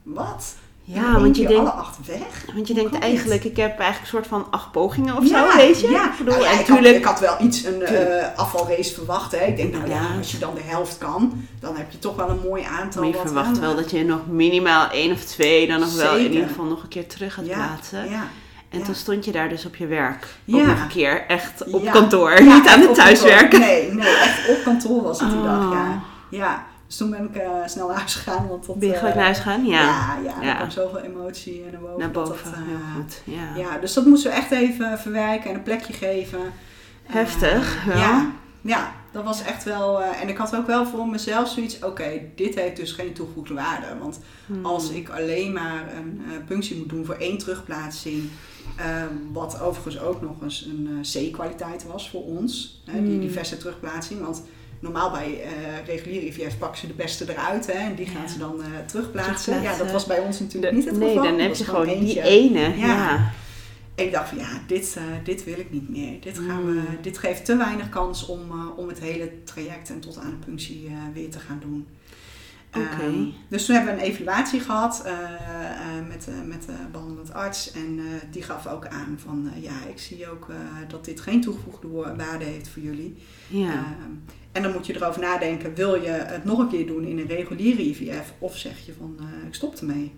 wat? 0.03 0.55
Ja, 0.93 1.19
want 1.19 1.35
je 1.37 1.47
denkt, 1.47 1.59
alle 1.61 1.69
acht 1.69 1.97
weg? 2.05 2.45
want 2.55 2.67
je 2.67 2.73
denkt 2.73 2.99
eigenlijk, 2.99 3.43
ik 3.43 3.57
heb 3.57 3.69
eigenlijk 3.79 4.01
een 4.01 4.07
soort 4.07 4.27
van 4.27 4.47
acht 4.51 4.71
pogingen 4.71 5.17
of 5.17 5.29
ja, 5.29 5.51
zo, 5.51 5.57
weet 5.57 5.79
je? 5.79 5.89
Ja, 5.89 6.05
Ik 6.11 6.17
bedoel, 6.17 6.33
Nou 6.33 6.45
ja, 6.45 6.51
en 6.53 6.59
ik, 6.59 6.67
had, 6.67 6.85
ik 6.85 7.03
had 7.05 7.19
wel 7.19 7.35
iets, 7.41 7.63
een 7.63 7.81
eh, 7.81 8.25
afvalrace 8.37 8.93
verwacht. 8.93 9.31
Hè. 9.31 9.45
Ik 9.45 9.57
denk, 9.57 9.73
nou 9.73 9.89
ja, 9.89 10.01
als 10.17 10.31
je 10.31 10.37
dan 10.37 10.53
de 10.55 10.61
helft 10.63 10.97
kan, 10.97 11.47
dan 11.59 11.75
heb 11.75 11.91
je 11.91 11.99
toch 11.99 12.15
wel 12.15 12.29
een 12.29 12.39
mooi 12.43 12.63
aantal. 12.63 13.01
Maar 13.03 13.11
je 13.11 13.17
verwacht 13.17 13.47
aan- 13.47 13.59
wel 13.59 13.75
dat 13.75 13.91
je 13.91 14.03
nog 14.05 14.27
minimaal 14.27 14.89
één 14.89 15.11
of 15.11 15.23
twee 15.23 15.67
dan 15.67 15.79
nog 15.79 15.95
wel 15.95 16.15
in 16.17 16.31
ieder 16.31 16.47
geval 16.47 16.65
nog 16.65 16.83
een 16.83 16.89
keer 16.89 17.07
terug 17.07 17.33
gaat 17.33 17.45
plaatsen. 17.45 18.09
Ja, 18.09 18.27
En 18.69 18.83
toen 18.83 18.95
stond 18.95 19.25
je 19.25 19.31
daar 19.31 19.49
dus 19.49 19.65
op 19.65 19.75
je 19.75 19.87
werk. 19.87 20.27
Ja. 20.43 20.59
Ook 20.59 20.65
nog 20.67 20.81
een 20.81 20.87
keer 20.87 21.25
echt 21.27 21.63
op 21.71 21.91
kantoor, 21.91 22.41
niet 22.43 22.67
aan 22.67 22.81
het 22.81 22.95
thuiswerken. 22.95 23.59
Nee, 23.59 23.91
nee, 23.91 24.07
echt 24.15 24.49
op 24.49 24.63
kantoor 24.63 25.01
was 25.03 25.19
het 25.19 25.29
die 25.31 25.41
dag, 25.43 25.65
Oh. 25.65 25.71
ja. 25.73 25.99
Ja, 26.29 26.65
dus 26.89 26.97
toen 26.97 27.09
ben 27.09 27.23
ik 27.23 27.35
eh, 27.35 27.49
snel 27.65 27.87
naar 27.87 27.97
huis 27.97 28.15
gegaan. 28.15 28.47
Want 28.47 28.65
dat, 28.65 28.79
Ben 28.79 28.87
je 28.89 28.93
gelijk 28.95 29.09
eh, 29.15 29.15
naar 29.15 29.25
huis 29.25 29.39
gaan? 29.39 29.65
Ja. 29.65 29.81
Ja, 29.81 30.17
ja, 30.23 30.41
Ja. 30.41 30.49
er 30.49 30.55
kwam 30.55 30.71
zoveel 30.71 30.99
emotie 30.99 31.63
naar 31.71 31.79
boven. 31.81 31.99
Naar 31.99 32.11
boven, 32.11 32.35
dat, 32.43 32.53
eh, 32.53 32.59
heel 32.67 32.77
goed. 32.95 33.21
Ja. 33.23 33.55
Ja, 33.55 33.77
dus 33.77 33.93
dat 33.93 34.05
moesten 34.05 34.31
we 34.31 34.37
echt 34.37 34.51
even 34.51 34.99
verwerken 34.99 35.49
en 35.49 35.55
een 35.55 35.63
plekje 35.63 35.93
geven. 35.93 36.39
Heftig, 37.03 37.83
wel. 37.85 37.97
ja, 37.97 38.31
ja, 38.61 38.91
dat 39.11 39.23
was 39.23 39.43
echt 39.43 39.63
wel... 39.63 40.03
en 40.03 40.29
ik 40.29 40.37
had 40.37 40.55
ook 40.55 40.67
wel 40.67 40.85
voor 40.85 41.07
mezelf 41.07 41.49
zoiets... 41.49 41.83
Oké, 41.83 42.09
dit 42.35 42.55
heeft 42.55 42.75
dus 42.75 42.91
geen 42.91 43.13
toegevoegde 43.13 43.53
waarde. 43.53 43.85
Want 43.99 44.19
Hmm. 44.45 44.65
als 44.65 44.89
ik 44.89 45.09
alleen 45.09 45.53
maar 45.53 45.83
een 45.95 46.21
punctie 46.47 46.77
moet 46.77 46.89
doen 46.89 47.05
voor 47.05 47.15
één 47.15 47.37
terugplaatsing... 47.37 48.23
wat 49.31 49.61
overigens 49.61 49.99
ook 49.99 50.21
nog 50.21 50.41
eens 50.41 50.65
een 50.65 51.01
C-kwaliteit 51.01 51.85
was 51.87 52.09
voor 52.09 52.23
ons. 52.23 52.81
Hè, 52.85 53.01
die, 53.03 53.19
die 53.19 53.27
Mm. 53.27 53.33
verse 53.33 53.57
terugplaatsing. 53.57 54.21
Want 54.21 54.43
normaal 54.79 55.11
bij 55.11 55.41
eh 55.43 55.85
reguliere 55.85 56.25
IVF 56.25 56.57
pakken 56.57 56.79
ze 56.79 56.87
de 56.87 56.93
beste 56.93 57.25
eruit. 57.31 57.65
Hè, 57.65 57.73
en 57.73 57.95
die 57.95 58.05
gaan 58.05 58.21
Ja. 58.21 58.27
ze 58.27 58.37
dan 58.37 58.61
eh, 58.63 58.67
terugplaatsen. 58.85 59.61
Ja, 59.61 59.77
dat 59.77 59.91
was 59.91 60.05
bij 60.05 60.19
ons 60.19 60.39
natuurlijk 60.39 60.71
De- 60.71 60.77
niet 60.77 60.87
het 60.89 60.97
nee, 60.97 61.07
geval. 61.07 61.23
dan 61.23 61.37
Dat 61.37 61.41
heb 61.47 61.55
je 61.55 61.63
gewoon 61.63 61.99
die 61.99 62.21
ene. 62.21 62.59
Ja. 62.59 62.71
Ja. 62.75 63.31
En 63.95 64.05
ik 64.05 64.11
dacht 64.11 64.29
van 64.29 64.37
ja, 64.37 64.49
dit, 64.67 64.95
eh, 64.97 65.03
dit 65.23 65.43
wil 65.43 65.59
ik 65.59 65.71
niet 65.71 65.89
meer. 65.89 66.19
Dit, 66.21 66.39
gaan 66.47 66.65
we, 66.65 66.71
Mm. 66.71 66.97
dit 67.01 67.17
geeft 67.17 67.45
te 67.45 67.55
weinig 67.57 67.89
kans 67.89 68.25
om, 68.25 68.39
om 68.77 68.87
het 68.87 68.99
hele 68.99 69.31
traject 69.43 69.89
en 69.89 69.99
tot 69.99 70.17
aan 70.17 70.29
de 70.39 70.45
punctie 70.45 70.91
weer 71.13 71.29
te 71.29 71.39
gaan 71.39 71.59
doen. 71.61 71.87
Ehm, 72.71 73.25
dus 73.47 73.65
toen 73.65 73.75
hebben 73.75 73.95
we 73.95 74.01
een 74.01 74.07
evaluatie 74.07 74.59
gehad 74.59 75.01
eh, 75.05 75.13
eh, 75.13 76.07
met, 76.07 76.27
eh, 76.27 76.33
met 76.45 76.65
de 76.65 76.73
behandelend 76.91 77.33
arts. 77.33 77.71
En 77.71 77.99
die 78.31 78.43
gaf 78.43 78.67
ook 78.67 78.87
aan 78.87 79.19
van 79.23 79.51
ja, 79.55 79.85
ik 79.89 79.99
zie 79.99 80.29
ook 80.29 80.47
dat 80.87 81.05
dit 81.05 81.21
geen 81.21 81.41
toegevoegde 81.41 81.87
waarde 82.17 82.45
heeft 82.45 82.69
voor 82.69 82.81
jullie. 82.81 83.17
ja. 83.47 83.71
Ehm, 83.71 84.11
en 84.51 84.63
dan 84.63 84.71
moet 84.71 84.85
je 84.85 84.95
erover 84.95 85.21
nadenken, 85.21 85.73
wil 85.73 85.95
je 85.95 86.09
het 86.09 86.43
nog 86.43 86.59
een 86.59 86.69
keer 86.69 86.87
doen 86.87 87.03
in 87.03 87.17
een 87.17 87.27
reguliere 87.27 87.81
IVF? 87.81 88.33
Of 88.39 88.57
zeg 88.57 88.85
je 88.85 88.93
van 88.97 89.19
ik 89.47 89.53
stop 89.53 89.75
ermee? 89.75 90.13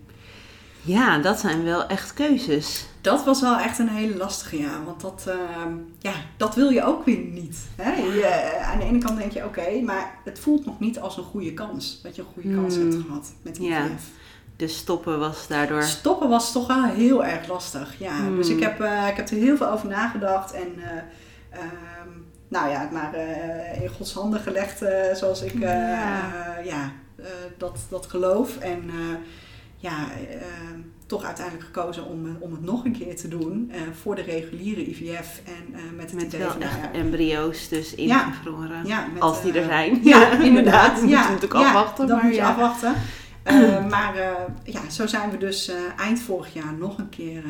ja, 0.82 1.18
dat 1.18 1.40
zijn 1.40 1.64
wel 1.64 1.86
echt 1.86 2.14
keuzes. 2.14 2.86
Dat 3.02 3.24
was 3.24 3.40
wel 3.40 3.58
echt 3.58 3.78
een 3.78 3.88
hele 3.88 4.16
lastige, 4.16 4.58
ja. 4.58 4.82
Want 4.84 5.00
dat, 5.00 5.24
ehm, 5.28 5.72
ja, 5.98 6.12
dat 6.36 6.54
wil 6.54 6.68
je 6.70 6.84
ook 6.84 7.04
weer 7.04 7.18
niet. 7.18 7.56
Hè? 7.76 7.92
Je, 8.02 8.24
eh, 8.24 8.70
aan 8.70 8.78
de 8.78 8.84
ene 8.84 8.98
kant 8.98 9.18
denk 9.18 9.32
je, 9.32 9.44
oké, 9.44 9.80
maar 9.84 10.14
het 10.24 10.38
voelt 10.38 10.66
nog 10.66 10.80
niet 10.80 11.00
als 11.00 11.16
een 11.16 11.22
goede 11.24 11.54
kans. 11.54 12.00
Dat 12.02 12.16
je 12.16 12.22
een 12.22 12.28
goede 12.42 12.54
kans 12.60 12.74
Hmm. 12.74 12.90
hebt 12.90 13.02
gehad 13.06 13.32
met 13.42 13.56
IVF. 13.58 13.68
Ja. 13.68 13.86
Dus 14.56 14.76
stoppen 14.76 15.18
was 15.18 15.46
daardoor... 15.46 15.82
Stoppen 15.82 16.28
was 16.28 16.52
toch 16.52 16.66
wel 16.66 16.84
heel 16.84 17.24
erg 17.24 17.48
lastig. 17.48 17.98
Ja, 17.98 18.16
Hmm. 18.16 18.36
dus 18.36 18.48
ik 18.48 18.60
heb, 18.60 18.80
eh, 18.80 19.08
ik 19.08 19.16
heb 19.16 19.28
er 19.28 19.36
heel 19.36 19.56
veel 19.56 19.68
over 19.70 19.88
nagedacht. 19.88 20.52
En 20.52 20.72
eh, 20.78 20.90
ehm, 21.58 22.08
nou 22.48 22.70
ja, 22.70 22.80
het 22.80 22.90
maar 22.90 23.14
in 23.82 23.88
Gods 23.88 24.12
handen 24.12 24.40
gelegd, 24.40 24.78
zoals 25.12 25.42
ik 25.42 25.58
Ja. 25.58 26.58
ja, 26.64 26.92
dat, 27.58 27.78
dat 27.88 28.06
geloof. 28.06 28.56
En 28.58 28.90
ja, 29.76 29.96
ehm, 30.30 30.80
toch 31.06 31.24
uiteindelijk 31.24 31.64
gekozen 31.66 32.04
om, 32.06 32.26
eh, 32.26 32.32
om 32.38 32.52
het 32.52 32.62
nog 32.62 32.84
een 32.84 32.92
keer 32.98 33.16
te 33.16 33.28
doen 33.28 33.70
eh, 33.72 33.80
voor 34.00 34.14
de 34.14 34.22
reguliere 34.22 34.88
IVF. 34.90 35.40
En 35.46 35.74
eh, 35.74 35.80
met 35.96 36.04
het 36.10 36.14
Met 36.14 36.22
idee 36.22 36.40
wel 36.40 36.50
van, 36.50 36.58
nou 36.60 36.70
echt 36.72 36.80
ja, 36.82 36.92
embryo's 37.00 37.68
dus 37.68 37.92
Ja. 37.96 38.26
ingevroren. 38.26 38.86
ja, 38.86 39.06
met, 39.12 39.22
Als 39.22 39.42
die 39.42 39.52
er 39.52 39.64
zijn. 39.64 40.00
Ja, 40.02 40.30
inderdaad. 40.50 40.94
Dan 40.94 41.00
moet 41.04 41.12
ja, 41.12 41.22
je 41.22 41.26
natuurlijk 41.28 41.52
ja, 41.60 41.66
afwachten. 41.66 42.06
Dan 42.06 42.16
maar 42.16 42.24
moet 42.26 42.34
je 42.34 42.40
ja. 42.40 42.48
afwachten. 42.50 42.94
Maar 43.90 44.14
ja, 44.64 44.90
zo 44.90 45.06
zijn 45.06 45.30
we 45.30 45.38
dus 45.38 45.70
eind 45.98 46.20
vorig 46.20 46.52
jaar 46.54 46.72
nog 46.78 46.98
een 46.98 47.08
keer 47.08 47.42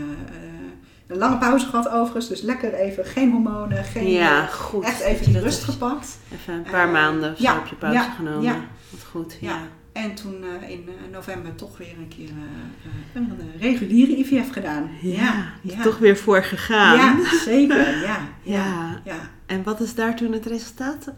een 1.06 1.18
lange 1.18 1.38
pauze 1.38 1.66
gehad 1.66 1.88
overigens. 1.88 2.28
Dus 2.28 2.40
lekker 2.40 2.74
even 2.74 3.04
geen 3.04 3.30
hormonen, 3.30 3.84
geen, 3.84 4.10
Ja, 4.10 4.46
goed. 4.46 4.84
echt 4.84 5.00
even 5.00 5.26
die 5.32 5.40
rust 5.40 5.64
gepakt. 5.64 6.18
Even 6.32 6.54
een 6.54 6.62
paar 6.62 6.86
Eh, 6.86 6.92
maanden 6.92 7.30
of 7.32 7.36
zo 7.36 7.42
ja, 7.42 7.54
heb 7.54 7.66
je 7.66 7.74
pauze 7.74 7.96
ja, 7.98 8.10
genomen. 8.10 8.42
ja. 8.42 8.60
Wat 8.90 9.04
goed, 9.10 9.36
Ja. 9.40 9.50
ja. 9.50 9.58
En 9.92 10.14
toen 10.14 10.44
eh, 10.44 10.70
in 10.70 10.88
eh, 10.88 11.12
november 11.12 11.54
toch 11.54 11.78
weer 11.78 11.94
een 11.98 12.08
keer 12.08 12.28
eh, 12.28 13.14
een 13.14 13.52
reguliere 13.58 14.16
IVF 14.18 14.50
gedaan. 14.52 14.90
Ja, 15.00 15.52
ja. 15.62 15.82
toch 15.82 15.98
weer 15.98 16.16
voor 16.16 16.42
gegaan. 16.42 16.96
Ja, 16.96 17.38
zeker. 17.44 18.00
Ja, 18.06 18.28
ja, 18.42 19.00
Ja. 19.04 19.30
En 19.46 19.62
wat 19.62 19.80
is 19.80 19.94
daar 19.94 20.16
toen 20.16 20.32
het 20.32 20.46
resultaat 20.46 21.12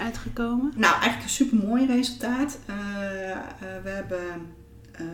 uitgekomen? 0.00 0.72
Nou, 0.76 0.92
eigenlijk 0.92 1.22
een 1.22 1.28
super 1.28 1.56
mooi 1.56 1.86
resultaat. 1.86 2.58
We 3.82 3.88
hebben 3.90 4.46
eh 4.92 5.04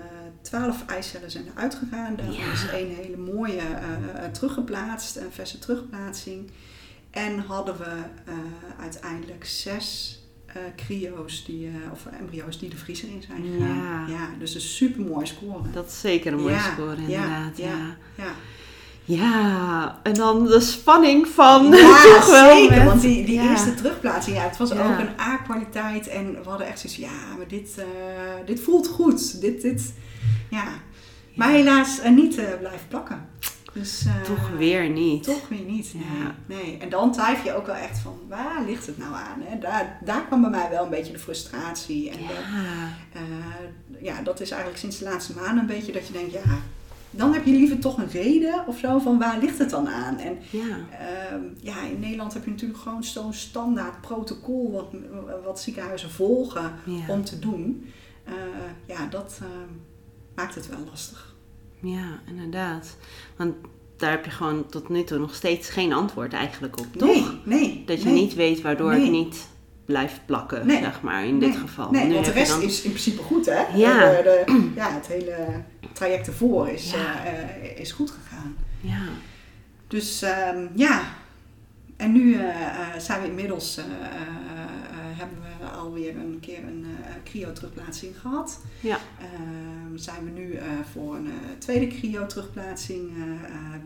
12 0.43 0.87
eicellen 0.87 1.31
zijn 1.31 1.45
eruit 1.55 1.75
gegaan. 1.75 2.17
Daarvan 2.17 2.35
Ja. 2.35 2.52
is 2.52 2.69
één 2.69 2.95
hele 2.95 3.17
mooie 3.17 3.62
teruggeplaatst, 4.33 5.17
een 5.17 5.33
verse 5.33 5.59
terugplaatsing. 5.59 6.50
En 7.11 7.38
hadden 7.38 7.79
we 7.79 7.97
uiteindelijk 8.81 9.45
zes 9.45 10.20
eh 10.54 10.61
cryo's, 10.87 11.45
die, 11.45 11.66
eh, 11.66 11.92
of 11.92 12.07
embryo's 12.21 12.59
die 12.59 12.69
de 12.71 12.76
vriezer 12.76 13.09
in 13.09 13.23
zijn 13.26 13.42
gegaan. 13.52 14.07
Ja. 14.09 14.14
Ja, 14.14 14.28
dus 14.38 14.54
een 14.54 14.61
super 14.61 15.02
mooi 15.04 15.26
score. 15.26 15.71
Dat 15.73 15.87
is 15.87 16.00
zeker 16.00 16.33
een 16.33 16.40
mooie 16.40 16.54
Ja, 16.54 16.73
score 16.73 16.97
inderdaad. 16.97 17.57
Ja, 17.57 17.66
ja, 17.66 17.97
ja. 18.25 18.33
Ja, 19.04 19.99
en 20.02 20.14
dan 20.14 20.47
de 20.47 20.61
spanning 20.61 21.26
van 21.28 21.64
Ja, 21.73 22.02
toch 22.02 22.26
wel 22.30 22.57
zeker. 22.57 22.76
met- 22.76 22.87
Want 22.87 23.00
die, 23.00 23.25
die 23.26 23.40
eerste 23.40 23.75
terugplaatsing, 23.75 24.37
ja, 24.37 24.42
het 24.42 24.57
was 24.57 24.73
ook 24.73 24.78
een 24.99 25.21
A-kwaliteit. 25.21 26.09
En 26.09 26.33
we 26.42 26.49
hadden 26.49 26.66
echt 26.66 26.78
zoiets 26.80 26.99
ja, 26.99 27.37
maar 27.37 27.49
dit, 27.49 27.75
eh, 27.78 27.85
dit 28.47 28.61
voelt 28.61 28.88
goed. 28.88 29.40
Dit, 29.40 29.62
dit, 29.62 29.92
ja. 30.50 30.64
Maar 31.35 31.50
helaas 31.50 32.00
niet 32.11 32.35
blijven 32.61 32.88
plakken. 32.88 33.28
Dus, 33.73 34.05
eh, 34.07 34.21
Toch 34.23 34.50
weer 34.57 34.89
niet. 34.89 35.23
Toch 35.25 35.49
weer 35.49 35.61
niet, 35.65 35.95
nee, 35.95 36.05
Ja. 36.23 36.35
nee. 36.47 36.79
En 36.79 36.89
dan 36.89 37.12
twijfel 37.12 37.45
je 37.45 37.57
ook 37.57 37.67
wel 37.67 37.75
echt 37.75 37.99
van, 37.99 38.19
waar 38.29 38.62
ligt 38.67 38.87
het 38.87 38.99
nou 38.99 39.15
aan? 39.15 39.41
Hè? 39.45 39.59
Daar, 39.59 39.99
daar 40.05 40.27
kwam 40.27 40.41
bij 40.41 40.50
mij 40.50 40.71
wel 40.71 40.85
een 40.85 40.91
beetje 40.91 41.12
de 41.12 41.19
frustratie. 41.19 42.11
En 42.11 42.17
de, 42.17 42.23
Ja, 42.23 42.89
eh, 43.21 44.03
ja, 44.03 44.23
dat 44.23 44.41
is 44.41 44.50
eigenlijk 44.50 44.81
sinds 44.81 44.99
de 44.99 45.05
laatste 45.05 45.35
maanden 45.35 45.59
een 45.59 45.67
beetje 45.67 45.93
dat 45.93 46.07
je 46.07 46.12
denkt, 46.12 46.33
ja, 46.33 46.41
dan 47.11 47.33
heb 47.33 47.45
je 47.45 47.53
liever 47.53 47.79
toch 47.79 47.99
een 47.99 48.09
reden 48.11 48.67
of 48.67 48.79
zo 48.79 48.99
van 48.99 49.19
waar 49.19 49.39
ligt 49.39 49.59
het 49.59 49.71
dan 49.71 49.89
aan? 49.89 50.19
En 50.19 50.39
ja. 50.50 50.77
Ehm, 50.99 51.43
ja, 51.61 51.83
in 51.83 52.00
Nederland 52.00 52.35
heb 52.35 52.45
je 52.45 52.50
natuurlijk 52.50 52.81
gewoon 52.81 53.05
zo'n 53.05 53.33
standaard 53.33 54.00
protocol 54.00 54.73
wat, 54.73 54.87
wat 55.45 55.61
ziekenhuizen 55.61 56.11
volgen 56.11 56.73
Ja. 56.85 57.05
om 57.09 57.25
te 57.25 57.39
doen. 57.39 57.89
Eh, 58.25 58.33
ja, 58.87 59.07
dat 59.07 59.39
ehm, 59.43 59.71
maakt 60.35 60.55
het 60.55 60.69
wel 60.69 60.79
lastig. 60.91 61.30
Ja, 61.83 62.21
inderdaad. 62.27 62.97
Want 63.37 63.55
daar 63.97 64.11
heb 64.11 64.25
je 64.25 64.31
gewoon 64.31 64.67
tot 64.67 64.89
nu 64.89 65.05
toe 65.05 65.19
nog 65.19 65.35
steeds 65.35 65.69
geen 65.69 65.93
antwoord 65.93 66.33
eigenlijk 66.33 66.78
op, 66.81 66.87
toch? 66.97 67.35
Nee. 67.45 67.83
Dat 67.87 68.02
je 68.02 68.09
nee. 68.09 68.15
niet 68.21 68.35
weet 68.35 68.61
waardoor 68.61 68.91
Nee. 68.91 69.00
het 69.00 69.11
niet 69.11 69.49
blijft 69.85 70.21
plakken, 70.26 70.67
Nee. 70.67 70.78
zeg 70.78 71.02
maar, 71.02 71.25
in 71.26 71.39
dit 71.41 71.57
geval. 71.57 71.91
Nee, 71.91 72.07
Nu 72.07 72.13
want 72.15 72.26
de 72.26 72.33
rest 72.33 72.50
dan- 72.50 72.63
is 72.63 72.83
in 72.83 72.91
principe 72.91 73.23
goed, 73.23 73.47
hè? 73.47 73.67
Ja. 73.76 74.11
De, 74.11 74.23
de- 74.47 74.71
ja, 74.75 74.93
het 74.93 75.07
hele 75.07 75.37
traject 75.93 76.26
ervoor 76.26 76.69
is, 76.69 76.91
Ja. 76.91 77.25
eh, 77.25 77.39
eh, 77.39 77.78
is 77.81 77.93
goed 77.93 78.11
gegaan. 78.11 78.57
Ja, 78.81 79.00
Dus 79.89 80.23
ehm, 80.23 80.67
ja, 80.75 81.02
en 81.97 82.13
nu 82.13 82.35
eh, 82.35 82.49
eh, 82.49 82.99
zijn 82.99 83.21
we 83.23 83.28
inmiddels, 83.28 83.76
eh, 83.76 83.85
eh, 83.85 83.91
eh, 84.21 84.70
hebben 85.21 85.39
we 85.61 85.67
alweer 85.67 86.17
een 86.17 86.39
keer 86.41 86.59
een 86.59 86.87
eh 87.04 87.15
cryo-terugplaatsing 87.25 88.15
gehad. 88.21 88.61
ja. 88.80 88.99
Ehm, 89.21 89.97
zijn 89.97 90.25
we 90.25 90.30
nu 90.41 90.52
eh, 90.52 90.65
voor 90.93 91.15
een 91.15 91.26
eh, 91.26 91.33
tweede 91.59 91.87
cryo-terugplaatsing 91.87 93.11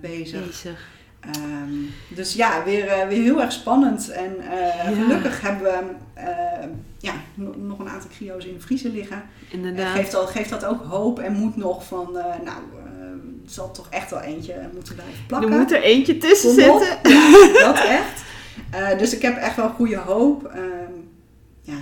bezig. 0.01 0.47
bezig. 0.47 0.87
Ehm, 1.21 1.73
dus 2.09 2.35
ja, 2.35 2.65
weer, 2.65 2.85
weer 3.09 3.23
heel 3.23 3.41
erg 3.41 3.53
spannend. 3.53 4.09
En 4.11 4.37
Ja. 4.41 4.93
gelukkig 5.03 5.41
hebben 5.41 5.63
we 5.63 5.81
eh, 6.21 6.69
ja, 6.99 7.13
no- 7.35 7.55
nog 7.57 7.79
een 7.79 7.89
aantal 7.89 8.11
cryo's 8.11 8.45
in 8.45 8.55
de 8.55 8.61
vriezer 8.61 8.91
liggen. 8.91 9.17
En 9.17 9.59
Inderdaad. 9.59 9.97
geeft, 9.97 10.15
al, 10.15 10.27
geeft 10.27 10.51
dat 10.51 10.65
ook 10.65 10.85
hoop 10.85 11.19
en 11.19 11.33
moed 11.33 11.57
nog 11.57 11.87
van, 11.87 12.13
nou, 12.13 12.59
er 13.01 13.51
zal 13.51 13.71
toch 13.71 13.87
echt 13.91 14.11
wel 14.11 14.21
eentje 14.21 14.55
moeten 14.75 14.95
blijven 14.95 15.27
plakken. 15.27 15.51
Er 15.53 15.59
moet 15.59 15.73
er 15.73 15.83
eentje 15.83 16.17
tussen 16.19 16.55
zitten. 16.55 16.99
Ja, 17.03 17.53
dat 17.53 17.77
echt. 17.79 18.23
Dus 18.99 19.15
ik 19.15 19.23
heb 19.23 19.37
echt 19.37 19.57
wel 19.57 19.69
goede 19.69 19.97
hoop. 19.97 20.45
Ehm, 20.45 20.93
ja, 21.65 21.77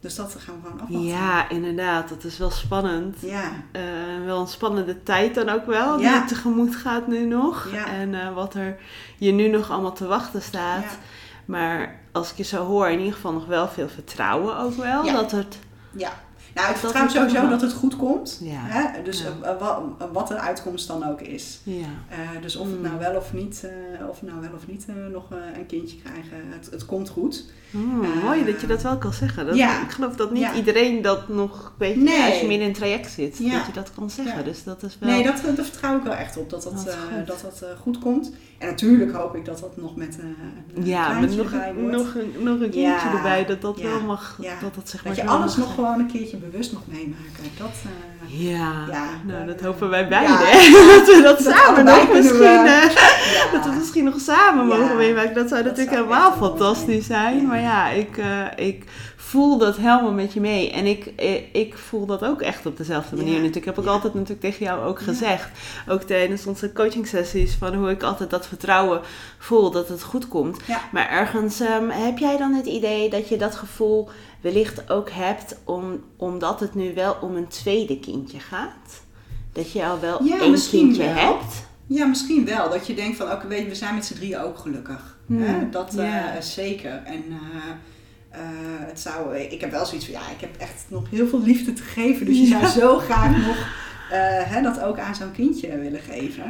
dus 0.00 0.14
dat 0.14 0.36
gaan 0.38 0.54
we 0.54 0.60
gewoon 0.66 0.80
afwachten. 0.80 1.04
Ja, 1.04 1.48
inderdaad. 1.48 2.08
Dat 2.08 2.24
is 2.24 2.38
wel 2.38 2.50
spannend. 2.50 3.16
Ja, 3.20 3.52
Eh, 3.72 3.82
wel 4.24 4.40
een 4.40 4.46
spannende 4.46 5.02
tijd 5.02 5.34
dan 5.34 5.48
ook 5.48 5.66
wel, 5.66 5.96
die 5.96 6.06
Ja. 6.06 6.14
je 6.14 6.24
tegemoet 6.24 6.76
gaat 6.76 7.06
nu 7.06 7.26
nog. 7.26 7.68
Ja. 7.72 7.86
En 7.86 8.14
eh, 8.14 8.34
wat 8.34 8.54
er 8.54 8.76
je 9.18 9.32
nu 9.32 9.48
nog 9.48 9.70
allemaal 9.70 9.92
te 9.92 10.06
wachten 10.06 10.42
staat. 10.42 10.82
ja. 10.82 10.88
Maar 11.44 12.00
als 12.12 12.30
ik 12.30 12.36
je 12.36 12.42
zo 12.42 12.64
hoor, 12.66 12.88
in 12.88 12.98
ieder 12.98 13.14
geval 13.14 13.32
nog 13.32 13.46
wel 13.46 13.68
veel 13.68 13.88
vertrouwen 13.88 14.58
ook 14.58 14.74
wel. 14.74 15.04
Ja. 15.04 15.12
Dat 15.12 15.30
het... 15.30 15.58
ja. 15.96 16.22
Nou, 16.54 16.70
ik 16.70 16.76
vertrouw 16.76 17.08
sowieso 17.08 17.48
dat 17.48 17.60
het 17.60 17.72
goed 17.72 17.96
komt. 17.96 18.38
Ja. 18.42 18.58
Hè? 18.60 19.02
Dus 19.02 19.24
eh, 19.24 19.30
wat, 19.58 19.82
wat 20.12 20.28
de 20.28 20.38
uitkomst 20.38 20.86
dan 20.88 21.08
ook 21.08 21.20
is. 21.20 21.60
Ja. 21.62 21.86
Dus 22.40 22.56
of 22.56 22.66
het 22.66 22.76
Mm. 22.76 22.82
nou 22.82 22.98
wel 22.98 23.16
of 23.16 23.32
niet, 23.32 23.66
of 24.10 24.20
we 24.20 24.26
nou 24.26 24.40
wel 24.40 24.50
of 24.56 24.66
niet 24.66 24.86
nog 25.12 25.24
een 25.54 25.66
kindje 25.66 25.96
krijgen, 25.98 26.36
het, 26.50 26.68
het 26.70 26.86
komt 26.86 27.08
goed. 27.08 27.44
Hmm, 27.74 28.02
Eh, 28.04 28.22
mooi 28.24 28.44
dat 28.44 28.60
je 28.60 28.66
dat 28.66 28.82
wel 28.82 28.98
kan 28.98 29.12
zeggen. 29.12 29.46
Dat, 29.46 29.56
ja. 29.56 29.82
Ik 29.82 29.90
geloof 29.90 30.16
dat 30.16 30.30
niet 30.32 30.42
Ja. 30.42 30.54
iedereen 30.54 31.02
dat 31.02 31.28
nog, 31.28 31.72
weet 31.78 31.96
Nee. 31.96 32.22
als 32.30 32.40
je 32.40 32.46
midden 32.46 32.60
in 32.60 32.68
een 32.68 32.72
traject 32.72 33.10
zit, 33.10 33.38
Ja. 33.38 33.56
dat 33.56 33.66
je 33.66 33.72
dat 33.72 33.90
kan 33.94 34.10
zeggen. 34.10 34.44
Dus 34.44 34.64
dat 34.64 34.82
is 34.82 34.96
wel... 35.00 35.10
Nee, 35.10 35.22
dat, 35.24 35.42
daar 35.56 35.64
vertrouw 35.64 35.96
ik 35.96 36.02
wel 36.02 36.12
echt 36.14 36.36
op, 36.36 36.50
dat 36.50 36.62
dat, 36.62 36.74
Dat 36.74 36.86
eh, 36.86 36.92
goed. 37.16 37.26
dat, 37.26 37.40
dat 37.40 37.62
eh, 37.62 37.80
goed 37.80 37.98
komt. 37.98 38.32
En 38.58 38.68
natuurlijk 38.68 39.12
hoop 39.12 39.34
ik 39.36 39.44
dat 39.44 39.58
dat 39.60 39.76
nog 39.76 39.96
met 39.96 40.18
eh, 40.18 40.24
een 40.74 40.86
ja, 40.86 41.18
met 41.20 41.36
nog, 41.36 41.52
erbij 41.52 41.68
een- 41.70 41.74
wordt. 41.80 41.96
nog, 41.96 42.14
een, 42.14 42.32
nog 42.44 42.60
een 42.60 42.70
kindje 42.70 43.08
erbij, 43.16 43.44
dat 43.46 43.60
dat 43.60 43.80
wel 43.80 44.00
mag, 44.00 44.38
dat 44.60 44.74
dat 44.74 44.88
zeg 44.88 45.04
maar 45.04 45.14
dat 45.14 45.24
je 45.24 45.30
alles 45.30 45.56
nog 45.56 45.74
gewoon 45.74 45.98
een 45.98 46.06
keertje 46.06 46.36
bewust 46.36 46.72
mag 46.72 46.82
meemaken. 46.86 47.44
Dat, 47.58 47.68
eh, 47.84 48.13
Ja, 48.26 48.72
Ja, 48.90 49.04
nou 49.24 49.46
dat 49.46 49.60
hopen 49.60 49.90
wij 49.90 50.00
ja. 50.02 50.08
beiden. 50.08 50.36
dat 50.96 51.06
we 51.06 51.20
dat, 51.22 51.38
Dat 51.44 51.54
samen 51.54 51.84
nog 51.84 52.12
misschien, 52.12 52.38
we- 52.38 52.44
eh, 52.44 52.64
ja. 52.64 53.52
dat 53.52 53.64
we 53.64 53.72
misschien 53.78 54.04
nog 54.04 54.20
samen 54.20 54.66
mogen 54.66 54.96
meemaken. 54.96 55.34
Dat 55.34 55.48
zou 55.48 55.62
Dat 55.62 55.70
natuurlijk 55.76 55.96
zou 55.96 56.08
helemaal 56.08 56.32
fantastisch 56.36 57.06
zijn. 57.06 57.46
Maar 57.46 57.60
ja, 57.60 57.88
ik, 57.88 58.16
eh, 58.16 58.66
ik 58.66 58.84
voel 59.34 59.58
dat 59.58 59.76
helemaal 59.76 60.12
met 60.12 60.32
je 60.32 60.40
mee. 60.40 60.70
En 60.72 60.86
ik, 60.86 61.06
eh, 61.16 61.34
ik 61.52 61.78
voel 61.78 62.06
dat 62.06 62.24
ook 62.24 62.40
echt 62.42 62.66
op 62.66 62.76
dezelfde 62.76 63.16
manier 63.16 63.32
Ja. 63.34 63.38
natuurlijk. 63.38 63.64
Heb 63.64 63.78
ik 63.78 63.84
Ja. 63.84 63.90
altijd 63.90 64.14
natuurlijk 64.14 64.40
tegen 64.40 64.64
jou 64.64 64.84
ook 64.84 64.98
Ja. 64.98 65.04
gezegd. 65.04 65.48
Ook 65.88 66.02
tijdens 66.02 66.46
onze 66.46 66.72
coaching 66.72 67.06
sessies. 67.06 67.54
Van 67.54 67.74
hoe 67.74 67.90
ik 67.90 68.02
altijd 68.02 68.30
dat 68.30 68.46
vertrouwen 68.46 69.00
voel 69.38 69.70
dat 69.70 69.88
het 69.88 70.02
goed 70.02 70.28
komt. 70.28 70.58
Maar 70.92 71.08
ergens 71.08 71.60
ehm, 71.60 71.88
heb 71.88 72.18
jij 72.18 72.36
dan 72.36 72.52
het 72.54 72.66
idee 72.66 73.10
dat 73.10 73.28
je 73.28 73.36
dat 73.36 73.54
gevoel 73.54 74.08
wellicht 74.40 74.90
ook 74.90 75.10
hebt 75.10 75.56
om, 75.64 76.02
omdat 76.16 76.60
het 76.60 76.74
nu 76.74 76.94
wel 76.94 77.16
om 77.20 77.36
een 77.36 77.48
tweede 77.48 77.98
kindje 78.00 78.38
gaat? 78.40 79.02
Dat 79.52 79.72
je 79.72 79.84
al 79.84 80.00
wel 80.00 80.24
Ja, 80.24 80.40
één 80.40 80.68
kindje 80.70 81.04
wel. 81.04 81.14
hebt? 81.14 81.66
Ja, 81.86 82.06
misschien 82.06 82.44
wel. 82.44 82.70
Dat 82.70 82.86
je 82.86 82.94
denkt 82.94 83.16
van, 83.16 83.32
oké, 83.32 83.46
weet 83.46 83.62
je, 83.62 83.68
we 83.68 83.74
zijn 83.74 83.94
met 83.94 84.04
z'n 84.04 84.14
drieën 84.14 84.38
ook 84.40 84.58
gelukkig. 84.58 85.16
Hmm, 85.26 85.42
Hè? 85.42 85.70
Dat 85.70 85.94
eh, 85.94 86.18
zeker. 86.40 87.02
En 87.04 87.24
eh, 87.28 87.70
eh, 88.34 88.86
het 88.86 89.00
zou, 89.00 89.36
ik 89.36 89.60
heb 89.60 89.70
wel 89.70 89.86
zoiets 89.86 90.04
van, 90.06 90.14
ja, 90.14 90.20
ik 90.30 90.40
heb 90.40 90.56
echt 90.58 90.84
nog 90.88 91.10
heel 91.10 91.26
veel 91.28 91.42
liefde 91.42 91.72
te 91.72 91.82
geven. 91.82 92.26
Dus 92.26 92.38
je 92.38 92.46
zou 92.46 92.66
zo 92.66 92.98
graag 92.98 93.30
nog 93.46 93.56
eh, 94.10 94.18
hè, 94.42 94.62
dat 94.62 94.80
ook 94.80 94.98
aan 94.98 95.14
zo'n 95.14 95.32
kindje 95.32 95.78
willen 95.78 96.00
geven. 96.00 96.44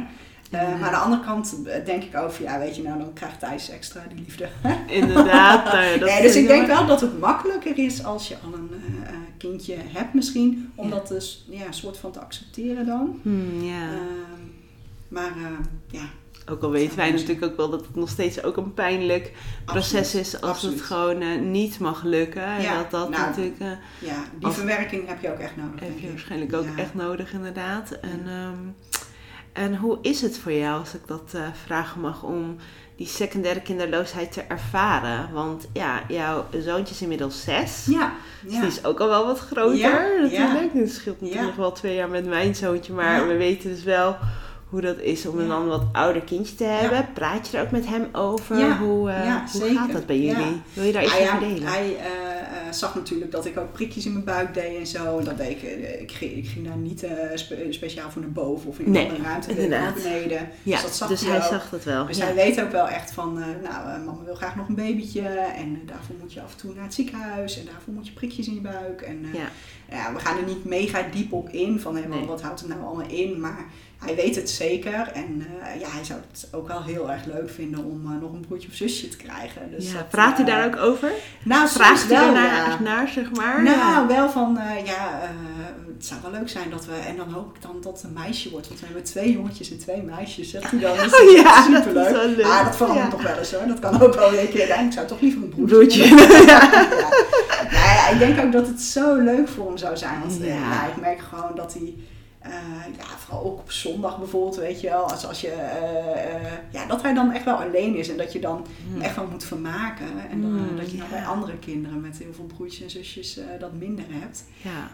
Eh, 0.51 0.61
Ja. 0.61 0.75
Maar 0.77 0.89
aan 0.89 0.91
de 0.91 0.97
andere 0.97 1.23
kant 1.23 1.55
eh, 1.65 1.85
denk 1.85 2.03
ik 2.03 2.17
ook 2.17 2.31
van, 2.31 2.45
ja, 2.45 2.59
weet 2.59 2.75
je, 2.75 2.81
nou 2.81 2.97
dan 2.99 3.13
krijgt 3.13 3.39
Thijs 3.39 3.69
extra 3.69 4.01
die 4.13 4.23
liefde. 4.23 4.47
Inderdaad. 4.99 5.65
nou 5.73 5.85
ja, 5.85 5.97
dat 5.97 6.09
nee, 6.09 6.21
dus 6.21 6.35
ik 6.35 6.47
denk 6.47 6.67
wel- 6.67 6.85
dat 6.85 7.01
het 7.01 7.19
makkelijker 7.19 7.77
is 7.77 8.03
als 8.03 8.27
je 8.27 8.35
al 8.45 8.53
een 8.53 8.69
eh, 8.71 9.09
eh, 9.09 9.15
kindje 9.37 9.75
hebt 9.87 10.13
misschien. 10.13 10.71
Om 10.75 10.87
Ja. 10.87 10.93
dat 10.93 11.07
dus 11.07 11.45
ja, 11.49 11.65
een 11.65 11.73
soort 11.73 11.97
van 11.97 12.11
te 12.11 12.19
accepteren 12.19 12.85
dan. 12.85 13.19
Hmm, 13.21 13.63
ja. 13.63 13.81
Ehm, 13.81 14.43
maar 15.07 15.31
eh, 15.37 15.65
ja, 15.91 16.05
Ook 16.49 16.63
al 16.63 16.69
weten 16.69 16.97
wij 16.97 17.11
natuurlijk 17.11 17.43
ook 17.45 17.57
wel 17.57 17.69
dat 17.69 17.85
het 17.85 17.95
nog 17.95 18.09
steeds 18.09 18.43
ook 18.43 18.57
een 18.57 18.73
pijnlijk 18.73 19.31
proces 19.65 19.99
absoluut, 19.99 20.25
is 20.25 20.41
als 20.41 20.51
absoluut. 20.51 20.75
het 20.75 20.83
gewoon 20.85 21.21
eh, 21.21 21.39
niet 21.41 21.79
mag 21.79 22.03
lukken. 22.03 22.43
En 22.45 22.61
Ja, 22.61 22.77
dat 22.77 22.91
dat 22.91 23.09
nou, 23.09 23.21
natuurlijk 23.25 23.59
eh, 23.59 23.67
Ja, 23.99 24.23
die 24.37 24.45
Als- 24.45 24.55
verwerking 24.55 25.07
heb 25.07 25.21
je 25.21 25.31
ook 25.31 25.39
echt 25.39 25.55
nodig. 25.55 25.79
heb 25.79 25.99
je 25.99 26.07
waarschijnlijk 26.09 26.53
ook 26.53 26.65
Ja. 26.75 26.81
echt 26.81 26.93
nodig 26.93 27.33
inderdaad. 27.33 27.91
En, 27.91 28.21
ehm, 28.27 28.57
en 29.53 29.75
hoe 29.77 29.97
is 30.01 30.21
het 30.21 30.37
voor 30.37 30.51
jou, 30.51 30.79
als 30.79 30.93
ik 30.93 31.07
dat 31.07 31.31
eh, 31.35 31.41
vragen 31.65 32.01
mag, 32.01 32.23
om 32.23 32.55
die 32.95 33.07
secundaire 33.07 33.61
kinderloosheid 33.61 34.31
te 34.31 34.41
ervaren? 34.41 35.33
Want 35.33 35.67
ja, 35.73 36.01
jouw 36.07 36.45
zoontje 36.59 36.93
is 36.93 37.01
inmiddels 37.01 37.43
zes. 37.43 37.85
Ja, 37.89 38.13
Dus 38.43 38.53
ja. 38.53 38.59
die 38.59 38.69
is 38.69 38.83
ook 38.85 38.99
al 38.99 39.07
wel 39.07 39.25
wat 39.25 39.39
groter 39.39 39.77
Ja, 39.77 40.07
natuurlijk. 40.21 40.73
Het 40.73 40.91
scheelt 40.91 41.21
natuurlijk 41.21 41.47
nog 41.47 41.55
wel 41.55 41.71
twee 41.71 41.95
jaar 41.95 42.09
met 42.09 42.25
mijn 42.25 42.55
zoontje. 42.55 42.93
Maar 42.93 43.27
we 43.27 43.37
weten 43.37 43.69
dus 43.69 43.83
wel 43.83 44.17
hoe 44.75 44.83
dat 44.83 44.99
is 44.99 45.25
om 45.25 45.39
een 45.39 45.47
dan 45.47 45.67
wat 45.67 45.83
ouder 45.91 46.21
kindje 46.21 46.55
te 46.55 46.63
hebben. 46.63 47.07
Praat 47.13 47.47
je 47.47 47.57
er 47.57 47.63
ook 47.63 47.71
met 47.71 47.87
hem 47.87 48.05
over? 48.11 48.77
Hoe, 48.77 49.09
eh, 49.09 49.35
hoe 49.51 49.73
gaat 49.75 49.91
dat 49.91 50.05
bij 50.05 50.19
jullie? 50.19 50.61
Wil 50.73 50.83
je 50.83 50.91
daar 50.91 51.03
iets 51.03 51.13
Ah, 51.13 51.19
ja, 51.19 51.35
over 51.35 51.47
delen? 51.47 51.67
hij 51.67 51.95
eh, 51.97 52.05
eh, 52.05 52.73
zag 52.73 52.95
natuurlijk 52.95 53.31
dat 53.31 53.45
ik 53.45 53.57
ook 53.57 53.71
prikjes 53.73 54.05
in 54.05 54.11
mijn 54.13 54.23
buik 54.25 54.53
deed 54.53 54.77
en 54.79 54.87
zo. 54.87 55.17
En 55.17 55.25
dat 55.25 55.37
deed 55.37 55.49
ik, 55.49 55.61
ik, 56.01 56.11
ging, 56.11 56.31
ik 56.31 56.47
ging 56.47 56.67
daar 56.67 56.77
niet 56.77 57.05
spe- 57.35 57.67
speciaal 57.69 58.11
voor 58.11 58.21
naar 58.21 58.31
boven 58.31 58.69
of 58.69 58.79
in 58.79 58.91
Nee, 58.91 59.09
een 59.09 59.23
ruimte 59.23 59.67
naar 59.67 59.93
beneden. 59.93 60.49
ja, 60.63 60.73
dus 60.75 60.81
dat 60.81 60.95
zag 60.95 61.07
dus 61.07 61.25
hij 61.25 61.41
zag 61.41 61.69
dat 61.69 61.83
wel. 61.83 62.05
Dus 62.05 62.19
hij 62.21 62.35
weet 62.35 62.61
ook 62.61 62.71
wel 62.71 62.87
echt 62.87 63.11
van, 63.11 63.33
nou, 63.63 63.99
mama 64.05 64.23
wil 64.25 64.35
graag 64.35 64.55
nog 64.55 64.67
een 64.67 64.75
babytje 64.75 65.21
en 65.55 65.81
daarvoor 65.85 66.15
moet 66.19 66.33
je 66.33 66.41
af 66.41 66.51
en 66.51 66.57
toe 66.57 66.73
naar 66.75 66.83
het 66.83 66.93
ziekenhuis 66.93 67.59
en 67.59 67.65
daarvoor 67.65 67.93
moet 67.93 68.07
je 68.07 68.13
prikjes 68.13 68.47
in 68.47 68.53
je 68.53 68.61
buik. 68.61 69.01
En 69.01 69.25
Ja. 69.33 69.49
ja, 69.97 70.13
we 70.13 70.19
gaan 70.19 70.37
er 70.37 70.43
niet 70.43 70.65
mega 70.65 71.01
diep 71.11 71.33
op 71.33 71.49
in 71.49 71.79
van 71.79 71.93
Nee. 71.93 72.25
wat 72.25 72.41
houdt 72.41 72.59
het 72.59 72.69
nou 72.69 72.81
allemaal 72.83 73.07
in, 73.07 73.39
maar 73.39 73.65
hij 73.99 74.15
weet 74.15 74.35
het 74.35 74.49
zeker 74.49 75.11
en 75.13 75.47
eh, 75.61 75.79
ja, 75.79 75.87
hij 75.89 76.03
zou 76.03 76.19
het 76.31 76.47
ook 76.51 76.67
wel 76.67 76.83
heel 76.83 77.11
erg 77.11 77.25
leuk 77.25 77.49
vinden 77.49 77.83
om 77.85 78.01
eh, 78.05 78.21
nog 78.21 78.33
een 78.33 78.45
broertje 78.47 78.67
of 78.69 78.73
zusje 78.75 79.07
te 79.07 79.17
krijgen. 79.17 79.61
Dus 79.71 79.87
ja, 79.91 79.97
dat, 79.97 80.09
praat 80.09 80.37
hij 80.37 80.45
eh, 80.45 80.53
daar 80.55 80.65
ook 80.65 80.75
over? 80.77 81.11
Nou, 81.43 81.67
Vraagt 81.67 82.09
hij 82.09 82.19
wel, 82.19 82.31
naar, 82.33 82.77
naar, 82.81 83.07
zeg 83.07 83.31
maar? 83.31 83.63
Nou, 83.63 83.77
Ja. 83.77 84.07
wel 84.07 84.29
van, 84.29 84.57
eh, 84.57 84.85
ja, 84.85 85.21
eh, 85.21 85.29
het 85.97 86.05
zou 86.05 86.19
wel 86.21 86.31
leuk 86.31 86.49
zijn 86.49 86.69
dat 86.69 86.85
we, 86.85 86.93
en 87.07 87.15
dan 87.15 87.31
hoop 87.31 87.55
ik 87.55 87.61
dan 87.61 87.77
dat 87.81 87.93
het 87.93 88.03
een 88.03 88.13
meisje 88.13 88.49
wordt, 88.49 88.67
want 88.67 88.79
we 88.79 88.85
hebben 88.85 89.03
twee 89.03 89.31
jongetjes 89.31 89.71
en 89.71 89.79
twee 89.79 90.01
meisjes, 90.01 90.49
zegt 90.49 90.71
hij 90.71 90.79
dan. 90.79 90.97
Dus 90.97 91.11
dat 91.11 91.21
Oh 91.21 91.31
ja, 91.35 91.61
superleuk. 91.63 91.93
dat 91.93 92.05
is 92.05 92.11
wel 92.11 92.27
leuk. 92.27 92.45
Ah, 92.45 92.65
dat 92.65 92.75
verandert 92.75 93.11
toch 93.11 93.21
wel 93.23 93.37
eens 93.37 93.51
hoor, 93.53 93.67
dat 93.67 93.79
kan 93.79 94.01
ook 94.01 94.15
wel 94.15 94.33
een 94.37 94.49
keer. 94.49 94.67
Ja, 94.67 94.79
ik 94.79 94.91
zou 94.91 95.07
toch 95.07 95.21
liever 95.21 95.41
een 95.43 95.49
broertje. 95.49 95.75
Broertje. 95.75 96.45
ja. 96.51 96.87
Ja, 97.71 98.09
ik 98.09 98.19
denk 98.19 98.39
ook 98.45 98.51
dat 98.51 98.67
het 98.67 98.81
zo 98.81 99.15
leuk 99.15 99.47
voor 99.47 99.67
hem 99.67 99.77
zou 99.77 99.97
zijn, 99.97 100.19
want 100.19 100.41
eh, 100.41 100.47
ja, 100.47 100.87
ik 100.87 101.01
merk 101.01 101.19
gewoon 101.29 101.55
dat 101.55 101.73
hij... 101.73 101.93
eh, 102.45 102.95
ja, 102.97 103.03
vooral 103.17 103.43
ook 103.45 103.59
op 103.59 103.71
zondag 103.71 104.17
bijvoorbeeld, 104.17 104.55
weet 104.55 104.81
je 104.81 104.89
wel. 104.89 105.03
Als, 105.03 105.27
als 105.27 105.41
je, 105.41 105.51
eh, 105.51 106.35
eh, 106.35 106.51
ja, 106.69 106.85
dat 106.85 107.01
hij 107.01 107.13
dan 107.13 107.31
echt 107.31 107.45
wel 107.45 107.55
alleen 107.55 107.95
is 107.95 108.09
en 108.09 108.17
dat 108.17 108.33
je 108.33 108.39
dan 108.39 108.65
Hm. 108.93 109.01
echt 109.01 109.15
wel 109.15 109.27
moet 109.31 109.43
vermaken. 109.43 110.29
En 110.29 110.41
dan, 110.41 110.51
Mm, 110.51 110.77
dat 110.77 110.91
je 110.91 110.97
dan 110.97 111.07
ja. 111.09 111.15
bij 111.15 111.25
andere 111.25 111.57
kinderen 111.57 112.01
met 112.01 112.17
heel 112.17 112.33
veel 112.33 112.45
broertjes 112.45 112.83
en 112.83 112.89
zusjes 112.89 113.39
dat 113.59 113.73
minder 113.73 114.05
hebt. 114.07 114.43
Ja. 114.61 114.89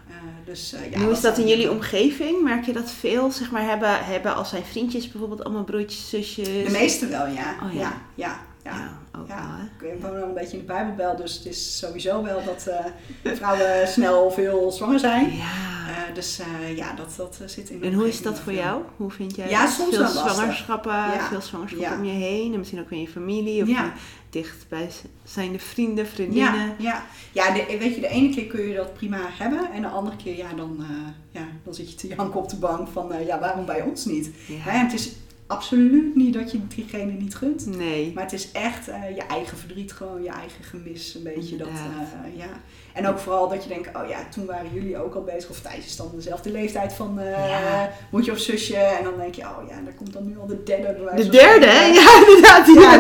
Dus, 0.46 0.76
ja, 0.92 1.00
hoe 1.00 1.12
is 1.12 1.22
dat 1.22 1.38
in 1.38 1.48
jullie 1.48 1.72
omgeving? 1.72 2.44
Merk 2.44 2.66
je 2.66 2.74
dat 2.74 2.92
veel, 2.92 3.32
zeg 3.32 3.52
maar, 3.52 3.64
hebben, 3.64 4.06
hebben 4.06 4.36
als 4.36 4.50
zijn 4.50 4.64
vriendjes 4.64 5.12
bijvoorbeeld 5.12 5.44
allemaal 5.44 5.64
broertjes, 5.64 6.10
zusjes? 6.10 6.48
De 6.48 6.70
meeste 6.72 7.08
wel, 7.08 7.28
ja. 7.28 7.56
Oh, 7.64 7.74
ja. 7.74 7.80
ja. 7.80 7.94
Ja, 8.16 8.40
ja, 8.64 8.72
Ja, 8.72 9.20
ook 9.20 9.28
Ja. 9.28 9.36
wel, 9.36 9.90
hè? 9.90 9.94
Ik 9.96 10.02
woon 10.02 10.12
wel 10.12 10.24
een 10.28 10.34
beetje 10.34 10.58
in 10.58 10.60
de 10.60 10.74
Bijbelbel, 10.74 11.16
dus 11.16 11.34
het 11.38 11.46
is 11.46 11.78
sowieso 11.78 12.24
wel 12.24 12.44
dat 12.46 12.68
eh, 12.68 13.34
vrouwen 13.36 13.88
snel 13.88 14.32
veel 14.32 14.72
zwanger 14.72 15.00
zijn. 15.00 15.32
Ja. 15.36 15.70
Eh, 15.90 16.16
dus 16.16 16.40
eh, 16.40 16.78
ja, 16.78 16.94
dat, 16.94 17.14
dat 17.18 17.40
zit 17.46 17.70
in 17.70 17.80
de 17.80 17.86
En 17.88 17.94
hoe 17.94 18.08
is 18.08 18.22
dat 18.22 18.40
voor 18.40 18.54
veel. 18.54 18.62
jou? 18.62 18.82
Hoe 18.98 19.12
vind 19.12 19.36
jij 19.36 19.50
Ja, 19.50 19.62
dat? 19.64 19.72
soms 19.72 19.96
veel 19.96 20.08
zwangerschappen, 20.08 20.94
veel 21.30 21.42
zwangerschappen 21.42 21.90
Ja. 21.90 21.96
om 21.98 22.04
je 22.04 22.12
heen 22.26 22.52
en 22.54 22.58
misschien 22.60 22.80
ook 22.80 22.92
in 22.92 23.02
je 23.02 23.08
familie 23.08 23.62
of 23.62 23.68
Ja. 23.70 23.84
je 23.84 23.92
dicht 24.30 24.66
bij 24.70 24.90
zijn 25.24 25.52
de 25.52 25.60
vrienden, 25.60 26.08
vriendinnen. 26.08 26.76
ja. 26.80 27.04
ja 27.32 27.54
de, 27.54 27.66
weet 27.80 27.96
je, 27.96 28.02
de 28.02 28.08
ene 28.08 28.30
keer 28.30 28.48
kun 28.48 28.62
je 28.68 28.76
dat 28.76 28.94
prima 28.94 29.18
hebben 29.22 29.72
en 29.74 29.82
de 29.82 29.88
andere 29.88 30.16
keer, 30.16 30.38
ja, 30.38 30.54
dan, 30.56 30.86
ja, 31.32 31.42
dan 31.64 31.74
zit 31.74 31.90
je 31.92 31.96
te 31.96 32.08
janken 32.08 32.40
op 32.40 32.50
de 32.50 32.56
bank 32.56 32.88
van, 32.88 33.12
ja, 33.26 33.40
waarom 33.40 33.66
bij 33.66 33.82
ons 33.82 34.06
niet? 34.06 34.30
Ja. 34.48 34.56
Hè, 34.58 34.78
het 34.78 34.94
is 34.94 35.12
absoluut 35.52 36.16
niet 36.16 36.34
dat 36.34 36.52
je 36.52 36.68
diegene 36.68 37.12
niet 37.12 37.36
gunt. 37.36 37.66
Nee. 37.78 38.12
Maar 38.16 38.24
het 38.24 38.34
is 38.34 38.52
echt 38.52 38.88
eh, 38.88 39.16
je 39.16 39.22
eigen 39.22 39.58
verdriet, 39.58 39.92
gewoon 39.94 40.24
je 40.24 40.30
eigen 40.30 40.64
gemis, 40.64 41.16
een 41.16 41.24
beetje. 41.24 41.58
Dat, 41.58 41.68
eh, 41.68 42.38
ja. 42.38 42.50
En 42.94 43.08
ook 43.08 43.20
vooral 43.20 43.50
dat 43.50 43.64
je 43.64 43.70
denkt, 43.70 43.88
oh 43.88 44.10
ja, 44.10 44.18
toen 44.30 44.46
waren 44.46 44.74
jullie 44.74 44.98
ook 44.98 45.16
al 45.16 45.24
bezig. 45.24 45.50
Of 45.50 45.60
Thijs 45.60 45.86
is 45.86 45.96
dan 45.96 46.12
dezelfde 46.16 46.52
leeftijd 46.52 46.94
van 46.94 47.20
Ja. 47.24 47.92
moedje 48.12 48.32
of 48.32 48.40
zusje. 48.40 48.76
En 48.76 49.04
dan 49.04 49.14
denk 49.18 49.36
je, 49.36 49.42
oh 49.42 49.68
ja, 49.70 49.76
daar 49.84 49.94
komt 49.94 50.14
dan 50.14 50.26
nu 50.26 50.40
al 50.40 50.48
de 50.48 50.64
derde 50.64 51.02
bij 51.06 51.16
De 51.16 51.30
derde, 51.30 51.66
hè? 51.66 51.86
Ja, 51.86 52.24
inderdaad. 52.28 52.66
Die 52.66 52.80
Ja, 52.80 52.94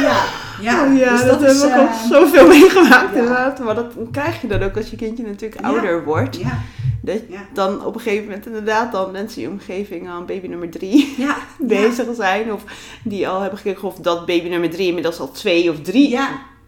ja, 0.00 0.24
ja. 0.60 0.86
Oh 0.86 0.98
ja, 0.98 1.10
dus 1.10 1.24
dat, 1.24 1.42
is, 1.42 1.60
hebben 1.60 1.76
we 1.76 1.82
ook 1.82 1.88
al 1.88 2.08
zoveel 2.08 2.46
meegemaakt 2.46 3.14
inderdaad. 3.14 3.58
Maar 3.58 3.74
dat 3.74 3.92
krijg 4.10 4.40
je 4.40 4.46
dan 4.46 4.62
ook 4.62 4.76
als 4.76 4.90
je 4.90 4.96
kindje 4.96 5.24
natuurlijk 5.24 5.64
ouder 5.64 6.04
wordt. 6.04 6.36
Ja, 6.36 6.62
Dat 7.04 7.20
ja. 7.28 7.48
dan 7.52 7.84
op 7.84 7.94
een 7.94 8.00
gegeven 8.00 8.24
moment 8.24 8.46
inderdaad 8.46 8.92
dan 8.92 9.10
mensen 9.10 9.42
in 9.42 9.48
je 9.48 9.54
omgeving 9.54 10.10
al 10.10 10.24
baby 10.24 10.46
nummer 10.46 10.70
drie 10.70 11.14
Ja, 11.18 11.36
bezig 11.58 12.14
zijn. 12.14 12.52
Of 12.52 12.64
die 13.02 13.28
al 13.28 13.40
hebben 13.40 13.58
gekeken 13.58 13.82
of 13.82 13.96
dat 13.96 14.26
baby 14.26 14.48
nummer 14.48 14.70
drie 14.70 14.86
inmiddels 14.86 15.20
al 15.20 15.30
twee 15.30 15.70
of 15.70 15.80
drie 15.80 16.18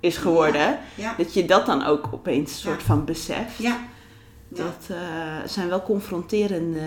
is 0.00 0.16
geworden. 0.16 0.78
Dat 1.16 1.34
je 1.34 1.44
dat 1.44 1.66
dan 1.66 1.84
ook 1.84 2.08
opeens 2.10 2.50
een 2.50 2.58
soort 2.58 2.82
van 2.82 3.04
beseft. 3.04 3.62
Dat 4.48 4.86
eh, 4.88 4.96
zijn 5.46 5.68
wel 5.68 5.82
confronterende 5.82 6.84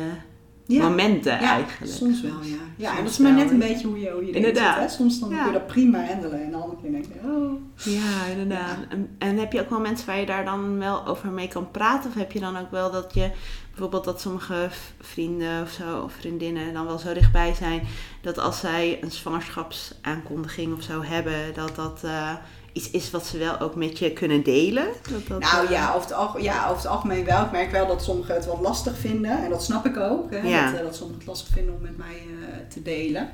Ja. 0.76 0.84
momenten 0.90 1.32
Ja, 1.32 1.40
eigenlijk. 1.40 1.92
soms 1.94 2.22
wel, 2.22 2.32
ja. 2.44 2.56
Ja, 2.76 2.90
en 2.90 2.96
Soms 2.96 3.04
dat 3.04 3.12
is 3.12 3.18
maar 3.18 3.34
net 3.34 3.52
een 3.52 3.60
beetje 3.60 3.88
hoe 3.88 4.00
je, 4.00 4.10
hoe 4.12 4.26
je 4.26 4.32
Inderdaad. 4.32 4.74
zit. 4.74 4.84
Hè? 4.84 4.90
Soms 4.90 5.20
dan 5.20 5.30
Ja. 5.30 5.36
kun 5.44 5.46
je 5.46 5.58
dat 5.60 5.68
prima 5.68 6.04
handelen 6.06 6.44
en 6.44 6.52
de 6.52 6.58
andere 6.58 6.82
keer 6.82 6.92
denk 6.92 7.06
je, 7.06 7.20
oh. 7.30 7.52
Ja, 7.76 8.26
inderdaad. 8.32 8.78
En, 8.90 9.10
en 9.18 9.38
heb 9.38 9.54
je 9.54 9.60
ook 9.62 9.70
wel 9.70 9.80
mensen 9.80 10.08
waar 10.08 10.20
je 10.20 10.26
daar 10.26 10.46
dan 10.46 10.78
wel 10.80 11.08
over 11.08 11.30
mee 11.30 11.48
kan 11.48 11.72
praten? 11.72 12.10
Of 12.10 12.16
heb 12.16 12.32
je 12.32 12.40
dan 12.40 12.58
ook 12.58 12.72
wel 12.72 12.92
dat 12.92 13.14
je 13.14 13.32
bijvoorbeeld 13.70 14.04
dat 14.04 14.22
sommige 14.22 14.68
vrienden 15.02 15.62
of 15.62 15.70
zo, 15.72 16.00
of 16.04 16.14
vriendinnen 16.14 16.74
dan 16.74 16.86
wel 16.86 16.98
zo 17.00 17.14
dichtbij 17.14 17.54
zijn, 17.54 17.82
dat 18.22 18.38
als 18.38 18.60
zij 18.60 18.98
een 19.02 19.12
zwangerschapsaankondiging 19.12 20.74
of 20.76 20.82
zo 20.84 21.02
hebben, 21.04 21.54
dat 21.54 21.76
dat 21.76 22.02
eh, 22.04 22.32
iets 22.74 22.92
is 22.92 23.12
wat 23.12 23.26
ze 23.26 23.38
wel 23.38 23.60
ook 23.60 23.76
met 23.76 24.00
je 24.00 24.12
kunnen 24.14 24.44
delen? 24.44 24.88
Dat, 25.12 25.28
dat, 25.28 25.40
Nou 25.40 25.66
eh, 25.66 25.72
ja 25.72 25.94
over, 25.96 26.18
het, 26.34 26.44
ja, 26.44 26.64
over 26.66 26.76
het 26.78 26.88
algemeen 26.88 27.26
wel. 27.26 27.44
Ik 27.44 27.52
merk 27.52 27.72
wel 27.72 27.88
dat 27.88 28.04
sommigen 28.04 28.36
het 28.36 28.46
wat 28.46 28.60
lastig 28.62 28.98
vinden. 28.98 29.44
En 29.44 29.50
dat 29.50 29.64
snap 29.64 29.86
ik 29.86 29.98
ook. 29.98 30.32
Hè? 30.32 30.38
Ja. 30.38 30.66
Dat, 30.72 30.80
eh, 30.80 30.86
dat 30.86 30.96
sommigen 30.96 31.20
het 31.20 31.28
lastig 31.30 31.54
vinden 31.54 31.74
om 31.76 31.82
met 31.82 31.98
mij 31.98 32.16
eh, 32.16 32.56
te 32.70 32.82
delen. 32.82 33.30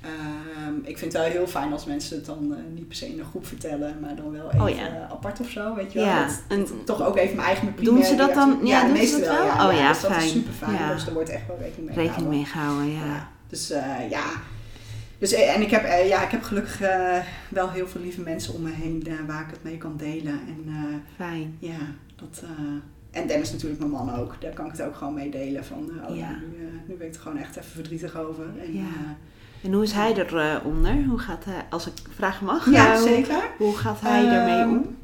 Ehm, 0.00 0.74
ik 0.82 0.98
vind 0.98 1.12
het 1.12 1.22
wel 1.22 1.30
heel 1.30 1.46
fijn 1.46 1.72
als 1.72 1.84
mensen 1.84 2.16
het 2.16 2.26
dan 2.26 2.52
eh, 2.52 2.58
niet 2.74 2.88
per 2.88 2.96
se 2.96 3.08
in 3.08 3.18
een 3.18 3.24
groep 3.24 3.46
vertellen. 3.46 3.96
Maar 4.00 4.16
dan 4.16 4.32
wel 4.32 4.46
even 4.50 4.60
Oh 4.62 4.68
ja. 4.68 4.86
eh, 4.86 5.10
apart 5.10 5.40
of 5.40 5.48
zo. 5.50 5.74
Weet 5.74 5.92
je 5.92 5.98
wel. 5.98 6.08
Ja, 6.08 6.26
Dat- 6.26 6.42
en 6.48 6.58
dat 6.58 6.86
toch 6.86 7.02
ook 7.06 7.16
even 7.16 7.36
mijn 7.36 7.46
eigen 7.48 7.74
Doen 7.80 8.04
ze 8.04 8.14
dat 8.14 8.34
dan? 8.34 8.58
Ja, 8.64 8.86
doen 8.86 8.96
ze 9.06 9.18
dat 9.20 9.28
wel. 9.28 9.44
Ja, 9.44 9.68
Oh 9.68 9.74
ja, 9.74 9.88
dus 9.92 10.00
dat 10.00 10.10
fijn. 10.10 10.24
is 10.24 10.30
super 10.32 10.52
fijn. 10.52 10.72
Ja. 10.72 10.92
Dus 10.92 11.06
er 11.06 11.12
wordt 11.12 11.28
echt 11.30 11.46
wel 11.46 11.56
rekening 11.60 11.94
mee 11.96 12.06
rekening 12.06 12.46
gehouden. 12.48 12.84
mee 12.84 12.90
gehouden, 12.94 13.08
ja. 13.10 13.14
Ja. 13.14 13.28
Dus 13.48 13.70
eh, 13.70 14.10
ja. 14.10 14.24
Dus, 15.22 15.32
eh, 15.32 15.54
en 15.54 15.62
ik 15.62 15.70
heb, 15.70 15.84
eh, 15.84 16.08
ja, 16.08 16.22
ik 16.24 16.30
heb 16.30 16.42
gelukkig 16.42 16.80
eh, 16.80 17.18
wel 17.48 17.70
heel 17.70 17.88
veel 17.88 18.00
lieve 18.00 18.20
mensen 18.20 18.54
om 18.54 18.62
me 18.62 18.70
heen 18.70 19.06
waar 19.26 19.40
ik 19.40 19.50
het 19.50 19.62
mee 19.62 19.76
kan 19.78 19.96
delen. 19.96 20.40
En 20.46 20.64
Fijn. 21.16 21.56
ja, 21.58 21.78
dat, 22.16 22.42
en 23.10 23.26
Dennis 23.26 23.52
natuurlijk, 23.52 23.80
mijn 23.80 23.92
man 23.92 24.14
ook. 24.14 24.34
Daar 24.40 24.52
kan 24.52 24.66
ik 24.66 24.72
het 24.72 24.82
ook 24.82 24.96
gewoon 24.96 25.14
mee 25.14 25.30
delen. 25.30 25.64
Van, 25.64 25.90
oh, 26.08 26.16
Ja. 26.16 26.30
nu, 26.30 26.68
nu 26.86 26.94
ben 26.94 27.06
ik 27.06 27.14
er 27.14 27.20
gewoon 27.20 27.38
echt 27.38 27.56
even 27.56 27.70
verdrietig 27.70 28.16
over. 28.16 28.44
En, 28.64 28.74
Ja. 28.74 29.16
En 29.62 29.72
hoe 29.72 29.82
is 29.82 29.92
hij 29.92 30.12
eronder? 30.14 30.64
onder? 30.64 31.04
hoe 31.04 31.18
gaat 31.18 31.44
hij, 31.44 31.64
als 31.70 31.86
ik 31.86 31.92
vragen 32.14 32.46
mag, 32.46 32.70
ja, 32.70 32.96
zeker. 33.02 33.42
Hoe 33.58 33.76
gaat 33.76 34.00
hij 34.00 34.26
Ehm, 34.60 34.70
om? 34.70 34.96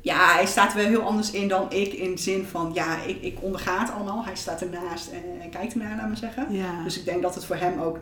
Ja, 0.00 0.34
hij 0.34 0.46
staat 0.46 0.70
er 0.70 0.76
wel 0.76 0.86
heel 0.86 1.02
anders 1.02 1.30
in 1.30 1.48
dan 1.48 1.72
ik. 1.72 1.92
In 1.92 2.10
de 2.14 2.20
zin 2.20 2.44
van, 2.44 2.70
ja, 2.74 3.02
ik, 3.02 3.22
ik 3.22 3.42
onderga 3.42 3.80
het 3.80 3.90
allemaal. 3.90 4.24
Hij 4.24 4.36
staat 4.36 4.60
ernaast 4.62 5.10
en, 5.10 5.22
en 5.42 5.50
kijkt 5.50 5.72
ernaar, 5.72 5.96
laat 5.96 6.06
maar 6.08 6.16
zeggen. 6.16 6.46
Ja. 6.52 6.82
Dus 6.84 6.98
ik 6.98 7.04
denk 7.04 7.22
dat 7.22 7.34
het 7.34 7.44
voor 7.44 7.56
hem 7.56 7.80
ook, 7.80 7.98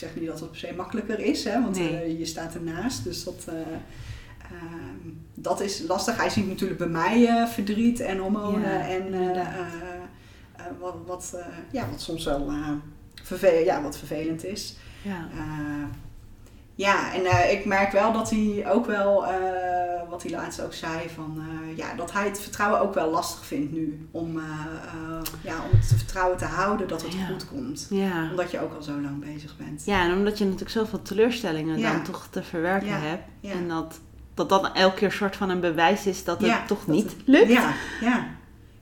ik 0.00 0.04
zeg 0.06 0.16
niet 0.16 0.26
dat 0.26 0.40
het 0.40 0.50
per 0.50 0.58
se 0.58 0.72
makkelijker 0.76 1.18
is, 1.18 1.44
hè, 1.44 1.62
want 1.62 1.78
Nee. 1.78 1.96
eh, 1.96 2.18
je 2.18 2.24
staat 2.24 2.54
ernaast. 2.54 3.04
Dus 3.04 3.24
dat, 3.24 3.44
eh, 3.48 3.54
ehm, 3.54 5.08
dat 5.34 5.60
is 5.60 5.82
lastig. 5.88 6.16
Hij 6.16 6.30
ziet 6.30 6.48
natuurlijk 6.48 6.78
bij 6.78 6.88
mij 6.88 7.26
eh, 7.26 7.46
verdriet 7.46 8.00
en 8.00 8.18
hormonen 8.18 8.60
Ja, 8.72 8.88
en 8.88 9.14
wat, 10.80 10.94
wat, 11.06 11.36
ja, 11.72 11.88
wat 11.90 12.00
soms 12.00 12.24
wel 12.24 12.48
eh, 12.48 12.70
verve- 13.22 13.62
ja, 13.64 13.82
wat 13.82 13.98
vervelend 13.98 14.44
is. 14.44 14.76
ja. 15.02 15.28
Ja, 16.78 17.14
en 17.14 17.24
eh, 17.24 17.52
ik 17.52 17.64
merk 17.64 17.92
wel 17.92 18.12
dat 18.12 18.30
hij 18.30 18.64
ook 18.68 18.86
wel, 18.86 19.26
eh, 19.26 19.32
wat 20.10 20.22
hij 20.22 20.30
laatst 20.32 20.62
ook 20.62 20.72
zei, 20.72 20.92
van, 21.14 21.38
eh, 21.38 21.76
ja, 21.76 21.94
dat 21.96 22.12
hij 22.12 22.24
het 22.24 22.40
vertrouwen 22.40 22.80
ook 22.80 22.94
wel 22.94 23.10
lastig 23.10 23.44
vindt 23.46 23.72
nu. 23.72 24.08
Om, 24.10 24.40
ja, 25.42 25.54
om 25.70 25.78
het 25.78 25.86
vertrouwen 25.96 26.38
te 26.38 26.44
houden 26.44 26.88
dat 26.88 27.02
het 27.02 27.12
Ja. 27.12 27.26
goed 27.26 27.48
komt. 27.48 27.86
Ja. 27.90 28.28
Omdat 28.30 28.50
je 28.50 28.60
ook 28.60 28.74
al 28.76 28.82
zo 28.82 28.92
lang 29.00 29.34
bezig 29.34 29.56
bent. 29.56 29.82
ja, 29.84 30.02
en 30.04 30.12
omdat 30.12 30.38
je 30.38 30.44
natuurlijk 30.44 30.70
zoveel 30.70 31.02
teleurstellingen 31.02 31.78
Ja. 31.78 31.92
dan 31.92 32.02
toch 32.02 32.26
te 32.30 32.42
verwerken 32.42 33.00
hebt. 33.00 33.22
En 33.42 33.68
dat 33.68 34.00
dat 34.34 34.48
dan 34.48 34.74
elke 34.74 34.96
keer 34.96 35.06
een 35.06 35.12
soort 35.12 35.36
van 35.36 35.50
een 35.50 35.60
bewijs 35.60 36.06
is 36.06 36.24
dat 36.24 36.40
het 36.40 36.66
toch 36.66 36.84
dat 36.84 36.94
niet 36.94 37.04
het- 37.04 37.14
lukt. 37.24 37.48
Ja, 37.52 37.72
ja. 38.00 38.26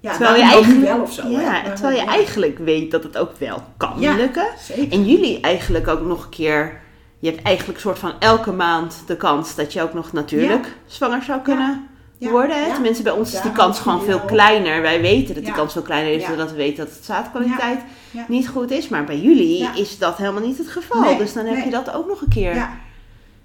ja, 0.01 0.11
Terwijl 0.17 0.35
je 0.37 0.41
dan 0.41 0.49
nu 0.51 0.55
eigenlijk- 0.55 0.87
wel 0.93 1.03
of 1.03 1.13
zo. 1.13 1.29
ja, 1.29 1.63
terwijl 1.73 1.97
je 2.01 2.05
eigenlijk 2.07 2.59
weet 2.59 2.91
dat 2.91 3.03
het 3.03 3.17
ook 3.19 3.37
wel 3.39 3.63
kan 3.77 3.99
lukken. 3.99 4.47
Zeker. 4.59 4.93
En 4.93 5.05
jullie 5.05 5.41
eigenlijk 5.41 5.89
ook 5.89 6.01
nog 6.01 6.25
een 6.25 6.31
keer... 6.31 6.85
Je 7.19 7.31
hebt 7.31 7.43
eigenlijk 7.43 7.79
soort 7.79 7.99
van 7.99 8.13
elke 8.19 8.53
maand 8.53 9.03
de 9.07 9.17
kans 9.17 9.55
dat 9.55 9.73
je 9.73 9.83
ook 9.83 9.95
nog 9.95 10.13
natuurlijk 10.13 10.77
zwanger 10.87 11.23
zou 11.23 11.41
kunnen 11.41 11.89
Ja, 12.19 12.31
worden. 12.31 12.65
Hè? 12.65 12.73
Tenminste, 12.73 13.03
bij 13.03 13.13
ons 13.13 13.35
is 13.35 13.41
die 13.41 13.53
kans 13.53 13.79
gewoon 13.79 14.03
veel 14.03 14.21
kleiner. 14.21 14.83
Wij 14.83 15.01
weten 15.01 15.35
dat 15.35 15.45
die 15.45 15.53
kans 15.53 15.73
veel 15.73 15.83
kleiner 15.83 16.13
is, 16.13 16.27
doordat 16.27 16.51
we 16.51 16.57
weten 16.57 16.85
dat 16.85 16.95
het 16.95 17.05
zaadkwaliteit 17.05 17.81
niet 18.29 18.49
goed 18.49 18.71
is. 18.71 18.89
Maar 18.89 19.05
bij 19.05 19.19
jullie 19.19 19.69
is 19.75 19.99
dat 19.99 20.17
helemaal 20.17 20.43
niet 20.43 20.59
het 20.59 20.69
geval. 20.69 21.01
Nee, 21.01 21.19
Dus 21.19 21.33
dan 21.33 21.45
heb 21.45 21.55
nee. 21.55 21.65
je 21.65 21.71
dat 21.71 21.93
ook 21.93 22.07
nog 22.07 22.21
een 22.21 22.29
keer. 22.29 22.55
Ja. 22.55 22.77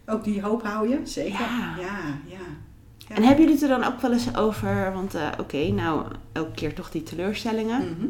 Ook 0.06 0.24
die 0.24 0.42
hoop 0.42 0.64
hou 0.64 0.90
je, 0.90 1.00
zeker. 1.04 1.40
Ja. 1.40 1.76
Ja, 1.80 1.98
ja. 2.26 3.16
En 3.16 3.24
hebben 3.24 3.46
jullie 3.46 3.62
het 3.62 3.64
er 3.64 3.80
dan 3.80 3.84
ook 3.84 4.02
wel 4.02 4.12
eens 4.12 4.36
over? 4.36 4.92
Want 4.94 5.16
eh, 5.16 5.28
oké, 5.40 5.72
nou, 5.72 6.06
elke 6.32 6.52
keer 6.52 6.74
toch 6.74 6.92
die 6.92 7.04
teleurstellingen. 7.04 7.78
Mhm. 7.78 8.08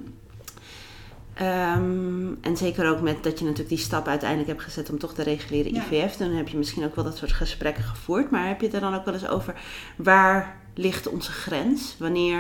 Ehm, 1.33 2.27
en 2.41 2.57
zeker 2.57 2.89
ook 2.89 3.01
met 3.01 3.23
dat 3.23 3.37
je 3.39 3.43
natuurlijk 3.45 3.69
die 3.69 3.77
stap 3.77 4.07
uiteindelijk 4.07 4.49
hebt 4.49 4.61
gezet 4.61 4.89
om 4.89 4.99
toch 4.99 5.13
de 5.13 5.23
reguliere 5.23 5.73
Ja. 5.73 5.81
IVF. 5.91 6.15
Dan 6.17 6.31
heb 6.31 6.47
je 6.47 6.57
misschien 6.57 6.83
ook 6.85 6.95
wel 6.95 7.03
dat 7.03 7.17
soort 7.17 7.31
gesprekken 7.31 7.83
gevoerd. 7.83 8.31
Maar 8.31 8.47
heb 8.47 8.59
je 8.59 8.65
het 8.65 8.75
er 8.75 8.81
dan 8.81 8.95
ook 8.95 9.05
wel 9.05 9.13
eens 9.13 9.27
over 9.27 9.53
waar 9.95 10.55
ligt 10.75 11.07
onze 11.09 11.31
grens? 11.31 11.95
Wanneer, 11.99 12.39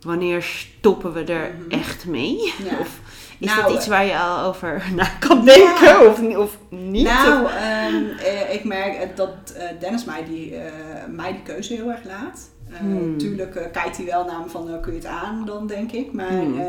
wanneer 0.00 0.42
stoppen 0.42 1.12
we 1.12 1.24
er 1.24 1.54
Mhm. 1.58 1.70
echt 1.80 2.06
mee? 2.06 2.52
Ja. 2.64 2.78
Of 2.80 3.00
is 3.38 3.46
Nou, 3.54 3.62
dat 3.62 3.72
iets 3.76 3.86
waar 3.86 4.04
je 4.04 4.18
al 4.18 4.44
over 4.46 4.82
na 4.96 5.04
kan 5.04 5.44
denken 5.44 5.86
Ja. 5.86 6.04
of, 6.04 6.36
of 6.36 6.58
niet? 6.68 7.04
Nou, 7.06 7.46
ehm, 7.50 8.04
eh, 8.18 8.54
ik 8.54 8.64
merk 8.64 8.94
eh, 8.94 9.08
dat 9.14 9.34
eh, 9.56 9.68
Dennis 9.80 10.04
mij 10.04 10.24
die, 10.24 10.54
eh, 10.56 10.72
mij 11.10 11.32
die 11.32 11.42
keuze 11.42 11.74
heel 11.74 11.90
erg 11.90 12.04
laat. 12.04 12.50
Eh, 12.70 12.78
Hmm. 12.78 13.16
Eh, 13.20 13.46
kijkt 13.72 13.96
hij 13.96 14.06
wel 14.06 14.24
naar 14.24 14.40
me 14.40 14.48
van, 14.48 14.68
eh, 14.70 14.80
kun 14.80 14.92
je 14.92 14.98
het 14.98 15.06
aan 15.08 15.42
dan, 15.46 15.66
denk 15.66 15.92
ik. 15.92 16.12
Maar 16.12 16.28
Hmm. 16.28 16.60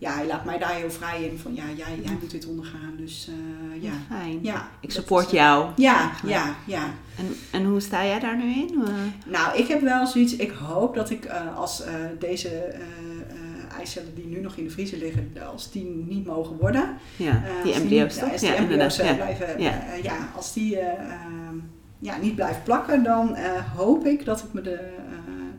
Eh, 0.00 0.06
eh, 0.06 0.12
ja, 0.12 0.14
hij 0.16 0.26
laat 0.26 0.44
mij 0.44 0.58
daar 0.58 0.74
heel 0.74 0.90
vrij 0.90 1.22
in 1.24 1.38
van, 1.38 1.54
ja, 1.54 1.62
jij, 1.76 1.98
jij 2.02 2.16
moet 2.20 2.30
dit 2.30 2.46
ondergaan. 2.46 2.94
Dus 2.96 3.28
eh, 3.28 3.82
ja. 3.82 3.92
Fijn. 4.08 4.38
ja. 4.42 4.68
Ik 4.80 4.90
support 4.90 5.26
is- 5.26 5.32
jou. 5.32 5.70
Ja, 5.76 6.10
ja, 6.24 6.54
ja. 6.66 6.84
En, 7.18 7.36
en 7.52 7.64
hoe 7.64 7.80
sta 7.80 8.04
jij 8.04 8.18
daar 8.20 8.36
nu 8.36 8.44
in? 8.54 8.74
Hoe- 8.74 8.86
Nou, 9.30 9.56
ik 9.58 9.68
heb 9.68 9.80
wel 9.80 10.06
zoiets. 10.06 10.36
Ik 10.36 10.50
hoop 10.50 10.94
dat 10.94 11.10
ik 11.10 11.24
eh, 11.24 11.56
als 11.56 11.82
eh, 11.84 11.92
deze 12.18 12.48
eh, 12.48 12.80
eh, 12.80 13.78
eicellen 13.78 14.14
die 14.14 14.26
nu 14.26 14.40
nog 14.40 14.56
in 14.56 14.64
de 14.64 14.70
vriezer 14.70 14.98
liggen, 14.98 15.32
als 15.52 15.70
die 15.72 15.84
niet 16.08 16.26
mogen 16.26 16.56
worden. 16.56 16.96
Ja, 17.16 17.30
eh, 17.44 17.62
die 17.64 17.72
embryo's? 17.72 18.22
Als 18.22 18.40
die 18.40 18.52
embryo's 18.54 18.98
eh, 18.98 19.06
ja. 19.08 19.14
blijven, 19.14 19.60
Ja. 19.62 19.70
eh, 19.86 20.02
ja, 20.02 20.16
als 20.36 20.52
die 20.52 20.78
eh, 20.78 21.12
ehm, 21.12 21.56
ja, 21.98 22.16
niet 22.16 22.34
blijven 22.34 22.62
plakken, 22.62 23.02
dan 23.02 23.34
eh, 23.34 23.74
hoop 23.76 24.06
ik 24.06 24.24
dat 24.24 24.38
ik 24.42 24.52
me 24.52 24.60
er 24.60 24.80
eh, 24.84 24.92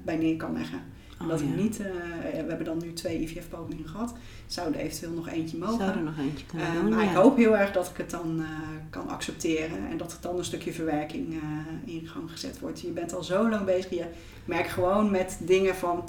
bij 0.06 0.16
neer 0.18 0.36
kan 0.38 0.54
leggen. 0.58 0.80
Oh, 1.22 1.28
dat 1.28 1.42
ik 1.42 1.56
niet, 1.56 1.80
eh, 1.80 1.86
we 2.32 2.46
hebben 2.48 2.66
dan 2.66 2.78
nu 2.84 2.94
twee 2.94 3.20
IVF-pogingen 3.22 3.88
gehad, 3.88 4.14
zou 4.48 4.74
er 4.74 4.80
eventueel 4.80 5.12
nog 5.12 5.30
eentje 5.30 5.58
mogen. 5.58 5.78
Zou 5.78 5.90
er 5.98 6.04
nog 6.04 6.18
eentje 6.20 6.46
kunnen 6.46 6.68
Eh, 6.68 6.74
doen? 6.74 6.90
maar 6.90 7.04
ja. 7.04 7.10
ik 7.10 7.16
hoop 7.16 7.38
heel 7.38 7.58
erg 7.58 7.72
dat 7.72 7.88
ik 7.90 7.98
het 7.98 8.10
dan 8.10 8.40
eh, 8.40 8.46
kan 8.90 9.08
accepteren 9.10 9.88
en 9.92 9.98
dat 9.98 10.12
er 10.12 10.18
dan 10.22 10.38
een 10.38 10.46
stukje 10.46 10.74
verwerking 10.74 11.42
in 11.86 12.02
gang 12.08 12.32
gezet 12.32 12.60
wordt. 12.60 12.80
Je 12.82 12.88
bent 12.92 13.14
al 13.14 13.24
zo 13.24 13.50
lang 13.50 13.66
bezig, 13.66 13.90
je 13.92 14.06
merkt 14.46 14.70
gewoon 14.70 15.12
met 15.12 15.38
dingen 15.42 15.76
van, 15.76 16.04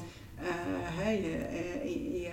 je, 1.05 2.31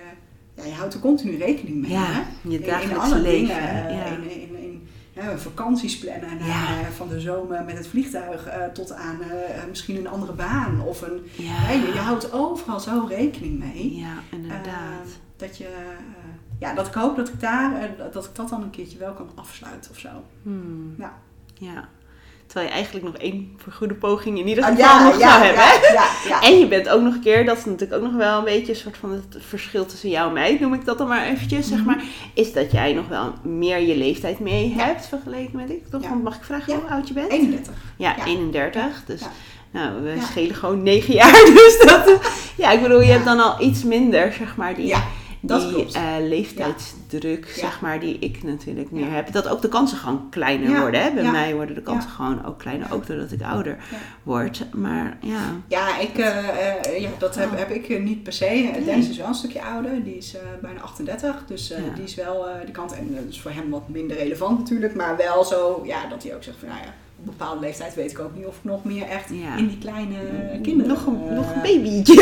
ja, 0.56 0.64
je 0.64 0.72
houdt 0.72 0.94
er 0.94 1.00
continu 1.00 1.36
rekening 1.36 1.76
mee. 1.80 1.90
Ja, 1.90 2.04
hè? 2.12 2.20
je 2.42 2.54
In- 2.56 2.60
in, 2.62 2.66
dagelijkse 2.68 3.00
alle 3.12 3.20
leven. 3.20 3.46
dingen, 3.46 3.94
ja. 3.94 4.06
in, 4.06 4.30
in, 4.30 4.56
in 4.62 4.86
hè, 5.16 5.38
vakanties 5.38 5.98
plannen, 5.98 6.38
naar, 6.38 6.48
Ja. 6.48 6.80
eh, 6.80 6.86
van 6.86 7.08
de 7.08 7.20
zomer 7.20 7.64
met 7.64 7.76
het 7.76 7.86
vliegtuig 7.86 8.46
eh, 8.46 8.64
tot 8.64 8.92
aan 8.92 9.22
eh, 9.22 9.64
misschien 9.68 9.96
een 9.96 10.08
andere 10.08 10.32
baan. 10.32 10.80
Of 10.80 11.02
een, 11.02 11.26
ja. 11.36 11.52
hè, 11.52 11.72
je, 11.72 11.86
je 11.92 11.98
houdt 11.98 12.32
overal 12.32 12.80
zo 12.80 13.06
rekening 13.08 13.58
mee. 13.58 13.96
Ja, 13.96 14.14
inderdaad. 14.30 15.08
Dat 15.36 15.58
je, 15.58 15.76
ja, 16.58 16.74
dat 16.74 16.86
ik 16.86 16.94
hoop 16.94 17.16
dat 17.16 17.28
ik 17.28 17.40
daar, 17.40 17.90
dat 18.12 18.24
ik 18.24 18.34
dat 18.34 18.48
dan 18.48 18.62
een 18.62 18.70
keertje 18.70 18.98
wel 18.98 19.12
kan 19.12 19.30
afsluiten 19.34 19.90
of 19.90 19.98
zo. 19.98 20.08
Hmm. 20.42 20.94
Ja. 20.98 21.12
ja. 21.54 21.88
Terwijl 22.56 22.74
je 22.76 22.80
eigenlijk 22.82 23.12
nog 23.12 23.22
één 23.22 23.52
vergoede 23.62 23.94
poging 23.94 24.38
in 24.38 24.48
ieder 24.48 24.64
Ah, 24.64 24.70
geval 24.76 25.02
nog 25.04 25.18
zou 25.20 25.42
hebben. 25.44 25.62
ja. 26.28 26.42
En 26.42 26.58
je 26.58 26.66
bent 26.68 26.88
ook 26.88 27.00
nog 27.02 27.14
een 27.14 27.20
keer, 27.20 27.44
dat 27.44 27.56
is 27.58 27.64
natuurlijk 27.64 27.92
ook 27.94 28.02
nog 28.10 28.16
wel 28.16 28.38
een 28.38 28.44
beetje 28.44 28.72
een 28.72 28.78
soort 28.78 28.96
van 28.96 29.12
het 29.12 29.36
verschil 29.48 29.86
tussen 29.86 30.08
jou 30.10 30.26
en 30.28 30.32
mij, 30.32 30.58
noem 30.60 30.74
ik 30.74 30.84
dat 30.84 30.98
dan 30.98 31.08
maar 31.08 31.26
eventjes, 31.26 31.68
zeg 31.68 31.78
Mhm. 31.78 31.86
maar, 31.86 32.02
is 32.34 32.52
dat 32.52 32.72
jij 32.72 32.92
nog 32.92 33.08
wel 33.08 33.32
meer 33.42 33.80
je 33.80 33.96
leeftijd 33.96 34.38
mee 34.40 34.74
hebt 34.78 35.06
vergeleken 35.06 35.56
met 35.56 35.70
ik, 35.70 35.86
toch? 35.90 36.08
Want 36.08 36.22
mag 36.22 36.36
ik 36.36 36.42
vragen 36.44 36.74
hoe 36.74 36.90
oud 36.90 37.08
je 37.08 37.14
bent? 37.14 37.30
31. 37.30 37.72
Ja, 37.96 38.14
Ja. 38.16 38.24
31. 38.24 39.04
Dus 39.06 39.20
nou, 39.70 40.02
we 40.02 40.14
schelen 40.30 40.54
gewoon 40.54 40.82
9 40.82 41.14
jaar. 41.14 41.32
Dus 41.54 41.82
dat, 41.86 42.20
ja, 42.56 42.70
ik 42.70 42.82
bedoel, 42.82 43.00
je 43.00 43.10
hebt 43.12 43.24
dan 43.24 43.40
al 43.40 43.62
iets 43.62 43.82
minder, 43.84 44.32
zeg 44.32 44.56
maar, 44.56 44.74
die, 44.74 44.86
Ja, 44.86 45.02
dat 45.46 45.74
die 45.74 45.92
eh, 45.92 46.02
leeftijdsdruk, 46.20 47.46
Ja. 47.46 47.60
zeg 47.60 47.80
maar, 47.80 48.00
die 48.00 48.18
ik 48.18 48.42
natuurlijk 48.42 48.90
meer 48.90 49.04
Ja. 49.06 49.10
heb. 49.10 49.32
Dat 49.32 49.48
ook 49.48 49.62
de 49.62 49.68
kansen 49.68 49.98
gewoon 49.98 50.26
kleiner 50.30 50.70
Ja. 50.70 50.80
worden. 50.80 51.02
Hè? 51.02 51.10
Bij 51.10 51.30
mij 51.30 51.54
worden 51.54 51.74
de 51.74 51.82
kansen 51.82 52.10
gewoon 52.10 52.44
ook 52.44 52.58
kleiner, 52.58 52.92
ook 52.92 53.06
doordat 53.06 53.32
ik 53.32 53.42
ouder 53.42 53.76
word. 54.22 54.64
Maar 54.74 55.16
ja, 55.20 55.40
Ja, 55.68 55.98
ik, 55.98 56.18
eh, 56.18 56.38
eh, 56.78 57.00
ja 57.00 57.10
dat 57.18 57.34
heb, 57.34 57.50
Oh. 57.52 57.58
heb 57.58 57.70
ik 57.70 58.02
niet 58.02 58.22
per 58.22 58.32
se. 58.32 58.44
Eh, 58.46 58.84
Dennis 58.84 59.08
is 59.08 59.16
wel 59.16 59.26
een 59.26 59.34
stukje 59.34 59.62
ouder, 59.62 60.04
die 60.04 60.16
is 60.16 60.36
bijna 60.62 60.80
38. 60.80 61.44
Dus 61.46 61.72
die 61.94 62.04
is 62.04 62.14
wel 62.14 62.46
die 62.64 62.72
kant. 62.74 62.92
En 62.92 63.14
dat 63.14 63.24
is 63.28 63.40
voor 63.40 63.50
hem 63.50 63.70
wat 63.70 63.88
minder 63.88 64.16
relevant 64.16 64.58
natuurlijk. 64.58 64.94
Maar 64.94 65.16
wel 65.16 65.44
zo 65.44 65.82
ja, 65.84 66.06
dat 66.06 66.22
hij 66.22 66.34
ook 66.34 66.42
zegt 66.42 66.56
van 66.58 66.68
nou 66.68 66.80
ja, 66.80 66.94
bepaalde 67.22 67.60
leeftijd 67.60 67.94
weet 67.94 68.10
ik 68.10 68.18
ook 68.18 68.34
niet 68.34 68.46
of 68.46 68.54
ik 68.56 68.64
nog 68.64 68.84
meer 68.84 69.02
echt 69.08 69.28
Ja. 69.28 69.56
in 69.56 69.66
die 69.68 69.78
kleine 69.78 70.14
kinderen. 70.62 70.92
nog 70.92 71.06
een, 71.06 71.20
eh, 71.28 71.34
nog 71.36 71.46
een 71.54 71.60
babytje. 71.62 72.14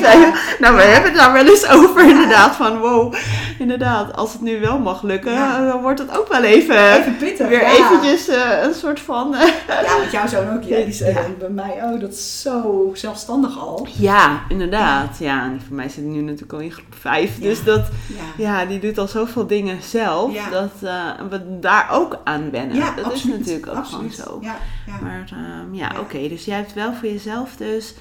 ja, 0.00 0.12
ja. 0.24 0.32
Nou, 0.60 0.76
we 0.76 0.82
hebben 0.82 1.10
het 1.10 1.20
daar 1.20 1.32
wel 1.32 1.46
eens 1.46 1.68
over 1.68 2.08
inderdaad. 2.08 2.56
Van 2.56 2.78
wow, 2.78 3.14
inderdaad, 3.58 4.16
als 4.16 4.32
het 4.32 4.40
nu 4.42 4.60
wel 4.60 4.78
mag 4.78 5.02
lukken, 5.02 5.32
Ja. 5.32 5.66
dan 5.66 5.80
wordt 5.82 5.98
het 6.00 6.18
ook 6.18 6.28
wel 6.28 6.42
even... 6.42 6.92
Even 6.98 7.16
pittig. 7.16 7.48
Weer 7.48 7.62
ja. 7.62 7.70
eventjes 7.72 8.28
eh, 8.28 8.62
een 8.62 8.74
soort 8.74 9.00
van... 9.00 9.34
eh, 9.34 9.48
Ja, 9.68 9.98
want 9.98 10.10
jouw 10.10 10.26
zoon 10.26 10.54
ook. 10.56 10.62
Ja, 10.62 10.76
die 10.76 10.86
is 10.94 11.00
eh, 11.00 11.16
bij 11.38 11.48
mij, 11.50 11.78
oh, 11.82 12.00
dat 12.00 12.12
is 12.12 12.40
zo 12.40 12.90
zelfstandig 12.94 13.58
al. 13.60 13.86
Ja, 13.92 14.40
inderdaad. 14.48 15.16
Ja, 15.18 15.42
en 15.44 15.60
van 15.66 15.76
mij 15.76 15.88
zit 15.88 16.04
nu 16.04 16.20
natuurlijk 16.20 16.52
al 16.52 16.58
in 16.58 16.70
groep 16.72 16.94
5. 17.00 17.30
Ja. 17.38 17.42
Dus 17.48 17.64
dat, 17.64 17.88
Ja, 18.36 18.64
die 18.64 18.78
doet 18.80 18.98
al 18.98 19.08
zoveel 19.08 19.46
dingen 19.46 19.82
zelf. 19.82 20.34
Dat 20.50 20.70
eh, 20.82 21.04
we 21.30 21.58
daar 21.60 21.88
ook 21.92 22.18
aan 22.24 22.50
wennen. 22.50 22.76
Ja, 22.76 22.92
dat 22.96 23.04
absoluut, 23.04 23.34
is 23.34 23.46
natuurlijk 23.46 23.66
ook 23.68 23.76
absoluut. 23.76 24.14
gewoon 24.14 24.21
zo. 24.21 24.21
Ja, 24.40 24.56
ja. 24.86 24.98
Maar 25.02 25.24
ehm, 25.32 25.74
ja, 25.74 25.90
Ja. 25.94 26.00
oké. 26.00 26.28
dus 26.28 26.44
jij 26.44 26.56
hebt 26.56 26.72
wel 26.74 26.94
voor 26.94 27.08
jezelf 27.08 27.56
dus... 27.56 27.94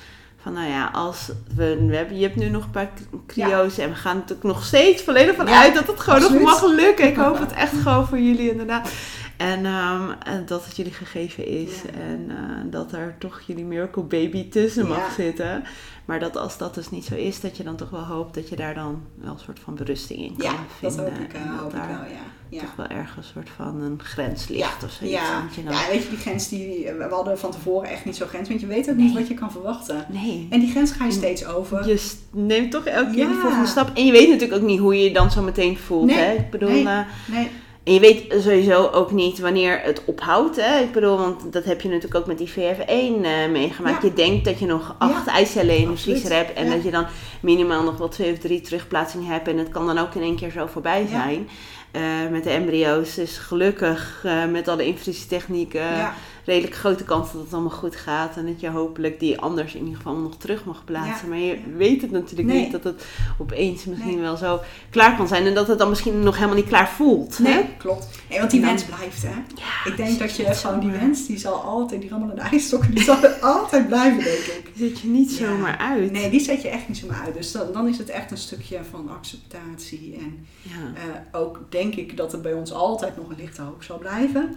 Van 0.43 0.53
nou 0.53 0.67
ja, 0.69 0.89
als 0.93 1.31
we, 1.55 1.85
we 1.87 1.95
hebben, 1.95 2.17
je 2.17 2.23
hebt 2.23 2.35
nu 2.35 2.49
nog 2.49 2.63
een 2.63 2.71
paar 2.71 2.89
cryo's 3.27 3.77
en 3.77 3.89
we 3.89 3.95
gaan 3.95 4.15
natuurlijk 4.15 4.43
nog 4.43 4.63
steeds 4.65 5.03
volledig 5.03 5.35
van 5.35 5.47
Ja, 5.47 5.61
uit 5.61 5.73
dat 5.73 5.87
het 5.87 5.99
gewoon 5.99 6.19
absoluut. 6.21 6.41
nog 6.41 6.61
mag 6.61 6.71
lukken. 6.71 7.07
Ik 7.07 7.15
hoop 7.15 7.39
het 7.45 7.51
echt 7.51 7.73
gewoon 7.81 8.07
voor 8.07 8.19
jullie 8.19 8.51
inderdaad. 8.51 8.91
En, 9.37 9.65
ehm, 9.65 10.09
en 10.25 10.45
dat 10.45 10.65
het 10.65 10.75
jullie 10.75 10.91
gegeven 10.93 11.45
is 11.47 11.71
Ja. 11.81 11.99
en 11.99 12.25
eh, 12.29 12.35
dat 12.71 12.91
er 12.91 13.15
toch 13.19 13.41
jullie 13.45 13.65
miracle 13.65 14.03
baby 14.03 14.49
tussen 14.49 14.87
mag 14.87 14.97
Ja. 14.97 15.13
zitten. 15.13 15.63
Maar 16.05 16.19
dat 16.19 16.37
als 16.37 16.57
dat 16.57 16.75
dus 16.75 16.89
niet 16.89 17.05
zo 17.05 17.15
is, 17.15 17.39
dat 17.41 17.57
je 17.57 17.63
dan 17.63 17.75
toch 17.75 17.89
wel 17.89 18.03
hoopt 18.05 18.33
dat 18.35 18.49
je 18.49 18.55
daar 18.55 18.73
dan 18.73 19.01
wel 19.15 19.31
een 19.33 19.39
soort 19.39 19.59
van 19.59 19.75
berusting 19.75 20.19
in 20.19 20.35
kan 20.37 20.51
ja, 20.51 20.57
dat 20.81 20.93
vinden. 20.95 21.13
hoop 21.13 21.23
ik, 21.23 21.33
eh, 21.33 21.41
en 21.41 21.47
dat 21.51 21.59
hoop 21.59 21.69
ik 21.73 21.77
daar 21.79 21.87
wel, 21.87 21.97
ja. 21.97 22.21
Ja. 22.51 22.59
toch 22.59 22.75
wel 22.75 22.87
ergens 22.87 23.27
een 23.27 23.31
soort 23.33 23.49
van 23.55 23.81
een 23.81 23.99
grens 24.03 24.47
ligt 24.47 24.83
of 24.83 24.91
zoiets. 24.91 25.15
Ja, 25.17 25.43
je 25.55 25.63
dan- 25.63 25.73
ja, 25.73 25.79
weet 25.91 26.03
je, 26.03 26.09
die 26.09 26.17
grens 26.17 26.49
die 26.49 26.89
we 26.97 27.07
hadden 27.09 27.39
van 27.39 27.51
tevoren 27.51 27.89
echt 27.89 28.05
niet 28.05 28.15
zo 28.15 28.25
grens, 28.25 28.47
want 28.49 28.61
je 28.61 28.67
weet 28.67 28.89
ook 28.89 28.95
niet 28.95 29.13
wat 29.13 29.27
je 29.27 29.33
kan 29.33 29.51
verwachten. 29.51 30.05
Nee. 30.09 30.47
En 30.49 30.59
die 30.59 30.69
grens 30.71 30.91
ga 30.91 31.05
je 31.05 31.11
steeds 31.11 31.45
over. 31.45 31.87
Je 31.87 32.11
neemt 32.31 32.71
toch 32.71 32.85
elke 32.85 33.11
keer 33.11 33.25
die 33.27 33.35
Ja. 33.35 33.41
volgende 33.41 33.67
stap. 33.67 33.91
En 33.97 34.05
je 34.05 34.11
weet 34.11 34.29
natuurlijk 34.29 34.61
ook 34.61 34.67
niet 34.67 34.79
hoe 34.79 34.95
je 34.97 35.03
je 35.03 35.13
dan 35.13 35.31
zo 35.31 35.41
meteen 35.41 35.77
voelt. 35.77 36.05
Nee, 36.05 36.15
Hè? 36.17 36.33
Ik 36.33 36.49
bedoel, 36.49 36.69
nee. 36.69 36.85
eh, 36.87 36.99
Nee, 37.31 37.49
en 37.83 37.93
je 37.93 37.99
weet 37.99 38.25
sowieso 38.43 38.87
ook 38.89 39.11
niet 39.11 39.39
wanneer 39.39 39.79
het 39.83 40.01
ophoudt. 40.05 40.55
Hè? 40.55 40.79
Ik 40.79 40.91
bedoel, 40.91 41.17
want 41.17 41.53
dat 41.53 41.63
heb 41.63 41.81
je 41.81 41.87
natuurlijk 41.87 42.15
ook 42.15 42.25
met 42.27 42.37
die 42.37 42.49
VF1 42.49 43.23
eh, 43.25 43.49
meegemaakt. 43.51 44.01
Ja. 44.01 44.07
Je 44.07 44.13
denkt 44.13 44.45
dat 44.45 44.59
je 44.59 44.65
nog 44.65 44.95
acht 44.97 45.27
eicellen 45.27 45.77
in 45.77 45.89
de 45.91 45.97
vriezer 45.97 46.33
hebt. 46.35 46.53
En 46.53 46.65
Ja. 46.65 46.71
dat 46.73 46.83
je 46.83 46.91
dan 46.91 47.05
minimaal 47.41 47.83
nog 47.83 47.97
wel 47.97 48.07
twee 48.07 48.31
of 48.33 48.37
drie 48.39 48.61
terugplaatsingen 48.61 49.27
hebt. 49.31 49.47
En 49.47 49.57
het 49.57 49.69
kan 49.69 49.85
dan 49.85 49.97
ook 49.97 50.15
in 50.15 50.21
één 50.21 50.35
keer 50.35 50.51
zo 50.51 50.65
voorbij 50.65 51.01
Ja. 51.01 51.07
zijn. 51.07 51.47
Eh, 51.91 52.01
met 52.29 52.43
de 52.43 52.49
embryo's 52.49 53.17
is 53.17 53.37
gelukkig 53.37 54.21
eh, 54.23 54.45
met 54.45 54.67
alle 54.67 54.85
infusietechnieken 54.85 55.81
ja, 55.81 56.13
redelijk 56.45 56.75
grote 56.75 57.03
kans 57.03 57.31
dat 57.33 57.41
het 57.41 57.53
allemaal 57.53 57.69
goed 57.77 57.95
gaat. 57.95 58.37
En 58.37 58.45
dat 58.45 58.59
je 58.59 58.69
hopelijk 58.69 59.19
die 59.19 59.39
anders 59.39 59.73
in 59.73 59.79
ieder 59.79 59.95
geval 59.95 60.15
nog 60.15 60.37
terug 60.37 60.65
mag 60.65 60.83
plaatsen. 60.85 61.23
Ja. 61.27 61.29
Maar 61.29 61.37
je 61.39 61.57
weet 61.77 62.01
het 62.01 62.11
natuurlijk 62.11 62.49
Nee. 62.49 62.61
niet 62.61 62.71
dat 62.71 62.83
het 62.83 63.05
opeens 63.37 63.85
misschien 63.85 64.13
Nee. 64.13 64.21
wel 64.21 64.37
zo 64.37 64.59
klaar 64.89 65.15
kan 65.17 65.27
zijn. 65.27 65.45
En 65.45 65.53
dat 65.53 65.67
het 65.67 65.77
dan 65.77 65.89
misschien 65.89 66.19
nog 66.19 66.35
helemaal 66.35 66.55
niet 66.55 66.67
klaar 66.67 66.89
voelt. 66.89 67.37
hè? 67.37 67.43
nee, 67.43 67.65
klopt. 67.77 68.07
Nee, 68.29 68.39
want 68.39 68.51
die 68.51 68.61
wens 68.61 68.83
blijft, 68.83 69.21
hè. 69.21 69.29
Ja, 69.55 69.91
Ik 69.91 69.97
denk 69.97 70.19
dat 70.19 70.35
je 70.35 70.45
gewoon 70.45 70.79
die 70.79 70.91
wens, 70.91 71.25
die 71.27 71.37
zal 71.37 71.53
altijd, 71.53 72.01
die 72.01 72.09
rammelende 72.09 72.41
ijsstokken, 72.41 72.91
die 72.95 73.03
zal 73.03 73.23
er 73.23 73.33
altijd 73.55 73.87
blijven, 73.87 74.23
denk 74.23 74.37
ik. 74.39 74.71
Zit 74.75 74.99
je 74.99 75.07
niet 75.07 75.37
Ja. 75.37 75.45
zomaar 75.45 75.77
uit. 75.77 76.11
Nee, 76.11 76.29
die 76.29 76.39
zet 76.39 76.61
je 76.61 76.67
echt 76.69 76.87
niet 76.87 76.97
zomaar 76.97 77.21
uit. 77.25 77.33
Dus 77.33 77.51
dan, 77.51 77.71
dan 77.73 77.87
is 77.87 77.97
het 77.97 78.09
echt 78.09 78.31
een 78.31 78.37
stukje 78.37 78.79
van 78.91 79.09
acceptatie. 79.09 80.17
En 80.19 80.45
eh, 80.95 81.39
ook 81.39 81.59
denk 81.69 81.95
ik 81.95 82.17
dat 82.17 82.33
er 82.33 82.41
bij 82.41 82.53
ons 82.53 82.73
altijd 82.73 83.17
nog 83.17 83.29
een 83.29 83.35
lichte 83.37 83.61
hoop 83.61 83.83
zal 83.83 83.97
blijven. 83.97 84.55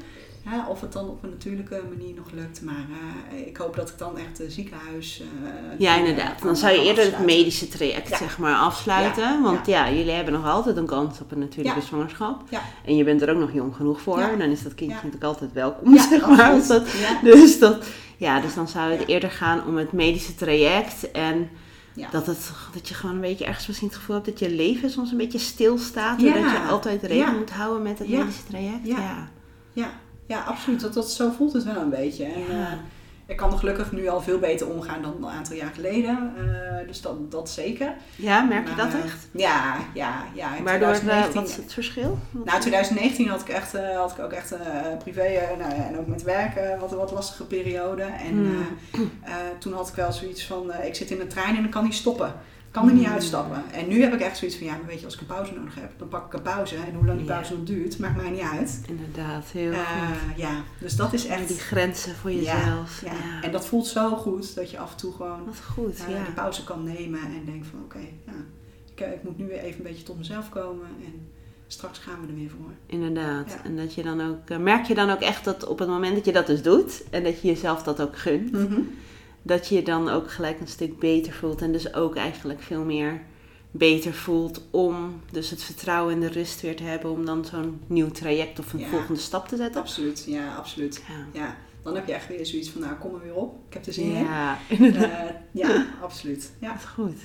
Of 0.68 0.80
het 0.80 0.92
dan 0.92 1.08
op 1.08 1.22
een 1.22 1.30
natuurlijke 1.30 1.82
manier 1.96 2.14
nog 2.14 2.26
lukt. 2.34 2.62
Maar 2.62 2.86
eh, 3.32 3.46
ik 3.46 3.56
hoop 3.56 3.76
dat 3.76 3.88
ik 3.88 3.98
dan 3.98 4.18
echt 4.18 4.36
de 4.36 4.50
ziekenhuis. 4.50 5.20
eh, 5.44 5.50
Ja, 5.78 5.96
kan, 5.96 6.06
inderdaad. 6.06 6.42
Dan 6.42 6.56
zou 6.56 6.72
je 6.72 6.84
eerder 6.84 7.04
het 7.04 7.18
medische 7.24 7.68
traject 7.68 8.08
Ja. 8.08 8.16
zeg 8.16 8.38
maar 8.38 8.54
afsluiten. 8.54 9.22
Ja. 9.22 9.42
Want 9.42 9.66
ja. 9.66 9.90
jullie 9.90 10.10
hebben 10.12 10.32
nog 10.34 10.46
altijd 10.46 10.76
een 10.76 10.86
kans 10.86 11.20
op 11.20 11.32
een 11.32 11.38
natuurlijke 11.38 11.80
zwangerschap. 11.80 12.42
En 12.84 12.96
je 12.96 13.04
bent 13.04 13.22
er 13.22 13.30
ook 13.30 13.38
nog 13.38 13.52
jong 13.52 13.76
genoeg 13.76 14.00
voor. 14.00 14.16
Dan 14.38 14.50
is 14.50 14.62
dat 14.62 14.74
kindje 14.74 14.94
natuurlijk 14.96 15.24
altijd 15.24 15.52
welkom, 15.52 15.94
Ja, 15.94 16.08
zeg 16.10 16.26
maar. 16.26 16.66
dat- 16.68 16.86
dus, 17.22 17.58
dat, 17.58 17.86
ja, 18.16 18.40
dus 18.40 18.54
dan 18.54 18.68
zou 18.68 18.90
het 18.92 19.08
eerder 19.08 19.30
gaan 19.30 19.66
om 19.66 19.76
het 19.76 19.92
medische 19.92 20.34
traject. 20.34 21.10
En 21.10 21.48
Ja. 21.94 22.08
dat, 22.10 22.26
het, 22.26 22.50
dat 22.74 22.88
je 22.88 22.94
gewoon 22.94 23.14
een 23.14 23.20
beetje 23.20 23.44
ergens 23.44 23.66
misschien 23.66 23.88
het 23.88 23.96
gevoel 23.96 24.14
hebt 24.14 24.26
dat 24.28 24.38
je 24.38 24.50
leven 24.50 24.90
soms 24.90 25.10
een 25.10 25.16
beetje 25.16 25.38
stilstaat. 25.38 26.20
Ja. 26.20 26.32
Doordat 26.32 26.50
je 26.52 26.58
altijd 26.58 27.02
rekening 27.02 27.26
Ja. 27.32 27.38
moet 27.38 27.50
houden 27.50 27.82
met 27.82 27.98
het 27.98 28.08
medische 28.08 28.44
traject. 28.48 28.86
Ja. 28.86 29.28
Ja. 29.72 30.02
Ja, 30.26 30.40
absoluut. 30.40 30.80
Dat, 30.80 30.94
dat, 30.94 31.10
zo 31.10 31.30
voelt 31.30 31.52
het 31.52 31.64
wel 31.64 31.76
een 31.76 31.90
beetje. 31.90 32.24
En, 32.24 32.50
eh, 32.50 32.72
ik 33.26 33.36
kan 33.36 33.52
er 33.52 33.58
gelukkig 33.58 33.92
nu 33.92 34.08
al 34.08 34.20
veel 34.20 34.38
beter 34.38 34.68
omgaan 34.68 35.02
dan 35.02 35.14
een 35.20 35.30
aantal 35.30 35.56
jaar 35.56 35.72
geleden. 35.74 36.32
Eh, 36.36 36.86
dus 36.86 37.00
dat, 37.00 37.30
dat 37.30 37.50
zeker. 37.50 37.94
Ja, 38.16 38.42
merk 38.42 38.68
je 38.68 38.74
Maar, 38.74 38.84
dat 38.84 38.94
eh, 38.94 39.04
echt? 39.04 39.28
Ja, 39.32 39.76
ja, 39.94 40.24
ja. 40.34 40.56
In 40.56 40.64
Waardoor, 40.64 40.88
eh, 40.88 40.94
2019 40.94 41.40
wat 41.40 41.50
is 41.50 41.56
het 41.56 41.72
verschil? 41.72 42.18
Nou, 42.30 42.60
2019 42.60 43.28
had 43.28 43.40
ik, 43.40 43.48
echt, 43.48 43.72
had 43.96 44.10
ik 44.10 44.18
ook 44.24 44.32
echt 44.32 44.54
privé 44.98 45.40
nou, 45.58 45.72
en 45.72 45.98
ook 45.98 46.06
met 46.06 46.22
werk 46.22 46.56
eh, 46.56 46.80
wat, 46.80 46.90
wat 46.90 47.12
lastige 47.12 47.46
periode. 47.46 48.02
En 48.02 48.32
Hmm. 48.92 49.10
toen 49.58 49.72
had 49.72 49.88
ik 49.88 49.94
wel 49.94 50.12
zoiets 50.12 50.46
van, 50.46 50.72
ik 50.82 50.94
zit 50.94 51.10
in 51.10 51.18
de 51.18 51.26
trein 51.26 51.56
en 51.56 51.64
ik 51.64 51.70
kan 51.70 51.84
niet 51.84 51.94
stoppen. 51.94 52.34
Ik 52.74 52.80
kan 52.80 52.88
er 52.88 52.94
niet 52.94 53.04
Hmm. 53.04 53.14
uitstappen. 53.14 53.62
En 53.72 53.88
nu 53.88 54.02
heb 54.02 54.12
ik 54.14 54.20
echt 54.20 54.36
zoiets 54.38 54.56
van, 54.56 54.66
ja, 54.66 54.72
maar 54.76 54.86
weet 54.86 54.98
je, 54.98 55.04
als 55.04 55.14
ik 55.14 55.20
een 55.20 55.26
pauze 55.26 55.52
nodig 55.54 55.74
heb, 55.74 55.92
dan 55.98 56.08
pak 56.08 56.26
ik 56.26 56.32
een 56.32 56.42
pauze. 56.42 56.74
En 56.76 56.94
hoe 56.94 57.04
lang 57.06 57.18
die 57.18 57.26
Ja. 57.26 57.32
pauze 57.34 57.54
nog 57.56 57.64
duurt, 57.64 57.98
maakt 57.98 58.16
mij 58.16 58.30
niet 58.30 58.40
uit. 58.52 58.80
Inderdaad, 58.88 59.44
heel 59.46 59.72
Eh, 59.72 59.78
goed. 59.78 60.36
ja, 60.36 60.62
dus 60.80 60.96
dat 60.96 61.12
is 61.12 61.26
En 61.26 61.36
echt... 61.38 61.48
die 61.48 61.58
grenzen 61.58 62.14
voor 62.14 62.30
Ja, 62.30 62.36
jezelf. 62.38 63.00
Ja, 63.04 63.12
Ja. 63.12 63.42
En 63.42 63.52
dat 63.52 63.66
voelt 63.66 63.86
zo 63.86 64.16
goed 64.16 64.54
dat 64.54 64.70
je 64.70 64.78
af 64.78 64.90
en 64.90 64.96
toe 64.96 65.12
gewoon 65.12 65.44
Wat 65.44 65.60
goed, 65.74 65.98
ja. 65.98 66.24
die 66.24 66.32
pauze 66.34 66.64
kan 66.64 66.82
nemen 66.84 67.20
en 67.20 67.42
denkt 67.44 67.66
van 67.66 67.78
oké, 67.84 67.98
ja, 68.26 68.32
ik, 68.94 69.00
eh, 69.00 69.12
ik 69.12 69.22
moet 69.22 69.38
nu 69.38 69.46
weer 69.46 69.58
even 69.58 69.76
een 69.78 69.86
beetje 69.90 70.02
tot 70.04 70.18
mezelf 70.18 70.48
komen 70.48 70.86
en 71.04 71.28
straks 71.66 71.98
gaan 71.98 72.20
we 72.20 72.26
er 72.26 72.34
weer 72.34 72.50
voor. 72.50 72.70
Inderdaad. 72.86 73.48
Ja. 73.50 73.64
En 73.64 73.76
dat 73.76 73.94
je 73.94 74.02
dan 74.02 74.20
ook, 74.20 74.58
merk 74.58 74.84
je 74.86 74.94
dan 74.94 75.10
ook 75.10 75.20
echt 75.20 75.44
dat 75.44 75.66
op 75.66 75.78
het 75.78 75.88
moment 75.88 76.14
dat 76.14 76.24
je 76.24 76.32
dat 76.32 76.46
dus 76.46 76.62
doet 76.62 77.02
en 77.10 77.22
dat 77.24 77.40
je 77.40 77.48
jezelf 77.48 77.82
dat 77.82 78.00
ook 78.00 78.18
gunt, 78.18 78.56
dat 79.46 79.68
je 79.68 79.74
je 79.74 79.82
dan 79.82 80.08
ook 80.08 80.30
gelijk 80.30 80.60
een 80.60 80.66
stuk 80.68 80.98
beter 80.98 81.32
voelt 81.32 81.62
en 81.62 81.72
dus 81.72 81.94
ook 81.94 82.16
eigenlijk 82.16 82.62
veel 82.62 82.84
meer 82.84 83.20
beter 83.70 84.14
voelt 84.14 84.60
om 84.70 85.20
dus 85.30 85.50
het 85.50 85.62
vertrouwen 85.62 86.14
en 86.14 86.20
de 86.20 86.28
rust 86.28 86.60
weer 86.60 86.76
te 86.76 86.82
hebben 86.82 87.10
om 87.10 87.24
dan 87.24 87.44
zo'n 87.44 87.80
nieuw 87.86 88.10
traject 88.10 88.58
of 88.58 88.72
een 88.72 88.78
Ja. 88.80 88.86
volgende 88.88 89.20
stap 89.20 89.48
te 89.48 89.56
zetten. 89.56 89.80
Absoluut, 89.80 90.24
ja, 90.28 90.54
absoluut. 90.56 91.02
Ja. 91.08 91.40
Ja, 91.40 91.56
dan 91.82 91.94
heb 91.94 92.06
je 92.06 92.12
echt 92.12 92.28
weer 92.28 92.46
zoiets 92.46 92.70
van 92.70 92.80
nou 92.80 92.94
kom 92.94 93.14
er 93.14 93.20
weer 93.22 93.34
op, 93.34 93.56
ik 93.68 93.74
heb 93.74 93.86
er 93.86 93.92
zin 93.92 94.04
in. 94.04 94.24
Ja, 94.24 94.58
inderdaad. 94.68 95.10
Eh, 95.10 95.34
ja, 95.50 95.86
absoluut. 96.02 96.52
Ja. 96.60 96.68
Dat 96.72 96.78
is 96.78 96.84
goed. 96.84 97.18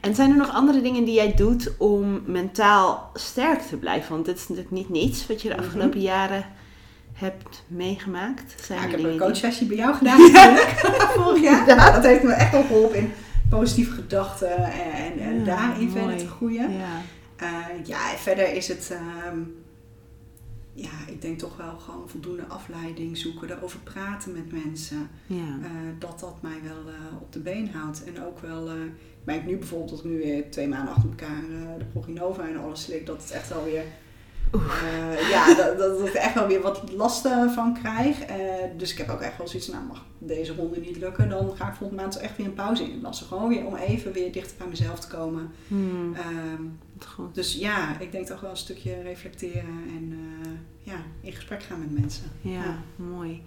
En 0.00 0.14
zijn 0.14 0.30
er 0.30 0.36
nog 0.36 0.50
andere 0.52 0.80
dingen 0.82 1.04
die 1.04 1.14
jij 1.14 1.34
doet 1.34 1.72
om 1.78 2.22
mentaal 2.26 3.10
sterk 3.14 3.60
te 3.60 3.76
blijven? 3.76 4.12
Want 4.12 4.24
dit 4.24 4.36
is 4.36 4.48
natuurlijk 4.48 4.74
niet 4.74 4.88
niets 4.88 5.26
wat 5.26 5.42
je 5.42 5.48
de 5.48 5.54
Mhm. 5.54 5.64
afgelopen 5.64 6.00
jaren 6.00 6.44
hebt 7.22 7.64
meegemaakt. 7.68 8.54
Zijn 8.62 8.78
Ja, 8.78 8.84
ik 8.84 8.90
heb 8.90 9.04
een 9.04 9.18
coachsessie 9.18 9.66
bij 9.66 9.76
jou 9.76 9.94
gedaan 9.94 10.20
natuurlijk, 10.32 10.68
vorig 11.16 11.42
jaar. 11.42 11.66
Nou, 11.66 11.92
dat 11.92 12.04
heeft 12.04 12.22
me 12.22 12.32
echt 12.32 12.52
wel 12.52 12.62
geholpen 12.62 12.98
in 12.98 13.12
positieve 13.50 13.92
gedachten 13.92 14.56
en, 14.56 14.92
en, 14.92 15.18
en 15.18 15.38
Ja, 15.38 15.44
daarin 15.44 15.90
verder 15.90 16.16
te 16.16 16.28
groeien. 16.28 16.72
Ja. 16.72 17.02
Eh, 17.36 17.86
ja, 17.86 17.98
verder 18.16 18.54
is 18.54 18.68
het, 18.68 18.90
ehm, 18.90 19.38
ja, 20.74 20.90
ik 21.06 21.22
denk 21.22 21.38
toch 21.38 21.56
wel 21.56 21.78
gewoon 21.78 22.08
voldoende 22.08 22.46
afleiding 22.46 23.16
zoeken, 23.16 23.50
erover 23.50 23.78
praten 23.78 24.32
met 24.32 24.64
mensen. 24.64 25.08
Ja. 25.26 25.58
Eh, 25.62 25.70
dat 25.98 26.20
dat 26.20 26.42
mij 26.42 26.60
wel 26.62 26.92
eh, 26.92 27.20
op 27.20 27.32
de 27.32 27.38
been 27.38 27.70
houdt. 27.70 28.04
En 28.04 28.24
ook 28.24 28.38
wel, 28.38 28.68
eh, 28.68 28.74
ik 28.84 29.24
merk 29.24 29.46
nu 29.46 29.56
bijvoorbeeld 29.56 29.90
dat 29.90 29.98
ik 29.98 30.04
nu 30.04 30.18
weer 30.18 30.50
twee 30.50 30.68
maanden 30.68 30.94
achter 30.94 31.08
elkaar 31.10 31.40
de 31.78 31.84
Proginova 31.84 32.48
en 32.48 32.56
alles 32.56 32.82
slik, 32.82 33.06
dat 33.06 33.22
het 33.22 33.30
echt 33.30 33.48
wel 33.48 33.64
eh, 34.52 35.30
ja, 35.30 35.54
dat, 35.54 35.78
dat, 35.78 35.98
dat 35.98 36.08
ik 36.08 36.14
echt 36.14 36.34
wel 36.34 36.46
weer 36.46 36.60
wat 36.62 36.92
last 36.92 37.24
eh, 37.24 37.52
van 37.54 37.74
krijg. 37.82 38.20
Eh, 38.20 38.36
dus 38.76 38.92
ik 38.92 38.98
heb 38.98 39.08
ook 39.08 39.20
echt 39.20 39.38
wel 39.38 39.48
zoiets, 39.48 39.68
nou 39.68 39.84
mag 39.84 40.04
deze 40.18 40.54
ronde 40.54 40.80
niet 40.80 40.96
lukken, 40.96 41.28
dan 41.28 41.52
ga 41.56 41.68
ik 41.68 41.74
volgende 41.74 42.02
maand 42.02 42.16
echt 42.16 42.36
weer 42.36 42.46
een 42.46 42.54
pauze 42.54 42.90
inlassen. 42.90 43.26
Gewoon 43.26 43.48
weer 43.48 43.66
om 43.66 43.74
even 43.76 44.12
weer 44.12 44.32
dichter 44.32 44.56
bij 44.58 44.66
mezelf 44.66 45.00
te 45.00 45.08
komen. 45.16 45.50
Hmm, 45.68 46.14
Ehm, 46.14 46.62
goed. 47.06 47.34
dus 47.34 47.54
ja, 47.54 48.00
ik 48.00 48.12
denk 48.12 48.26
toch 48.26 48.40
wel 48.40 48.50
een 48.50 48.56
stukje 48.56 49.02
reflecteren 49.02 49.84
en 49.96 50.14
ja, 50.82 50.96
in 51.20 51.32
gesprek 51.32 51.62
gaan 51.62 51.78
met 51.78 52.00
mensen. 52.00 52.24
Ja, 52.40 52.50
Ja. 52.50 52.76
mooi. 52.96 53.42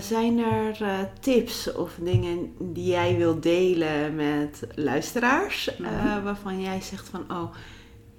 Zijn 0.00 0.38
er 0.38 0.78
tips 1.20 1.72
of 1.72 1.92
dingen 2.00 2.52
die 2.58 2.86
jij 2.90 3.16
wilt 3.16 3.42
delen 3.42 4.14
met 4.14 4.66
luisteraars? 4.74 5.70
Mhm. 5.78 6.22
waarvan 6.22 6.60
jij 6.62 6.80
zegt 6.80 7.08
van, 7.08 7.20
oh, 7.30 7.54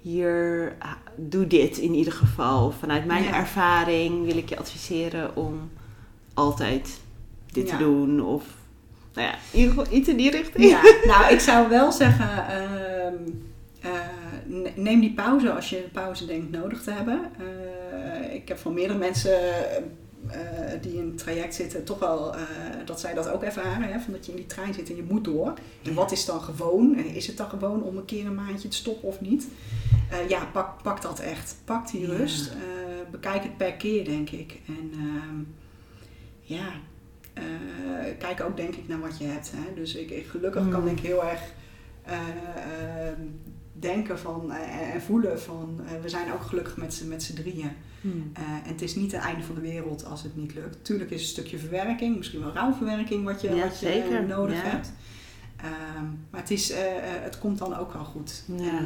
hier, 0.02 0.74
ah, 0.78 0.92
doe 1.16 1.46
dit 1.46 1.78
in 1.78 1.94
ieder 1.94 2.12
geval. 2.12 2.70
Vanuit 2.70 3.04
mijn 3.06 3.22
Ja. 3.24 3.34
ervaring 3.34 4.24
wil 4.26 4.36
ik 4.36 4.48
je 4.48 4.58
adviseren 4.58 5.36
om 5.36 5.70
altijd 6.34 7.00
dit 7.52 7.68
Ja. 7.68 7.76
te 7.76 7.82
doen. 7.84 8.20
Of, 8.24 8.44
nou 9.14 9.26
ja, 9.26 9.34
in 9.50 9.58
ieder 9.60 9.74
geval 9.74 9.92
iets 9.92 10.08
in 10.08 10.16
die 10.16 10.30
richting. 10.30 10.64
Ja, 10.70 10.80
nou, 11.06 11.32
ik 11.32 11.40
zou 11.40 11.68
wel 11.68 11.92
zeggen, 11.92 12.46
ehm, 12.48 13.14
eh, 13.80 13.90
ne- 14.46 14.72
neem 14.76 15.00
die 15.00 15.12
pauze 15.14 15.52
als 15.52 15.70
je 15.70 15.76
pauze 15.92 16.26
denkt 16.26 16.50
nodig 16.50 16.82
te 16.82 16.90
hebben. 16.90 17.20
Eh, 17.38 18.34
ik 18.34 18.48
heb 18.48 18.58
van 18.58 18.74
meerdere 18.74 18.98
mensen 18.98 19.32
eh, 19.76 19.82
die 20.80 20.96
in 20.96 21.06
het 21.06 21.18
traject 21.18 21.54
zitten, 21.54 21.84
toch 21.84 21.98
wel 21.98 22.34
eh, 22.36 22.40
dat 22.84 23.00
zij 23.00 23.14
dat 23.14 23.28
ook 23.28 23.42
ervaren. 23.42 23.92
Hè, 23.92 24.00
van 24.00 24.12
dat 24.12 24.24
je 24.26 24.30
in 24.32 24.36
die 24.36 24.46
trein 24.46 24.74
zit 24.74 24.90
en 24.90 24.96
je 24.96 25.02
moet 25.08 25.24
door. 25.24 25.52
En 25.82 25.94
wat 25.94 26.12
is 26.12 26.24
dan 26.24 26.40
gewoon? 26.40 26.96
Is 26.98 27.26
het 27.26 27.36
dan 27.36 27.48
gewoon 27.48 27.82
om 27.82 27.96
een 27.96 28.04
keer 28.04 28.26
een 28.26 28.34
maandje 28.34 28.68
te 28.68 28.76
stoppen 28.76 29.08
of 29.08 29.20
niet? 29.20 29.48
Eh, 30.10 30.28
ja, 30.28 30.44
pak, 30.52 30.82
pak 30.82 31.02
dat 31.02 31.20
echt. 31.20 31.56
Pak 31.64 31.90
die 31.90 32.00
Ja. 32.00 32.06
rust. 32.16 32.46
Eh, 32.50 32.54
bekijk 33.10 33.42
het 33.42 33.56
per 33.56 33.72
keer, 33.72 34.04
denk 34.04 34.30
ik. 34.30 34.60
En 34.66 34.90
ehm, 34.92 35.40
ja, 36.40 36.66
eh, 37.32 37.42
kijk 38.18 38.40
ook 38.40 38.56
denk 38.56 38.74
ik 38.74 38.88
naar 38.88 39.00
wat 39.00 39.18
je 39.18 39.24
hebt. 39.24 39.52
Hè? 39.56 39.74
Dus 39.74 39.94
ik, 39.94 40.10
ik- 40.10 40.26
gelukkig 40.26 40.68
kan 40.68 40.80
Mm. 40.82 40.88
ik 40.88 41.00
heel 41.00 41.24
erg 41.24 41.40
eh, 42.02 42.18
denken 43.72 44.18
van, 44.18 44.52
eh, 44.52 44.94
en 44.94 45.02
voelen 45.02 45.40
van 45.40 45.80
eh, 45.86 46.00
we 46.02 46.08
zijn 46.08 46.32
ook 46.32 46.42
gelukkig 46.42 46.76
met 46.76 46.94
z'n, 46.94 47.08
met 47.08 47.22
z'n 47.22 47.34
drieën. 47.34 47.70
Hmm. 48.02 48.30
Eh, 48.34 48.42
en 48.42 48.62
het 48.72 48.82
is 48.82 48.94
niet 48.94 49.12
het 49.12 49.20
einde 49.20 49.42
van 49.42 49.54
de 49.54 49.60
wereld 49.60 50.04
als 50.04 50.22
het 50.22 50.36
niet 50.36 50.54
lukt. 50.54 50.84
Tuurlijk 50.84 51.10
is 51.10 51.20
een 51.20 51.26
stukje 51.26 51.58
verwerking, 51.58 52.16
misschien 52.16 52.40
wel 52.40 52.52
rouwverwerking 52.52 53.24
wat 53.24 53.40
je, 53.40 53.54
Ja, 53.54 53.62
wat 53.62 53.80
je 53.80 53.86
zeker. 53.86 54.26
nodig 54.26 54.56
Ja. 54.62 54.68
hebt. 54.70 54.92
Ehm, 55.56 56.04
maar 56.30 56.40
het, 56.40 56.50
is, 56.50 56.70
eh, 56.70 56.96
eh, 56.96 57.22
het 57.22 57.38
komt 57.38 57.58
dan 57.58 57.76
ook 57.76 57.92
wel 57.92 58.04
goed. 58.04 58.42
Ja. 58.46 58.78
Eh, 58.78 58.84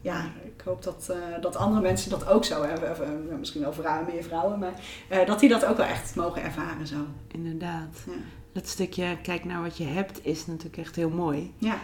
ja, 0.00 0.24
ik 0.44 0.60
hoop 0.64 0.82
dat, 0.82 1.08
eh, 1.10 1.42
dat 1.42 1.56
andere 1.56 1.82
mensen 1.82 2.10
dat 2.10 2.26
ook 2.28 2.44
zo 2.44 2.62
hebben. 2.64 2.90
Of, 2.90 3.00
eh, 3.00 3.08
misschien 3.38 3.60
wel 3.60 3.72
vrouwen, 3.72 4.14
meer 4.14 4.22
vrouwen, 4.22 4.58
maar 4.58 4.74
eh, 5.08 5.26
dat 5.26 5.40
die 5.40 5.48
dat 5.48 5.64
ook 5.64 5.76
wel 5.76 5.86
echt 5.86 6.14
mogen 6.14 6.42
ervaren 6.42 6.86
zo. 6.86 6.96
Inderdaad. 7.28 7.96
Ja. 8.06 8.12
Dat 8.52 8.68
stukje 8.68 9.16
kijk 9.22 9.44
naar 9.44 9.62
wat 9.62 9.76
je 9.76 9.84
hebt 9.84 10.24
is 10.26 10.46
natuurlijk 10.46 10.76
echt 10.76 10.96
heel 10.96 11.10
mooi. 11.10 11.52
Ja, 11.58 11.78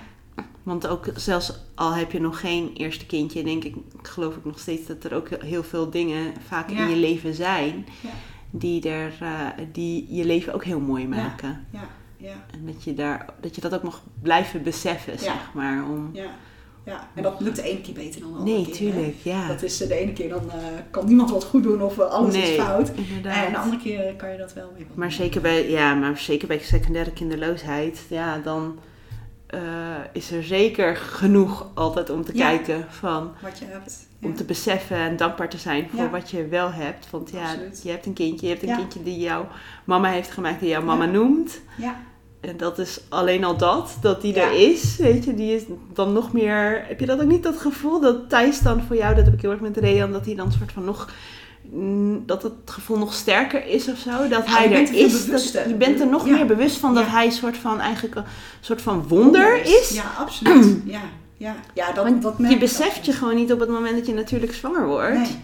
Want 0.62 0.86
ook 0.86 1.06
zelfs 1.16 1.52
al 1.74 1.94
heb 1.94 2.12
je 2.12 2.20
nog 2.20 2.40
geen 2.40 2.70
eerste 2.74 3.06
kindje, 3.06 3.42
denk 3.44 3.64
ik, 3.64 3.74
geloof 4.02 4.36
ik 4.36 4.44
nog 4.44 4.58
steeds 4.58 4.86
dat 4.86 5.04
er 5.04 5.14
ook 5.14 5.28
heel 5.28 5.62
veel 5.62 5.90
dingen 5.90 6.32
vaak 6.46 6.70
Ja. 6.70 6.78
in 6.84 6.88
je 6.90 6.96
leven 6.96 7.34
zijn 7.34 7.86
Ja. 8.00 8.08
die, 8.50 8.88
er, 8.90 9.12
eh, 9.20 9.46
die 9.72 10.06
je 10.10 10.24
leven 10.24 10.54
ook 10.54 10.64
heel 10.64 10.80
mooi 10.80 11.08
maken. 11.08 11.66
ja, 11.72 11.88
ja, 12.16 12.44
En 12.52 12.66
dat 12.66 12.84
je, 12.84 12.94
daar, 12.94 13.26
dat 13.40 13.54
je 13.54 13.60
dat 13.60 13.74
ook 13.74 13.82
mag 13.82 14.02
blijven 14.22 14.62
beseffen, 14.62 15.18
zeg 15.18 15.50
maar. 15.54 15.84
Om... 15.84 16.10
ja, 16.12 16.30
ja. 16.84 17.08
En 17.14 17.22
dat 17.22 17.40
lukt 17.40 17.56
de 17.56 17.62
ene 17.62 17.80
keer 17.80 17.94
beter 17.94 18.20
dan 18.20 18.32
de 18.32 18.38
andere 18.38 18.56
Nee, 18.56 18.64
keer. 18.64 18.74
tuurlijk, 18.74 19.16
ja. 19.22 19.46
Dat 19.48 19.62
is 19.62 19.76
de 19.76 19.94
ene 19.94 20.12
keer 20.12 20.28
dan 20.28 20.50
eh, 20.50 20.56
kan 20.90 21.06
niemand 21.06 21.30
wat 21.30 21.44
goed 21.44 21.62
doen 21.62 21.82
of 21.82 21.98
eh, 21.98 22.10
alles 22.10 22.34
nee, 22.34 22.54
is 22.56 22.62
fout. 22.62 22.88
Inderdaad. 22.94 23.46
En 23.46 23.52
de 23.52 23.58
andere 23.58 23.82
keer 23.82 24.14
kan 24.16 24.30
je 24.30 24.38
dat 24.38 24.52
wel 24.52 24.72
weer 24.76 24.86
Maar 24.94 25.08
doen. 25.08 25.16
zeker 25.16 25.40
bij, 25.40 25.70
ja, 25.70 25.94
maar 25.94 26.18
zeker 26.18 26.48
bij 26.48 26.58
secundaire 26.58 27.12
kinderloosheid, 27.12 28.04
ja, 28.08 28.38
dan 28.38 28.78
eh, 29.48 29.60
is 30.12 30.30
er 30.30 30.42
zeker 30.44 30.96
genoeg 30.96 31.66
altijd 31.74 32.10
om 32.10 32.24
te 32.24 32.36
Ja. 32.36 32.48
kijken 32.48 32.84
van 32.88 33.32
Wat 33.42 33.58
je 33.58 33.64
hebt. 33.68 34.06
om 34.22 34.30
Ja. 34.30 34.36
te 34.36 34.44
beseffen 34.44 34.96
en 34.96 35.16
dankbaar 35.16 35.48
te 35.48 35.58
zijn 35.58 35.88
voor 35.90 36.00
Ja. 36.00 36.10
wat 36.10 36.30
je 36.30 36.46
wel 36.48 36.72
hebt. 36.72 37.10
Want 37.10 37.30
ja, 37.30 37.42
Absoluut. 37.50 37.80
je 37.82 37.90
hebt 37.90 38.06
een 38.06 38.12
kindje, 38.12 38.46
je 38.46 38.52
hebt 38.52 38.68
een 38.68 38.76
kindje 38.76 39.02
die 39.02 39.18
jouw 39.18 39.46
mama 39.84 40.10
heeft 40.10 40.30
gemaakt, 40.30 40.60
die 40.60 40.68
jouw 40.68 40.82
mama 40.82 41.04
noemt. 41.04 41.60
Ja, 41.76 41.96
En 42.40 42.56
dat 42.56 42.78
is 42.78 43.00
alleen 43.08 43.44
al 43.44 43.56
dat, 43.56 43.96
dat 44.00 44.20
die 44.22 44.40
er 44.40 44.70
is, 44.70 44.96
weet 44.96 45.24
je, 45.24 45.34
die 45.34 45.54
is 45.54 45.62
dan 45.92 46.12
nog 46.12 46.32
meer... 46.32 46.84
Heb 46.86 47.00
je 47.00 47.06
dat 47.06 47.20
ook 47.20 47.26
niet, 47.28 47.42
dat 47.42 47.56
gevoel, 47.56 48.00
dat 48.00 48.28
Thijs 48.28 48.60
dan 48.60 48.82
voor 48.82 48.96
jou, 48.96 49.14
dat 49.14 49.24
heb 49.24 49.34
ik 49.34 49.40
heel 49.42 49.50
erg 49.50 49.60
met 49.60 49.76
Rean, 49.76 50.12
dat 50.12 50.24
hij 50.26 50.34
dan 50.34 50.52
soort 50.52 50.72
van 50.72 50.84
nog... 50.84 51.10
mm, 51.72 52.22
Dat 52.26 52.42
het 52.42 52.52
gevoel 52.64 52.98
nog 52.98 53.14
sterker 53.14 53.66
is 53.66 53.88
of 53.88 53.98
zo, 53.98 54.28
dat 54.28 54.46
Ja, 54.46 54.52
hij 54.56 54.72
er 54.72 54.94
is. 54.94 55.26
Dat, 55.26 55.52
je 55.68 55.74
bent 55.74 56.00
er 56.00 56.06
nog 56.06 56.26
Ja. 56.26 56.32
meer 56.34 56.46
bewust 56.46 56.76
van 56.76 56.94
dat 56.94 57.04
Ja. 57.04 57.10
hij 57.10 57.30
soort 57.30 57.56
van 57.56 57.80
eigenlijk 57.80 58.14
een 58.14 58.24
soort 58.60 58.82
van 58.82 59.08
wonder 59.08 59.60
is. 59.64 59.90
Ja, 59.94 60.04
absoluut. 60.18 60.76
ja, 60.84 61.00
ja. 61.36 61.54
ja 61.74 61.92
dat, 61.92 62.04
Want 62.04 62.22
dat 62.22 62.38
merk 62.38 62.52
je 62.52 62.58
beseft 62.58 63.06
je 63.06 63.12
gewoon 63.12 63.34
niet 63.34 63.52
op 63.52 63.60
het 63.60 63.68
moment 63.68 63.96
dat 63.96 64.06
je 64.06 64.14
natuurlijk 64.14 64.54
zwanger 64.54 64.86
wordt. 64.86 65.14
Nee. 65.18 65.38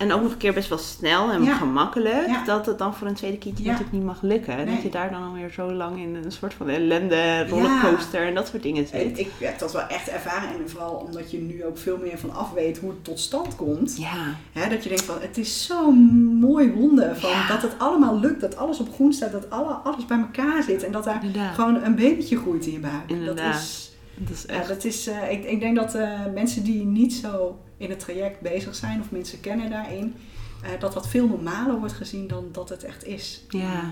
En 0.00 0.12
ook 0.12 0.22
nog 0.22 0.30
een 0.32 0.36
keer 0.36 0.52
best 0.52 0.68
wel 0.68 0.78
snel 0.78 1.30
en 1.30 1.42
Ja. 1.44 1.56
gemakkelijk, 1.56 2.26
Ja. 2.26 2.44
dat 2.44 2.66
het 2.66 2.78
dan 2.78 2.94
voor 2.94 3.06
een 3.06 3.14
tweede 3.14 3.38
kindje 3.38 3.64
Ja. 3.64 3.70
natuurlijk 3.70 3.96
niet 3.96 4.06
mag 4.06 4.22
lukken. 4.22 4.56
Nee. 4.56 4.66
Dat 4.66 4.82
je 4.82 4.88
daar 4.88 5.10
dan 5.10 5.22
alweer 5.22 5.50
zo 5.50 5.72
lang 5.72 5.98
in 6.00 6.14
een 6.24 6.32
soort 6.32 6.54
van 6.54 6.68
ellende, 6.68 7.46
rollercoaster 7.48 8.26
en 8.26 8.34
dat 8.34 8.48
soort 8.48 8.62
dingen 8.62 8.82
En 8.82 8.88
zit. 8.88 9.18
ik 9.18 9.30
heb 9.38 9.58
dat 9.58 9.72
wel 9.72 9.86
echt 9.86 10.08
ervaren 10.08 10.48
en 10.48 10.70
vooral 10.70 10.92
omdat 11.06 11.30
je 11.30 11.38
nu 11.38 11.64
ook 11.64 11.78
veel 11.78 11.96
meer 12.02 12.18
van 12.18 12.34
af 12.34 12.52
weet 12.52 12.78
hoe 12.78 12.90
het 12.90 13.04
tot 13.04 13.20
stand 13.20 13.56
komt. 13.56 13.96
Ja, 13.98 14.34
Hè, 14.52 14.68
dat 14.68 14.82
je 14.82 14.88
denkt 14.88 15.04
van, 15.04 15.16
het 15.20 15.38
is 15.38 15.66
zo'n 15.66 15.98
mooi 16.40 16.72
wonder 16.72 17.16
van 17.16 17.30
dat 17.48 17.62
het 17.62 17.72
allemaal 17.78 18.18
lukt, 18.18 18.40
dat 18.40 18.56
alles 18.56 18.78
op 18.78 18.94
groen 18.94 19.12
staat, 19.12 19.32
dat 19.32 19.50
alle, 19.50 19.72
alles 19.72 20.06
bij 20.06 20.18
elkaar 20.18 20.62
zit 20.62 20.82
en 20.84 20.92
dat 20.92 21.04
daar 21.04 21.24
inderdaad. 21.24 21.54
gewoon 21.54 21.82
een 21.82 21.94
babytje 21.94 22.36
groeit 22.38 22.66
in 22.66 22.72
je 22.72 22.78
buik. 22.80 22.92
Inderdaad. 23.06 23.52
Dat 23.52 23.60
is, 23.62 23.89
Dat 24.22 24.36
is 24.36 24.44
ja, 24.48 24.66
dat 24.66 24.84
is 24.84 25.06
eh, 25.06 25.30
ik, 25.30 25.44
ik 25.44 25.60
denk 25.60 25.76
dat 25.76 25.94
eh, 25.94 26.18
mensen 26.34 26.62
die 26.64 26.84
niet 26.84 27.12
zo 27.14 27.58
in 27.76 27.90
het 27.90 27.98
traject 28.00 28.40
bezig 28.40 28.74
zijn 28.74 29.00
of 29.00 29.10
mensen 29.10 29.40
kennen 29.40 29.70
daarin, 29.70 30.14
eh, 30.62 30.68
dat 30.80 30.92
dat 30.92 31.08
veel 31.08 31.26
normaler 31.26 31.78
wordt 31.78 31.92
gezien 31.94 32.26
dan 32.28 32.48
dat 32.52 32.68
het 32.68 32.84
echt 32.84 33.04
is. 33.06 33.44
Ja. 33.48 33.82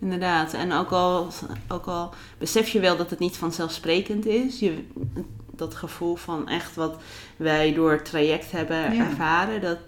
Inderdaad, 0.00 0.52
en 0.54 0.72
ook 0.72 0.90
al, 0.90 1.28
ook 1.68 1.86
al 1.86 2.14
besef 2.38 2.68
je 2.68 2.80
wel 2.80 2.96
dat 2.96 3.10
het 3.10 3.18
niet 3.18 3.36
vanzelfsprekend 3.36 4.26
is, 4.26 4.58
je, 4.58 4.84
dat 5.50 5.74
gevoel 5.74 6.14
van 6.16 6.48
echt 6.48 6.74
wat 6.74 6.96
wij 7.36 7.72
door 7.74 7.92
het 7.92 8.04
traject 8.04 8.50
hebben 8.52 8.94
Ja. 8.94 9.04
ervaren, 9.04 9.60
dat 9.60 9.78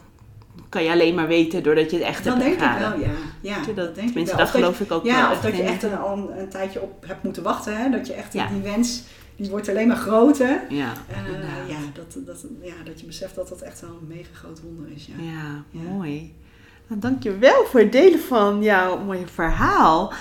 kan 0.69 0.85
je 0.85 0.91
alleen 0.91 1.15
maar 1.15 1.27
weten 1.27 1.63
doordat 1.63 1.91
je 1.91 1.97
het 1.97 2.07
echt 2.07 2.25
dat 2.25 2.33
hebt 2.33 2.45
denk 2.45 2.55
ik 2.57 2.63
ervaren. 2.63 2.91
wel, 2.99 3.09
ja. 3.09 3.15
ja 3.41 3.65
dat, 3.67 3.77
dat 3.77 3.95
denk 3.95 4.09
ik 4.09 4.15
wel. 4.15 4.37
dat 4.37 4.41
Of 4.41 4.51
geloof 4.51 4.81
ik 4.81 4.93
ook 4.93 5.05
Ja, 5.05 5.23
wel. 5.23 5.31
of 5.37 5.41
dat 5.41 5.57
je 5.57 5.63
echt 5.63 5.83
een, 5.83 5.97
al 5.99 6.31
een, 6.39 6.49
tijdje 6.49 6.83
op 6.83 7.05
hebt 7.07 7.23
moeten 7.23 7.43
wachten. 7.43 7.77
Hè? 7.77 7.91
Dat 7.91 8.07
je 8.07 8.13
echt 8.13 8.33
Ja. 8.33 8.47
die 8.47 8.61
wens, 8.61 9.03
die 9.37 9.51
wordt 9.51 9.69
alleen 9.69 9.89
maar 9.89 9.97
groter. 9.97 10.63
Ja, 10.69 10.93
Eh, 11.09 11.17
inderdaad. 11.19 11.69
ja, 11.69 11.77
dat, 11.95 12.27
dat, 12.27 12.45
ja, 12.63 12.75
dat 12.85 13.01
je 13.01 13.07
beseft 13.07 13.35
dat 13.35 13.49
dat 13.49 13.61
echt 13.61 13.81
wel 13.81 13.91
een 14.01 14.07
mega 14.07 14.29
groot 14.35 14.61
wonder 14.63 14.89
is. 14.95 15.07
Ja. 15.07 15.25
Ja, 15.25 15.63
Ja. 15.71 15.81
mooi. 15.91 16.35
Nou, 16.89 17.01
dankjewel 17.01 17.65
voor 17.65 17.81
het 17.81 17.93
delen 17.93 18.21
van 18.21 18.63
jouw 18.63 19.05
mooie 19.05 19.27
verhaal. 19.27 20.13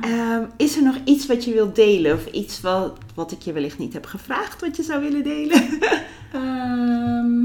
Ehm, 0.00 0.42
is 0.56 0.76
er 0.76 0.82
nog 0.82 0.96
iets 1.04 1.26
wat 1.26 1.44
je 1.44 1.52
wilt 1.52 1.74
delen? 1.74 2.14
Of 2.14 2.26
iets 2.26 2.60
wat, 2.60 2.98
wat 3.14 3.32
ik 3.32 3.40
je 3.42 3.52
wellicht 3.52 3.78
niet 3.78 3.92
heb 3.92 4.06
gevraagd 4.06 4.60
wat 4.60 4.76
je 4.76 4.82
zou 4.82 5.00
willen 5.00 5.22
delen? 5.24 5.62
Ehm, 6.32 7.40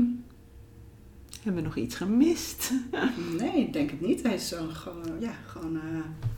Hebben 1.48 1.66
we 1.66 1.70
nog 1.76 1.78
iets 1.86 1.96
gemist? 1.96 2.72
nee, 3.40 3.58
ik 3.60 3.74
denk 3.74 3.90
het 3.90 4.02
niet. 4.02 4.24
Hij 4.24 4.34
is 4.34 4.48
zo 4.48 4.58
gewoon, 4.74 5.04
ja, 5.20 5.30
gewoon 5.46 5.76
eh, 5.76 5.82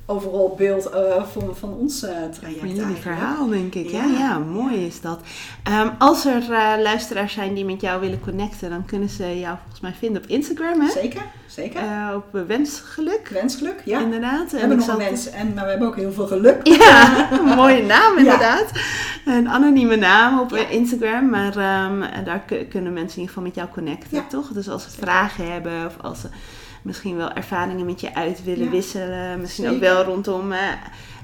overal 0.05 0.55
beeld 0.57 0.89
eh, 0.89 1.23
van, 1.25 1.55
van 1.55 1.73
ons 1.73 2.03
eh, 2.03 2.11
traject 2.33 2.59
Van 2.59 2.75
jullie 2.75 2.95
verhaal, 2.95 3.47
denk 3.47 3.75
ik. 3.75 3.89
Ja, 3.89 4.03
Ja, 4.05 4.17
ja, 4.19 4.37
mooi 4.39 4.85
is 4.85 5.01
dat. 5.01 5.19
Ehm, 5.63 5.89
als 5.97 6.25
er 6.25 6.41
eh, 6.51 6.81
luisteraars 6.81 7.33
zijn 7.33 7.53
die 7.53 7.65
met 7.65 7.81
jou 7.81 8.01
willen 8.01 8.19
connecten, 8.19 8.69
dan 8.69 8.85
kunnen 8.85 9.09
ze 9.09 9.39
jou 9.39 9.55
volgens 9.59 9.79
mij 9.81 9.93
vinden 9.99 10.21
op 10.23 10.27
Instagram, 10.29 10.81
hè? 10.81 10.89
Zeker, 10.89 11.21
zeker. 11.47 11.79
Eh, 11.81 12.11
op 12.15 12.35
eh, 12.35 12.41
Wensgeluk, 12.47 13.27
Wensgeluk, 13.33 13.81
ja. 13.85 13.99
inderdaad. 14.01 14.51
We 14.51 14.59
hebben 14.59 14.77
nog 14.77 14.87
een 14.87 14.97
wens, 14.97 15.29
en, 15.29 15.53
maar 15.53 15.63
we 15.63 15.69
hebben 15.69 15.87
ook 15.87 15.95
heel 15.95 16.11
veel 16.11 16.27
geluk. 16.27 16.67
Ja, 16.79 17.31
een 17.31 17.55
mooie 17.55 17.83
naam 17.83 18.13
Ja. 18.13 18.17
inderdaad. 18.17 18.71
Een 19.25 19.49
anonieme 19.49 19.95
naam 19.95 20.39
op 20.39 20.53
eh, 20.53 20.71
Instagram, 20.71 21.29
maar 21.29 21.57
ehm, 21.57 22.23
daar 22.25 22.39
ku- 22.47 22.65
kunnen 22.65 22.93
mensen 22.93 23.17
in 23.17 23.21
ieder 23.21 23.27
geval 23.27 23.43
met 23.43 23.55
jou 23.55 23.67
connecten, 23.69 24.27
toch? 24.27 24.47
Dus 24.47 24.69
als 24.69 24.83
ze 24.83 24.89
vragen 24.99 25.51
hebben 25.51 25.85
of 25.85 25.95
als 26.01 26.19
ze 26.21 26.27
misschien 26.81 27.15
wel 27.15 27.31
ervaringen 27.31 27.85
met 27.85 28.01
je 28.01 28.15
uit 28.15 28.43
willen 28.43 28.65
Ja. 28.65 28.71
wisselen, 28.71 29.39
misschien 29.41 29.69
ook 29.69 29.79
wel 29.79 30.03
rondom 30.03 30.51
eh, 30.51 30.59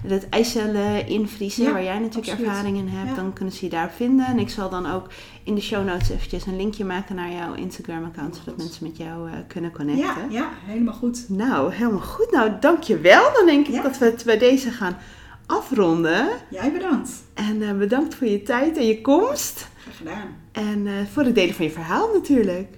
het 0.08 0.30
ijscellen 0.30 1.08
invriezen, 1.08 1.64
Ja, 1.64 1.72
waar 1.72 1.84
jij 1.84 2.00
natuurlijk 2.00 2.28
absoluut. 2.28 2.48
ervaring 2.50 2.78
in 2.78 2.88
hebt, 2.88 3.10
Ja. 3.10 3.16
dan 3.16 3.34
kunnen 3.34 3.54
ze 3.54 3.66
je 3.66 3.72
daar 3.72 3.92
vinden. 3.96 4.26
En 4.26 4.40
ik 4.40 4.50
zal 4.50 4.70
dan 4.70 4.92
ook 4.92 5.08
in 5.44 5.56
de 5.56 5.62
show 5.62 5.86
notes 5.86 6.10
eventjes 6.10 6.46
een 6.46 6.56
linkje 6.56 6.86
maken 6.86 7.16
naar 7.16 7.32
jouw 7.32 7.54
Instagram-account, 7.54 8.36
zodat 8.36 8.58
mensen 8.58 8.84
met 8.88 8.98
jou 8.98 9.30
eh, 9.30 9.34
kunnen 9.48 9.72
connecten. 9.72 10.06
Ja, 10.06 10.16
ja, 10.30 10.50
helemaal 10.66 10.94
goed. 10.94 11.26
Nou, 11.30 11.74
helemaal 11.74 12.00
goed. 12.00 12.32
Nou, 12.32 12.52
dankjewel. 12.60 13.34
Dan 13.34 13.46
denk 13.46 13.68
ik 13.68 13.84
dat 13.84 13.98
we 13.98 14.06
het 14.06 14.24
bij 14.26 14.38
deze 14.38 14.72
gaan 14.72 14.98
afronden. 15.46 16.28
Jij 16.50 16.72
bedankt. 16.72 17.10
En 17.34 17.62
eh, 17.62 17.78
bedankt 17.78 18.16
voor 18.16 18.28
je 18.28 18.42
tijd 18.44 18.78
en 18.78 18.86
je 18.86 19.02
komst. 19.02 19.68
Graag 19.78 19.98
gedaan. 19.98 20.28
En 20.52 21.08
voor 21.14 21.24
het 21.24 21.36
delen 21.36 21.56
van 21.56 21.66
je 21.66 21.72
verhaal 21.72 22.10
natuurlijk. 22.14 22.78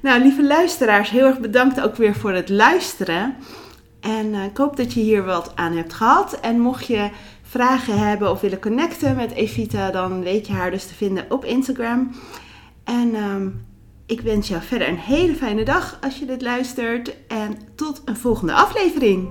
Nou, 0.00 0.22
lieve 0.22 0.46
luisteraars, 0.46 1.10
heel 1.10 1.26
erg 1.26 1.40
bedankt 1.40 1.80
ook 1.80 1.96
weer 1.96 2.14
voor 2.14 2.32
het 2.32 2.48
luisteren. 2.48 3.36
En 4.00 4.34
eh, 4.34 4.44
ik 4.44 4.56
hoop 4.56 4.76
dat 4.76 4.92
je 4.92 5.00
hier 5.00 5.24
wat 5.24 5.52
aan 5.54 5.76
hebt 5.76 5.92
gehad. 5.92 6.40
En 6.40 6.60
mocht 6.60 6.86
je 6.86 7.10
vragen 7.42 7.98
hebben 7.98 8.30
of 8.30 8.40
willen 8.40 8.60
connecten 8.60 9.16
met 9.16 9.32
Evita, 9.32 9.90
dan 9.90 10.22
weet 10.22 10.46
je 10.46 10.52
haar 10.52 10.70
dus 10.70 10.86
te 10.86 10.94
vinden 10.94 11.24
op 11.28 11.44
Instagram. 11.44 12.10
En 12.84 13.14
ehm, 13.14 13.48
ik 14.06 14.20
wens 14.20 14.48
jou 14.48 14.62
verder 14.62 14.88
een 14.88 14.98
hele 14.98 15.34
fijne 15.34 15.64
dag 15.64 15.98
als 16.00 16.18
je 16.18 16.26
dit 16.26 16.42
luistert. 16.42 17.16
En 17.26 17.58
tot 17.74 18.02
een 18.04 18.16
volgende 18.16 18.52
aflevering. 18.52 19.28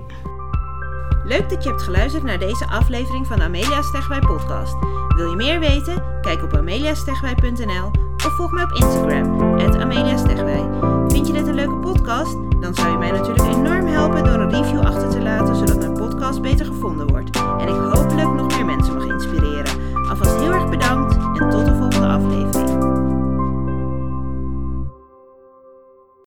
Leuk 1.24 1.48
dat 1.48 1.62
je 1.62 1.68
hebt 1.68 1.82
geluisterd 1.82 2.22
naar 2.22 2.38
deze 2.38 2.66
aflevering 2.66 3.26
van 3.26 3.42
Amelia 3.42 3.82
Stegwij 3.82 4.20
podcast. 4.20 4.76
Wil 5.16 5.30
je 5.30 5.36
meer 5.36 5.60
weten? 5.60 6.20
Kijk 6.20 6.42
op 6.42 6.54
ameliastegwij.nl 6.54 8.07
of 8.28 8.34
volg 8.34 8.50
mij 8.50 8.64
op 8.64 8.72
Instagram, 8.72 9.40
ameliaStegwij. 9.80 10.68
Vind 11.08 11.26
je 11.26 11.32
dit 11.32 11.46
een 11.46 11.54
leuke 11.54 11.76
podcast? 11.76 12.36
Dan 12.60 12.74
zou 12.74 12.90
je 12.90 12.98
mij 12.98 13.10
natuurlijk 13.10 13.54
enorm 13.54 13.86
helpen 13.86 14.24
door 14.24 14.34
een 14.34 14.50
review 14.50 14.80
achter 14.80 15.08
te 15.08 15.22
laten, 15.22 15.56
zodat 15.56 15.78
mijn 15.78 15.92
podcast 15.92 16.42
beter 16.42 16.66
gevonden 16.66 17.06
wordt. 17.08 17.36
En 17.36 17.68
ik 17.68 17.74
hopelijk 17.74 18.32
nog 18.34 18.56
meer 18.56 18.64
mensen 18.64 18.94
mag 18.94 19.06
inspireren. 19.06 19.72
Alvast 20.08 20.40
heel 20.40 20.52
erg 20.52 20.68
bedankt 20.68 21.16
en 21.16 21.50
tot 21.50 21.64
de 21.64 21.76
volgende 21.76 22.06
aflevering. 22.06 22.77